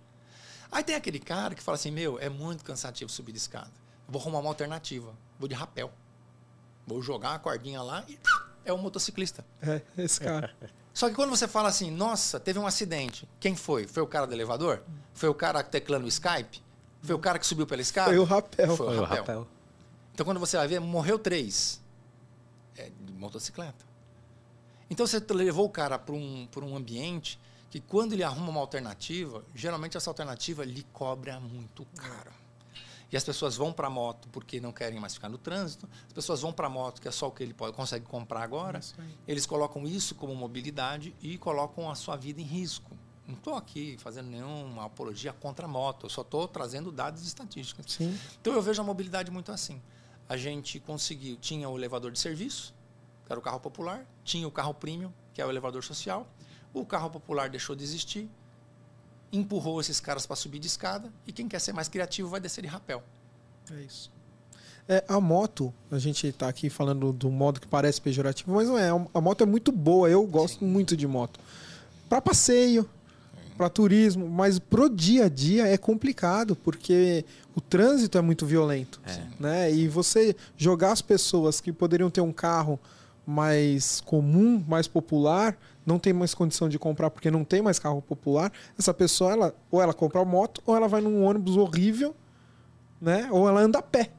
[0.77, 3.72] Aí tem aquele cara que fala assim: Meu, é muito cansativo subir de escada.
[4.07, 5.14] Vou arrumar uma alternativa.
[5.39, 5.91] Vou de rapel.
[6.87, 8.18] Vou jogar a cordinha lá e
[8.62, 9.43] é um motociclista.
[9.62, 10.55] É, esse cara.
[10.93, 13.27] Só que quando você fala assim, nossa, teve um acidente.
[13.41, 13.87] Quem foi?
[13.87, 14.83] Foi o cara do elevador?
[15.14, 16.62] Foi o cara teclando o Skype?
[17.01, 18.11] Foi o cara que subiu pela escada?
[18.11, 18.77] Foi o rapel.
[18.77, 19.18] Foi o Foi o rapel.
[19.24, 19.49] rapel.
[20.12, 21.81] Então quando você vai ver, morreu três.
[22.77, 23.83] É de motocicleta.
[24.91, 27.41] Então você levou o cara para um, pra um ambiente
[27.77, 32.33] que quando ele arruma uma alternativa, geralmente essa alternativa lhe cobra muito caro.
[33.12, 36.12] E as pessoas vão para a moto porque não querem mais ficar no trânsito, as
[36.14, 38.81] pessoas vão para a moto que é só o que ele pode, consegue comprar agora.
[39.29, 42.97] Eles colocam isso como mobilidade e colocam a sua vida em risco.
[43.27, 47.27] Não estou aqui fazendo nenhuma apologia contra a moto, eu só estou trazendo dados e
[47.27, 47.93] estatísticas.
[47.93, 48.18] Sim.
[48.41, 49.83] Então eu vejo a mobilidade muito assim.
[50.27, 52.74] A gente conseguiu, tinha o elevador de serviço,
[53.27, 56.27] que era o carro popular, tinha o carro premium, que é o elevador social.
[56.77, 58.29] O carro popular deixou de existir,
[59.33, 62.61] empurrou esses caras para subir de escada e quem quer ser mais criativo vai descer
[62.61, 63.03] de rapel.
[63.72, 64.12] É isso.
[64.87, 68.79] É, a moto, a gente está aqui falando do modo que parece pejorativo, mas não
[68.79, 68.91] é.
[68.91, 70.66] A moto é muito boa, eu gosto Sim.
[70.66, 71.41] muito de moto.
[72.11, 72.87] Para passeio,
[73.57, 77.24] para turismo, mas pro dia a dia é complicado, porque
[77.55, 79.01] o trânsito é muito violento.
[79.07, 79.22] É.
[79.41, 79.72] Né?
[79.72, 82.79] E você jogar as pessoas que poderiam ter um carro
[83.27, 88.01] mais comum, mais popular, não tem mais condição de comprar porque não tem mais carro
[88.01, 92.14] popular, essa pessoa ela ou ela compra uma moto ou ela vai num ônibus horrível,
[93.01, 93.29] né?
[93.33, 94.12] Ou ela anda a pé.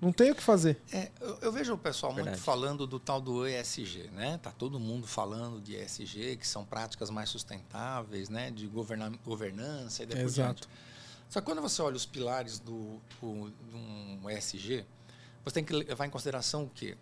[0.00, 0.82] Não tem o que fazer.
[0.92, 2.34] É, eu, eu, vejo o pessoal Verdade.
[2.34, 4.36] muito falando do tal do ESG, né?
[4.42, 8.50] Tá todo mundo falando de ESG, que são práticas mais sustentáveis, né?
[8.50, 10.68] De governa governança e depois Exato.
[11.28, 13.50] Só que quando você olha os pilares do, do,
[14.20, 14.84] do ESG,
[15.44, 16.96] você tem que levar em consideração o quê?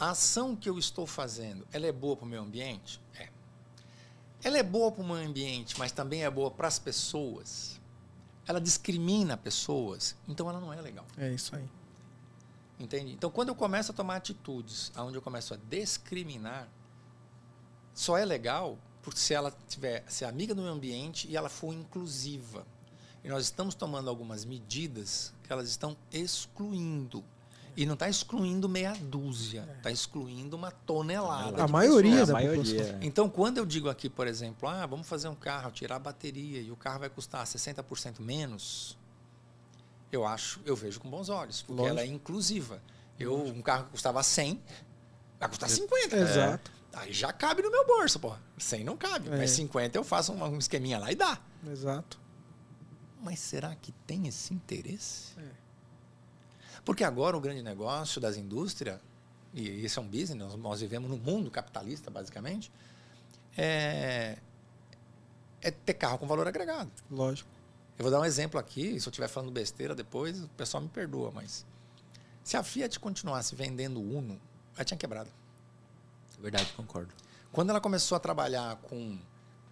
[0.00, 2.98] A ação que eu estou fazendo, ela é boa para o meio ambiente?
[3.14, 3.28] É.
[4.42, 7.78] Ela é boa para o meio ambiente, mas também é boa para as pessoas.
[8.46, 11.04] Ela discrimina pessoas, então ela não é legal.
[11.18, 11.68] É isso aí.
[12.78, 13.12] Entende?
[13.12, 16.66] Então, quando eu começo a tomar atitudes onde eu começo a discriminar,
[17.92, 21.50] só é legal porque se ela tiver, se é amiga do meio ambiente e ela
[21.50, 22.66] for inclusiva.
[23.22, 27.22] E nós estamos tomando algumas medidas que elas estão excluindo.
[27.80, 31.64] E não está excluindo meia dúzia, está excluindo uma tonelada.
[31.64, 32.98] A maioria da maioria.
[33.00, 36.60] Então, quando eu digo aqui, por exemplo, ah, vamos fazer um carro, tirar a bateria
[36.60, 38.98] e o carro vai custar 60% menos,
[40.12, 41.98] eu acho, eu vejo com bons olhos, porque Lógico.
[41.98, 42.82] ela é inclusiva.
[43.18, 44.62] Eu, um carro que custava 100,
[45.38, 46.16] vai custar 50.
[46.16, 46.20] É.
[46.20, 46.70] Exato.
[46.92, 48.36] Aí já cabe no meu bolso, pô.
[48.58, 49.38] 100 não cabe, é.
[49.38, 51.40] mas 50 eu faço um, um esqueminha lá e dá.
[51.66, 52.20] Exato.
[53.22, 55.32] Mas será que tem esse interesse?
[55.38, 55.59] É.
[56.84, 58.98] Porque agora o grande negócio das indústrias,
[59.52, 62.70] e isso é um business, nós, nós vivemos no mundo capitalista, basicamente,
[63.56, 64.38] é,
[65.60, 66.90] é ter carro com valor agregado.
[67.10, 67.48] Lógico.
[67.98, 70.88] Eu vou dar um exemplo aqui, se eu estiver falando besteira depois, o pessoal me
[70.88, 71.66] perdoa, mas
[72.42, 74.40] se a Fiat continuasse vendendo Uno,
[74.74, 75.30] ela tinha quebrado.
[76.38, 77.12] Verdade, concordo.
[77.52, 79.18] Quando ela começou a trabalhar com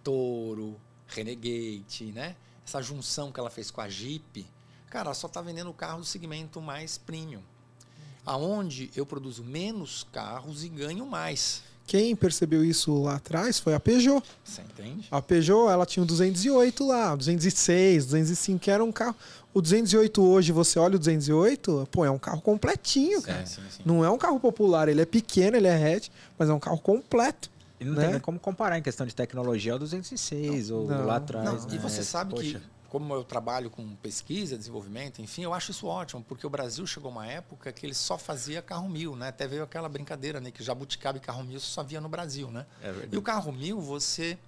[0.05, 2.37] Toro, Renegade, né?
[2.67, 4.47] Essa junção que ela fez com a Jeep,
[4.91, 7.41] cara, só está vendendo carro do segmento mais premium.
[8.25, 11.63] Aonde eu produzo menos carros e ganho mais.
[11.87, 14.23] Quem percebeu isso lá atrás foi a Peugeot.
[14.45, 15.09] Você entende?
[15.11, 19.17] A Peugeot, ela tinha o 208 lá, 206, 205, que era um carro.
[19.55, 23.47] O 208 hoje, você olha o 208, pô, é um carro completinho, cara.
[23.47, 23.83] Sim, sim, sim.
[23.87, 26.79] Não é um carro popular, ele é pequeno, ele é hatch, mas é um carro
[26.79, 27.51] completo.
[27.81, 28.03] E não né?
[28.03, 31.45] tem nem como comparar em questão de tecnologia ao 206 não, ou não, lá atrás.
[31.47, 31.75] Não, né?
[31.75, 32.59] E você sabe Poxa.
[32.59, 36.87] que como eu trabalho com pesquisa, desenvolvimento, enfim, eu acho isso ótimo, porque o Brasil
[36.87, 39.29] chegou uma época que ele só fazia carro mil, né?
[39.29, 40.51] Até veio aquela brincadeira, né?
[40.51, 42.67] Que jabuticaba e carro mil só via no Brasil, né?
[42.83, 44.39] É e o carro mil, você,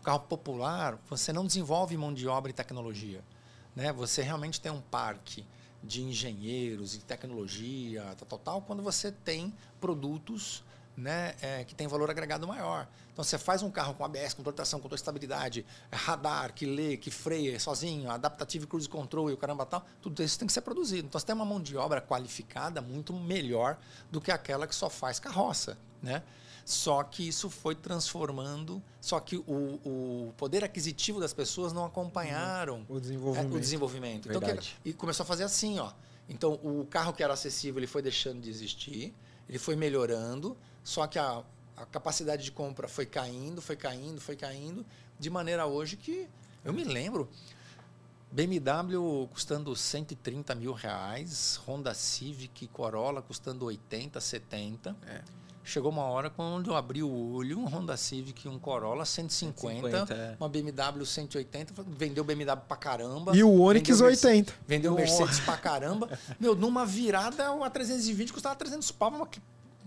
[0.00, 3.24] o carro popular, você não desenvolve mão de obra e tecnologia,
[3.74, 3.92] né?
[3.94, 5.46] Você realmente tem um parque
[5.82, 10.62] de engenheiros e tecnologia, tal, tal, tal, quando você tem produtos
[10.96, 12.88] né, é, que tem valor agregado maior.
[13.16, 16.98] Então você faz um carro com ABS, com tração, com estabilidade, é radar, que lê,
[16.98, 20.60] que freia sozinho, adaptativo cruise control e o caramba tal, tudo isso tem que ser
[20.60, 21.08] produzido.
[21.08, 23.78] Então você tem uma mão de obra qualificada muito melhor
[24.10, 26.22] do que aquela que só faz carroça, né?
[26.62, 32.84] Só que isso foi transformando, só que o, o poder aquisitivo das pessoas não acompanharam
[32.86, 33.54] o desenvolvimento.
[33.54, 34.28] É, o desenvolvimento.
[34.28, 35.90] Então, que, e começou a fazer assim, ó.
[36.28, 39.14] Então o carro que era acessível ele foi deixando de existir,
[39.48, 41.42] ele foi melhorando, só que a,
[41.76, 44.84] a capacidade de compra foi caindo, foi caindo, foi caindo,
[45.18, 46.28] de maneira hoje que
[46.64, 47.28] eu me lembro.
[48.32, 54.96] BMW custando 130 mil reais, Honda Civic Corolla custando 80, 70.
[55.06, 55.22] É.
[55.62, 60.14] Chegou uma hora quando eu abri o olho, um Honda Civic, um Corolla 150, 150
[60.14, 60.36] é.
[60.38, 63.36] uma BMW 180, vendeu BMW pra caramba.
[63.36, 64.54] E o Onix vendeu 80.
[64.66, 66.08] Vendeu Mercedes pra caramba.
[66.38, 69.10] Meu, numa virada, uma 320 custava 300 pau,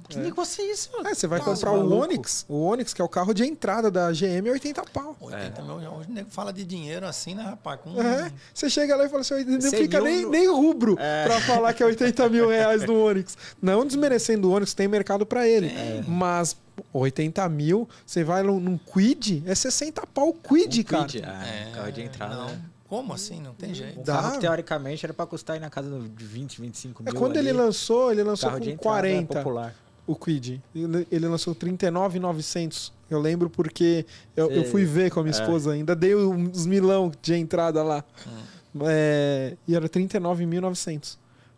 [0.09, 0.21] que é.
[0.21, 0.89] negócio é isso?
[1.05, 4.11] É, você vai comprar o Onix, o Onix, que é o carro de entrada da
[4.11, 5.15] GM, 80 pau.
[5.21, 5.63] 80 é.
[5.63, 7.79] mil, hoje o nego fala de dinheiro assim, né, rapaz?
[7.81, 8.01] Com...
[8.01, 11.25] É, você chega lá e fala assim, não fica nem, nem rubro é.
[11.25, 13.37] pra falar que é 80 mil reais no Onix.
[13.61, 15.67] Não desmerecendo o Onix, tem mercado para ele.
[15.67, 16.03] É.
[16.07, 16.55] Mas
[16.93, 21.05] 80 mil, você vai num, num Quid, é 60 pau o Quid, Um cara.
[21.05, 22.35] Quid, ah, carro de entrada.
[22.35, 22.45] Não.
[22.47, 22.61] né?
[22.89, 23.39] Como assim?
[23.39, 23.99] Não tem jeito.
[23.99, 24.15] Um Dá.
[24.15, 27.19] carro que teoricamente era pra custar aí na casa de 20, 25 É mil.
[27.19, 27.57] quando ele ali.
[27.57, 29.75] lançou, ele lançou carro com entrada 40 popular.
[30.09, 30.61] O Quid.
[30.73, 32.91] Ele, lançou 39,900.
[33.09, 34.05] Eu lembro porque
[34.35, 35.39] eu, eu fui ver com a minha é.
[35.39, 38.03] esposa ainda, dei uns milão de entrada lá.
[38.27, 38.81] Hum.
[38.87, 41.17] É, e era 39.900.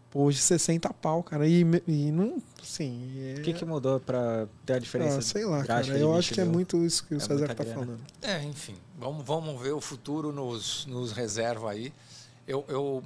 [0.10, 1.48] Pô, hoje 60 pau, cara.
[1.48, 3.14] E, e não, assim...
[3.18, 5.20] É, O que, que mudou pra ter a diferença?
[5.20, 5.88] ah, sei lá, cara.
[5.88, 7.74] Eu 20 acho que é muito isso que o É César tá grana.
[7.74, 8.00] falando.
[8.22, 11.94] É, enfim, vamos, vamos ver o futuro nos, nos reserva aí.
[12.46, 13.02] Eu, eu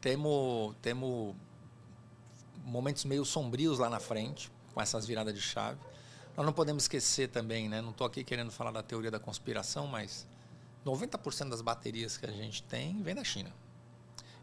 [0.00, 1.34] temo, temo
[2.64, 5.80] momentos meio sombrios lá na frente, com essas viradas de chave.
[6.36, 7.82] Nós não podemos esquecer também, né?
[7.82, 10.24] Não estou aqui querendo falar da teoria da conspiração, mas
[10.86, 13.52] 90% das baterias que a gente tem vem da China.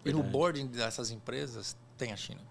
[0.04, 2.42] E no boarding dessas empresas tem a China.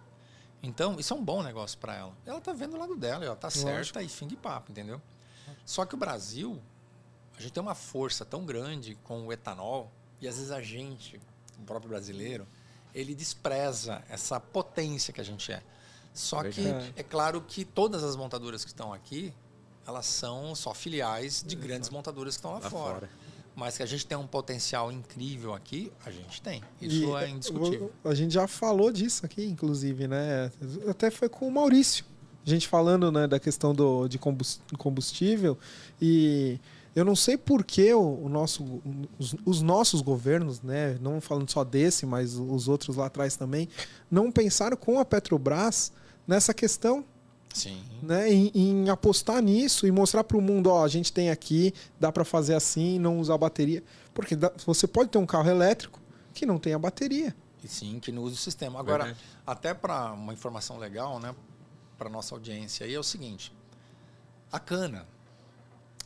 [0.63, 2.17] Então, isso é um bom negócio para ela.
[2.25, 4.99] Ela tá vendo o lado dela, ela tá certa e fim de papo, entendeu?
[5.67, 6.59] Só que o Brasil,
[7.37, 9.93] a gente tem uma força tão grande com o etanol,
[10.23, 11.21] e às vezes a gente,
[11.59, 12.49] o próprio brasileiro,
[12.95, 15.63] ele despreza essa potência que a gente é.
[16.15, 16.93] Só Verdade.
[16.95, 19.35] que é claro que todas as montadoras que estão aqui,
[19.87, 22.95] elas são só filiais de grandes montadoras que estão lá, Lá fora.
[22.95, 23.11] fora.
[23.57, 26.63] Mas que a gente tem um potencial incrível aqui, a gente tem.
[26.81, 27.93] Isso E, é indiscutível.
[28.05, 30.51] A gente já falou disso aqui, inclusive, né?
[30.89, 32.05] Até foi com o Maurício.
[32.45, 35.57] A gente falando né, da questão do, de combus- combustível.
[36.03, 36.59] E
[36.97, 38.83] eu não sei por que o, o nosso,
[39.19, 40.99] os, os nossos governos, né?
[41.01, 43.69] Não falando só desse, mas os outros lá atrás também,
[44.11, 45.93] não pensaram com a Petrobras
[46.27, 47.05] nessa questão
[47.53, 47.83] Sim.
[48.03, 51.73] né, em, em apostar nisso e mostrar para o mundo, ó, a gente tem aqui,
[52.01, 53.83] dá para fazer assim, não usar bateria,
[54.13, 56.01] porque dá- você pode ter um carro elétrico
[56.33, 57.35] que não tenha bateria.
[57.63, 58.79] E sim, que não usa o sistema.
[58.81, 59.25] Agora, Verdade.
[59.47, 61.35] até para uma informação legal, né,
[61.97, 63.53] para nossa audiência aí é o seguinte:
[64.53, 65.07] a cana,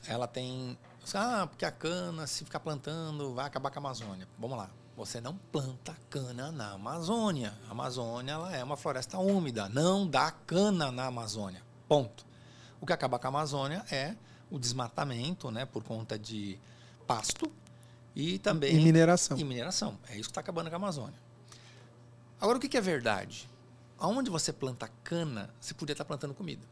[0.06, 0.78] ela tem,
[1.14, 4.28] ah, porque a cana se ficar plantando vai acabar com a Amazônia.
[4.38, 4.70] Vamos lá.
[4.98, 7.54] Você não planta cana na Amazônia.
[7.68, 11.62] A Amazônia ela é uma floresta úmida, não dá cana na Amazônia.
[11.86, 12.26] Ponto.
[12.80, 14.16] O que acaba com a Amazônia é
[14.50, 16.58] o desmatamento, né, por conta de
[17.06, 17.48] pasto
[18.12, 19.38] e também E mineração.
[19.38, 19.96] e mineração.
[20.08, 21.20] É isso que está acabando com a Amazônia.
[22.40, 23.48] Agora, o que é verdade?
[24.00, 26.66] Aonde você planta cana, você podia estar plantando comida.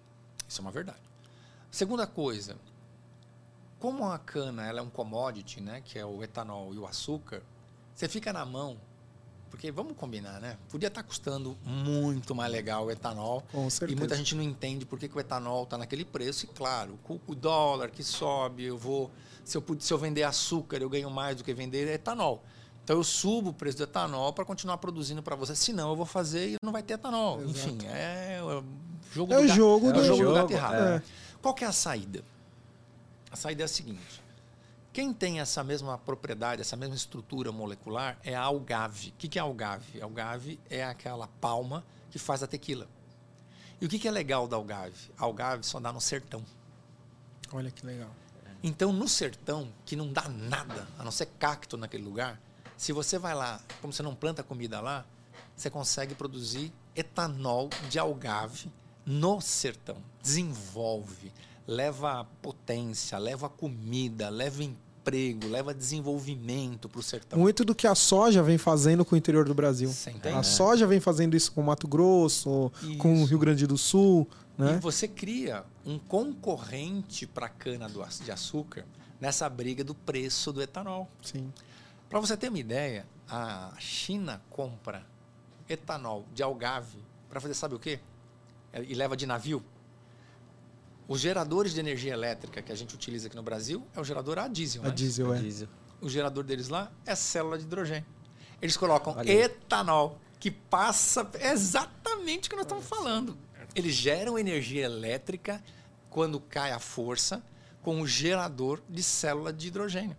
[0.48, 0.98] Isso é uma verdade.
[1.70, 2.56] Segunda coisa,
[3.78, 7.40] como a cana ela é um commodity, né, que é o etanol e o açúcar,
[7.96, 8.76] você fica na mão,
[9.50, 10.58] porque vamos combinar, né?
[10.68, 13.98] Podia estar custando muito mais legal o etanol, Com e certeza.
[13.98, 16.44] muita gente não entende por que, que o etanol está naquele preço.
[16.44, 19.10] E claro, o dólar que sobe, eu vou.
[19.44, 22.44] Se eu, se eu vender açúcar, eu ganho mais do que vender etanol.
[22.84, 25.56] Então eu subo o preço do etanol para continuar produzindo para você.
[25.56, 27.40] Senão eu vou fazer e não vai ter etanol.
[27.40, 27.50] Exato.
[27.50, 28.62] Enfim, é o
[29.12, 30.74] jogo É do o jogo é do o jogo do jogo, gato e rato.
[30.74, 31.02] é.
[31.40, 32.22] Qual que é a saída?
[33.30, 34.22] A saída é a seguinte.
[34.96, 39.10] Quem tem essa mesma propriedade, essa mesma estrutura molecular é a algave.
[39.10, 40.00] O que é a algave?
[40.00, 42.88] A algave é aquela palma que faz a tequila.
[43.78, 45.12] E o que que é legal da algave?
[45.18, 46.42] A algave só dá no sertão.
[47.52, 48.08] Olha que legal.
[48.62, 52.40] Então, no sertão, que não dá nada, a não ser cacto naquele lugar,
[52.74, 55.04] se você vai lá, como você não planta comida lá,
[55.54, 58.72] você consegue produzir etanol de algave
[59.04, 59.98] no sertão.
[60.22, 61.34] Desenvolve,
[61.66, 64.85] leva potência, leva comida, leva emprego,
[65.48, 67.38] leva desenvolvimento para o sertão.
[67.38, 69.88] Muito do que a soja vem fazendo com o interior do Brasil.
[70.08, 70.28] Entende?
[70.36, 73.24] A soja vem fazendo isso com o Mato Grosso, com o Isso.
[73.26, 74.28] Rio Grande do Sul,
[74.58, 74.78] E né?
[74.82, 78.84] você cria um concorrente para a cana do de açúcar
[79.20, 81.08] nessa briga do preço do etanol.
[81.22, 81.52] Sim.
[82.08, 85.04] Para você ter uma ideia, a China compra
[85.68, 87.98] etanol de algave para fazer sabe o quê?
[88.72, 89.62] É, E leva de navio.
[91.08, 94.38] Os geradores de energia elétrica que a gente utiliza aqui no Brasil é o gerador
[94.38, 94.82] a diesel.
[94.82, 94.94] A né?
[94.94, 95.38] diesel é.
[95.38, 95.68] Diesel.
[96.00, 98.06] O gerador deles lá é célula de hidrogênio.
[98.60, 103.36] Eles colocam Olha etanol, que passa é exatamente o que nós estamos falando.
[103.74, 105.62] Eles geram energia elétrica
[106.10, 107.42] quando cai a força
[107.82, 110.16] com o gerador de célula de hidrogênio.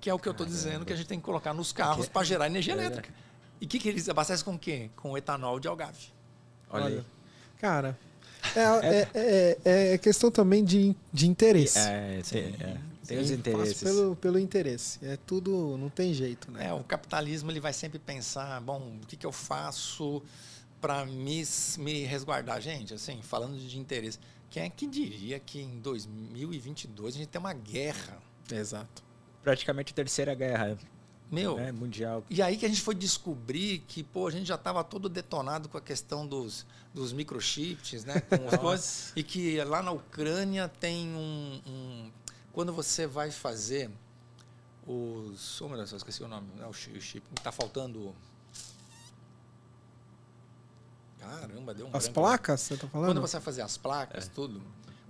[0.00, 2.08] Que é o que eu estou dizendo que a gente tem que colocar nos carros
[2.08, 2.76] para gerar energia É.
[2.76, 3.12] elétrica.
[3.60, 4.88] E o que, que eles abastecem com o quê?
[4.96, 6.06] Com etanol de algave.
[6.70, 6.98] Olha, Olha.
[7.00, 7.06] aí.
[7.58, 7.98] Cara,
[8.82, 11.78] é, é, é, é questão também de, de interesse.
[11.78, 12.76] É, tem, é,
[13.06, 13.82] tem os interesses.
[13.82, 14.98] faço Pelo, pelo interesse.
[15.04, 16.68] É tudo, não tem jeito, né?
[16.68, 20.22] É, o capitalismo ele vai sempre pensar, bom, o que, que eu faço
[20.80, 21.42] para me,
[21.78, 22.60] me resguardar?
[22.60, 24.18] Gente, assim, falando de interesse,
[24.48, 28.18] quem é que diria que em 2022 a gente tem uma guerra?
[28.50, 29.02] Exato.
[29.42, 30.76] Praticamente terceira guerra
[31.30, 32.24] Meu, né, mundial.
[32.28, 35.68] E aí que a gente foi descobrir que, pô, a gente já estava todo detonado
[35.68, 38.20] com a questão dos, dos microchips, né?
[38.20, 42.10] Com as coisas, e que lá na Ucrânia tem um, um-
[42.52, 43.90] Quando você vai fazer
[44.86, 45.60] os.
[45.60, 46.48] Oh, meu Deus, eu esqueci o nome.
[46.56, 47.24] Não é o chi- o chip.
[47.42, 48.12] Tá faltando.
[51.18, 52.14] Caramba, deu um As branco.
[52.20, 53.10] placas, você tá falando?
[53.10, 54.60] Quando você vai fazer as placas, tudo,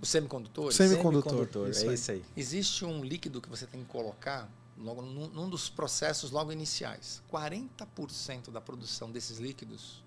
[0.01, 2.23] os semicondutores, Semicondutor, Semicondutor, é isso aí.
[2.35, 7.21] existe um líquido que você tem que colocar logo num, num dos processos logo iniciais.
[7.31, 10.03] 40% da produção desses líquidos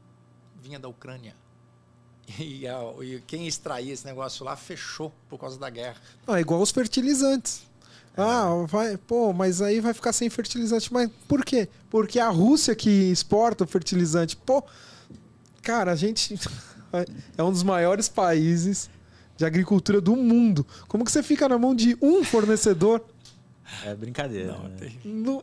[0.62, 1.34] vinha da Ucrânia.
[2.38, 5.96] E, a- e quem extraía esse negócio lá fechou por causa da guerra.
[6.26, 7.62] Não, é igual os fertilizantes.
[8.16, 10.92] Ah, vai, pô, mas aí vai ficar sem fertilizante.
[10.92, 11.68] Mas por quê?
[11.90, 14.36] Porque a Rússia que exporta o fertilizante.
[14.36, 14.62] Pô,
[15.62, 16.38] cara, a gente
[17.36, 18.88] é um dos maiores países
[19.36, 20.64] de agricultura do mundo.
[20.88, 23.04] Como que você fica na mão de um fornecedor?
[23.84, 24.52] É brincadeira.
[24.52, 24.76] Não, né?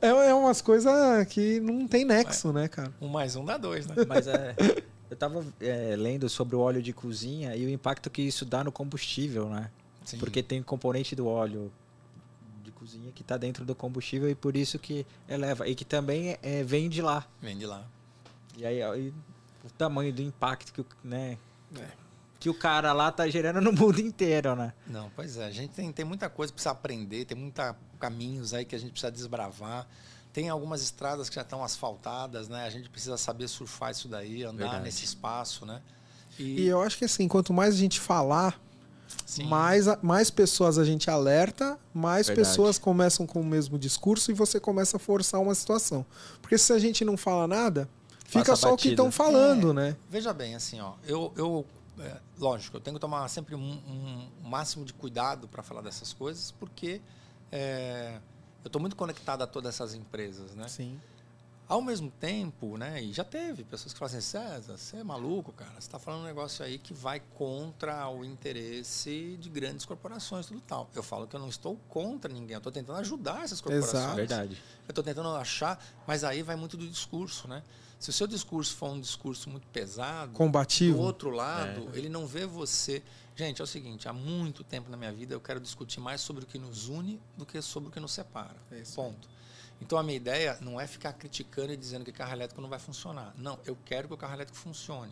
[0.02, 0.94] É, é umas coisas
[1.28, 2.94] que não tem nexo, né, cara?
[3.02, 3.96] um mais um dá dois, né?
[4.08, 4.56] Mas é,
[5.10, 8.64] eu tava é, lendo sobre o óleo de cozinha e o impacto que isso dá
[8.64, 9.70] no combustível, né?
[10.06, 10.18] Sim.
[10.18, 11.72] Porque tem componente do óleo
[12.64, 15.68] de cozinha que está dentro do combustível e por isso que eleva.
[15.68, 17.26] E que também é, vem de lá.
[17.42, 17.86] Vem de lá.
[18.58, 19.14] E aí aí
[19.64, 21.38] o tamanho do impacto que, o- né,
[21.76, 21.86] É.
[22.40, 24.74] que o cara lá tá gerando no mundo inteiro, né?
[24.88, 25.46] Não, pois é.
[25.46, 27.64] A gente tem, tem muita coisa precisa aprender, tem muitos
[28.02, 29.88] caminhos aí que a gente precisa desbravar.
[30.34, 32.66] Tem algumas estradas que já estão asfaltadas, né?
[32.66, 34.84] A gente precisa saber surfar isso daí, andar Verdade.
[34.84, 35.82] nesse espaço, né?
[36.40, 38.60] E eu acho que assim, quanto mais a gente falar,
[39.26, 42.48] sim, mais, mais pessoas a gente alerta, mais Verdade.
[42.48, 46.06] pessoas começam com o mesmo discurso e você começa a forçar uma situação.
[46.42, 47.88] Porque se a gente não fala nada,
[48.26, 49.74] fica Passa só o que estão falando, É.
[49.74, 49.98] né?
[50.10, 51.66] Veja bem, assim, ó, eu, eu
[52.00, 53.80] é, lógico, eu tenho que tomar sempre um-
[54.42, 57.02] um máximo de cuidado para falar dessas coisas, porque
[57.52, 58.20] é,
[58.64, 60.68] eu estou muito conectado a todas essas empresas, né?
[60.68, 61.00] Sim.
[61.68, 65.54] Ao mesmo tempo, né, e já teve pessoas que falam assim, César, você é maluco,
[65.54, 70.48] cara, você está falando um negócio aí que vai contra o interesse de grandes corporações
[70.48, 70.90] e tudo tal.
[70.94, 74.04] Eu falo que eu não estou contra ninguém, eu estou tentando ajudar essas corporações.
[74.04, 74.16] Exato.
[74.18, 74.62] Verdade.
[74.86, 77.64] Eu estou tentando achar, mas aí vai muito do discurso, né?
[77.98, 80.98] Se o seu discurso for um discurso muito pesado, Combativo.
[80.98, 83.02] do outro lado, ele não vê você.
[83.42, 86.44] Gente, é o seguinte: há muito tempo na minha vida eu quero discutir mais sobre
[86.44, 88.56] o que nos une do que sobre o que nos separa.
[88.70, 89.28] É Ponto.
[89.82, 92.78] Então a minha ideia não é ficar criticando e dizendo que carro elétrico não vai
[92.78, 93.34] funcionar.
[93.36, 95.12] Não, eu quero que o carro elétrico funcione.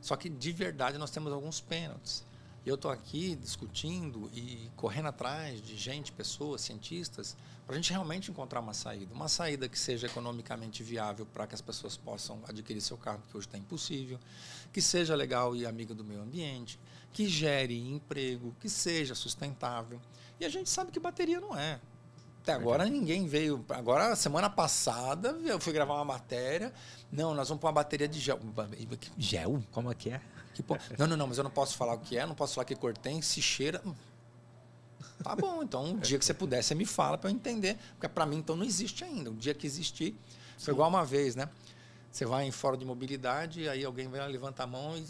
[0.00, 2.24] Só que de verdade nós temos alguns pênaltis.
[2.66, 7.92] E eu estou aqui discutindo e correndo atrás de gente, pessoas, cientistas, para a gente
[7.92, 9.14] realmente encontrar uma saída.
[9.14, 13.38] Uma saída que seja economicamente viável para que as pessoas possam adquirir seu carro, porque
[13.38, 14.18] hoje está impossível.
[14.72, 16.76] Que seja legal e amiga do meio ambiente.
[17.12, 20.00] Que gere emprego, que seja sustentável.
[20.38, 21.80] E a gente sabe que bateria não é.
[22.42, 23.64] Até agora ninguém veio.
[23.70, 26.72] Agora, semana passada, eu fui gravar uma matéria.
[27.10, 28.38] Não, nós vamos pôr uma bateria de gel.
[29.18, 29.62] Gel?
[29.72, 30.20] Como é que é?
[30.54, 32.54] Que po- Não, não, não, mas eu não posso falar o que é, não posso
[32.54, 33.82] falar que cor tem, se cheira.
[33.84, 33.94] Hum.
[35.22, 37.76] Tá bom, então um dia que você puder, você me fala para eu entender.
[37.94, 39.30] Porque para mim, então, não existe ainda.
[39.30, 40.16] O dia que existir,
[40.58, 41.48] foi igual uma vez, né?
[42.10, 45.04] Você vai em fórum de mobilidade, aí alguém vai lá, levanta a mão e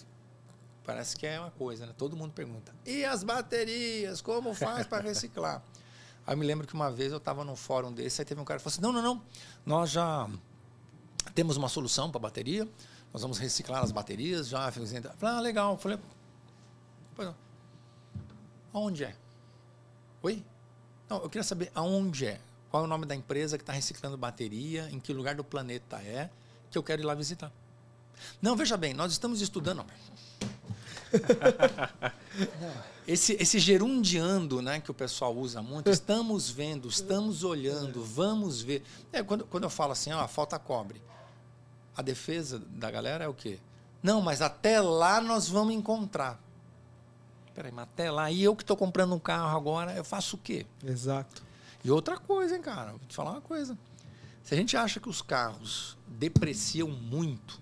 [0.88, 1.92] parece que é uma coisa, né?
[1.98, 2.74] Todo mundo pergunta.
[2.86, 4.22] E as baterias?
[4.22, 5.62] Como faz para reciclar?
[6.26, 8.44] Aí eu me lembro que uma vez eu estava num fórum desse, aí teve um
[8.44, 9.22] cara que falou assim: não, não, não,
[9.64, 10.28] nós já
[11.34, 12.66] temos uma solução para bateria,
[13.12, 14.92] nós vamos reciclar as baterias, já fiz.
[15.22, 15.72] Ah, legal.
[15.72, 15.98] Eu falei,
[17.14, 17.34] "Pois não.
[18.72, 19.14] aonde é?
[20.22, 20.42] Oi?
[21.08, 22.40] Não, eu queria saber aonde é.
[22.70, 25.96] Qual é o nome da empresa que está reciclando bateria, em que lugar do planeta
[26.02, 26.30] é,
[26.70, 27.52] que eu quero ir lá visitar.
[28.40, 29.84] Não, veja bem, nós estamos estudando.
[33.08, 38.82] Esse, esse gerundiando né, que o pessoal usa muito, estamos vendo, estamos olhando, vamos ver.
[39.10, 41.00] É, quando, quando eu falo assim, ó, falta cobre,
[41.96, 43.58] a defesa da galera é o quê?
[44.02, 46.38] Não, mas até lá nós vamos encontrar.
[47.54, 50.38] Peraí, mas até lá, e eu que estou comprando um carro agora, eu faço o
[50.38, 50.66] quê?
[50.84, 51.42] Exato.
[51.82, 53.76] E outra coisa, hein, cara, vou te falar uma coisa.
[54.44, 57.58] Se a gente acha que os carros depreciam muito,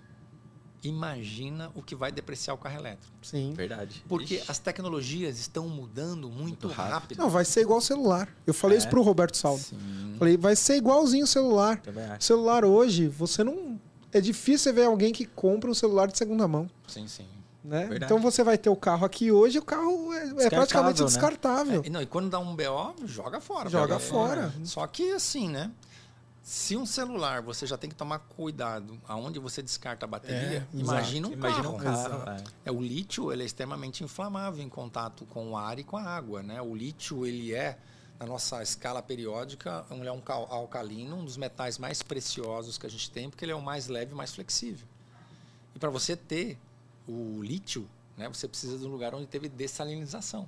[0.83, 3.11] imagina o que vai depreciar o carro elétrico.
[3.21, 3.53] Sim.
[3.53, 4.03] Verdade.
[4.07, 6.93] Porque Ixi, as tecnologias estão mudando muito, Muito rápido.
[6.93, 7.17] rápido.
[7.19, 8.29] Não, vai ser igual o celular.
[8.45, 8.79] Eu falei É.
[8.79, 9.61] isso pro Roberto Saldo.
[9.61, 10.15] Sim.
[10.17, 11.81] Falei, vai ser igualzinho o celular.
[12.19, 13.79] O celular hoje, você não.
[14.13, 16.69] É difícil você ver alguém que compra um celular de segunda mão.
[16.87, 17.25] Sim, sim.
[17.63, 17.89] Né?
[18.01, 21.05] Então você vai ter o carro aqui hoje, o carro é, é praticamente né?
[21.05, 21.81] descartável.
[21.83, 23.69] É, e não, e quando dá um BO, joga fora.
[23.69, 24.53] Joga fora.
[24.63, 25.69] Só que assim, né?
[26.49, 30.77] Se um celular você já tem que tomar cuidado aonde você descarta a bateria, É,
[30.77, 31.75] imagina um Imagina carro.
[31.75, 32.07] um carro.
[32.07, 32.29] Exato.
[32.63, 32.69] é.
[32.69, 36.03] É, o lítio ele é extremamente inflamável em contato com o ar e com a
[36.03, 36.61] água, né?
[36.61, 37.77] O lítio ele é
[38.17, 42.89] na nossa escala periódica, ele é um alcalino, um dos metais mais preciosos que a
[42.89, 44.87] gente tem, porque ele é o mais leve e mais flexível.
[45.75, 46.57] E para você ter
[47.05, 50.47] o lítio, né, você precisa de um lugar onde teve dessalinização.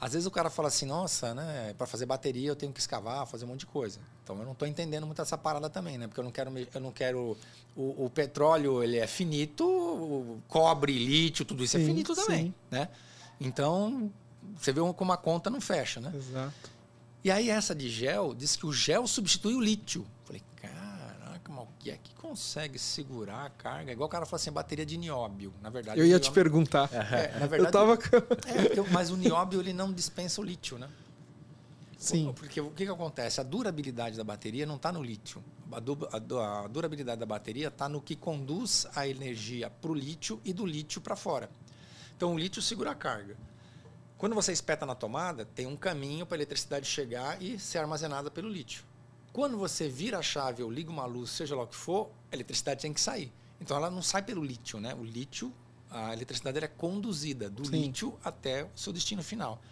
[0.00, 3.26] Às vezes o cara fala assim, nossa, né, para fazer bateria eu tenho que escavar,
[3.26, 3.98] fazer um monte de coisa.
[4.22, 6.06] Então eu não estou entendendo muito essa parada também, né?
[6.06, 7.36] Porque eu não quero, eu não quero
[7.74, 12.14] o, o petróleo ele é finito, o cobre, lítio, tudo isso é sim, é finito
[12.14, 12.54] também, sim.
[12.70, 12.88] né?
[13.40, 14.10] Então
[14.56, 16.12] você vê como a conta não fecha, né?
[16.14, 16.70] Exato.
[17.24, 20.06] E aí essa de gel diz que o gel substitui o lítio.
[20.24, 23.92] Falei, caraca, mas o que é que consegue segurar a carga?
[23.92, 25.52] Igual o cara fala assim, bateria de nióbio.
[25.62, 26.90] Na verdade, eu ia nióbio, te perguntar.
[26.92, 27.94] É, na verdade, eu tava...
[27.94, 30.88] é, mas o nióbio ele não dispensa o lítio, né?
[31.98, 32.32] Sim.
[32.32, 33.40] Porque o que, que acontece?
[33.40, 35.42] A durabilidade da bateria não está no lítio.
[35.72, 39.94] A, du a, a durabilidade da bateria está no que conduz a energia para o
[39.94, 41.50] lítio e do lítio para fora.
[42.16, 43.36] Então o lítio segura a carga.
[44.16, 48.30] Quando você espeta na tomada, tem um caminho para a eletricidade chegar e ser armazenada
[48.30, 48.84] pelo lítio.
[49.38, 52.34] Quando você vira a chave ou liga uma luz, seja lá o que for, a
[52.34, 53.32] eletricidade tem que sair.
[53.60, 54.96] Então ela não sai pelo lítio, né?
[54.96, 55.54] O lítio,
[55.88, 57.82] a eletricidade é conduzida do Sim.
[57.82, 59.62] lítio até o seu destino final.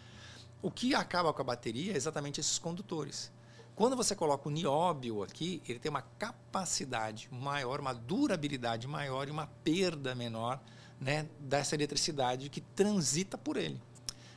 [0.63, 3.33] O que acaba com a bateria é exatamente esses condutores.
[3.75, 9.33] Quando você coloca o nióbio aqui, ele tem uma capacidade maior, uma durabilidade maior e
[9.33, 10.63] uma perda menor
[11.01, 13.83] né, dessa eletricidade que transita por ele.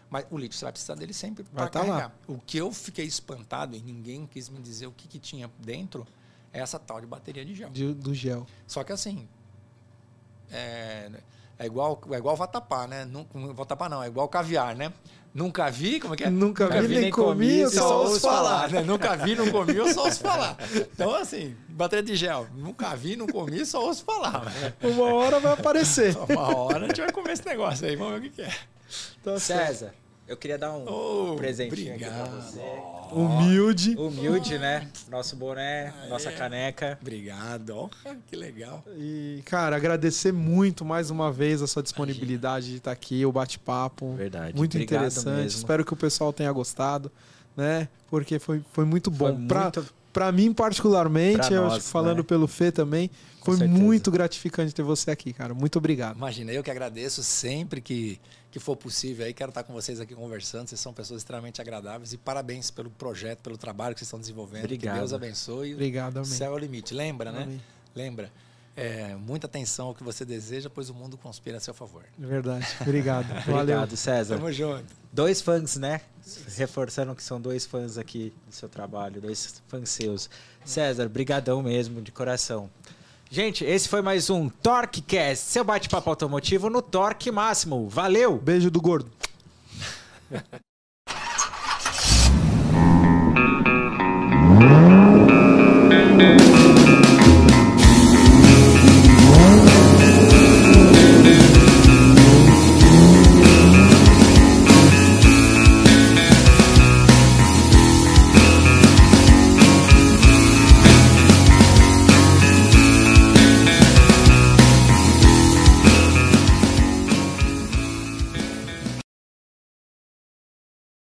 [0.09, 2.07] Mas o lítio você vai precisar dele sempre para tá carregar.
[2.07, 2.13] Lá.
[2.27, 6.07] O que eu fiquei espantado e ninguém quis me dizer o que, que tinha dentro
[6.51, 7.69] é essa tal de bateria de gel.
[7.69, 8.47] De, do gel.
[8.65, 9.27] Só que assim,
[10.51, 11.11] é,
[11.59, 13.05] é igual é igual vatapá, né?
[13.05, 14.93] Não, vatapá não, é igual caviar, né?
[15.33, 16.29] Nunca vi, como é que é?
[16.29, 18.67] Nunca, Nunca vi, vi, nem comi, comi só ouço falar.
[18.67, 18.81] falar né?
[18.81, 20.57] Nunca vi, não comi, eu só ouço falar.
[20.75, 22.47] Então, assim, bateria de gel.
[22.55, 24.41] Nunca vi, não comi, só ouço falar.
[24.81, 26.17] Uma hora vai aparecer.
[26.17, 28.53] Uma hora a gente vai comer esse negócio aí, vamos ver o que, que é.
[29.23, 29.93] Tá César,
[30.29, 32.61] eu queria dar um oh, presentinho aqui pra você.
[33.11, 33.95] Humilde.
[33.97, 34.87] Humilde, né?
[35.09, 36.31] Nosso boné, ah, nossa é.
[36.31, 36.99] caneca.
[37.01, 37.89] Obrigado.
[38.05, 38.83] Oh, que legal.
[38.95, 42.71] E, cara, agradecer muito mais uma vez a sua disponibilidade Imagina.
[42.73, 44.13] de estar aqui, o bate-papo.
[44.13, 44.55] Verdade.
[44.55, 45.41] Muito Obrigado interessante.
[45.41, 45.57] Mesmo.
[45.57, 47.11] Espero que o pessoal tenha gostado,
[47.57, 47.87] né?
[48.07, 49.35] Porque foi, foi muito bom.
[49.35, 49.93] Foi pra, muito...
[50.13, 52.23] pra mim, particularmente, eu acho que falando né?
[52.23, 53.09] pelo Fê também,
[53.43, 55.55] foi muito gratificante ter você aqui, cara.
[55.55, 56.17] Muito obrigado.
[56.17, 58.19] Imagina, eu que agradeço sempre que,
[58.51, 59.33] que for possível aí.
[59.33, 60.67] Quero estar com vocês aqui conversando.
[60.67, 64.65] Vocês são pessoas extremamente agradáveis e parabéns pelo projeto, pelo trabalho que vocês estão desenvolvendo.
[64.65, 64.93] Obrigado.
[64.93, 65.73] Que Deus abençoe.
[65.73, 66.29] Obrigado, amém.
[66.29, 66.93] Céu é o limite.
[66.93, 67.43] Lembra, né?
[67.43, 67.61] Amém.
[67.95, 68.31] Lembra.
[68.75, 72.05] É, muita atenção ao que você deseja, pois o mundo conspira a seu favor.
[72.17, 72.65] Verdade.
[72.79, 73.27] Obrigado.
[73.51, 74.37] Obrigado, César.
[74.37, 74.85] Tamo junto.
[75.11, 75.99] Dois fãs, né?
[76.55, 80.29] Reforçando que são dois fãs aqui do seu trabalho, dois fãs seus.
[80.63, 82.69] César, brigadão mesmo, de coração.
[83.31, 87.87] Gente, esse foi mais um TorqueCast, seu bate-papo automotivo no Torque Máximo.
[87.87, 88.39] Valeu!
[88.39, 89.11] Beijo do gordo.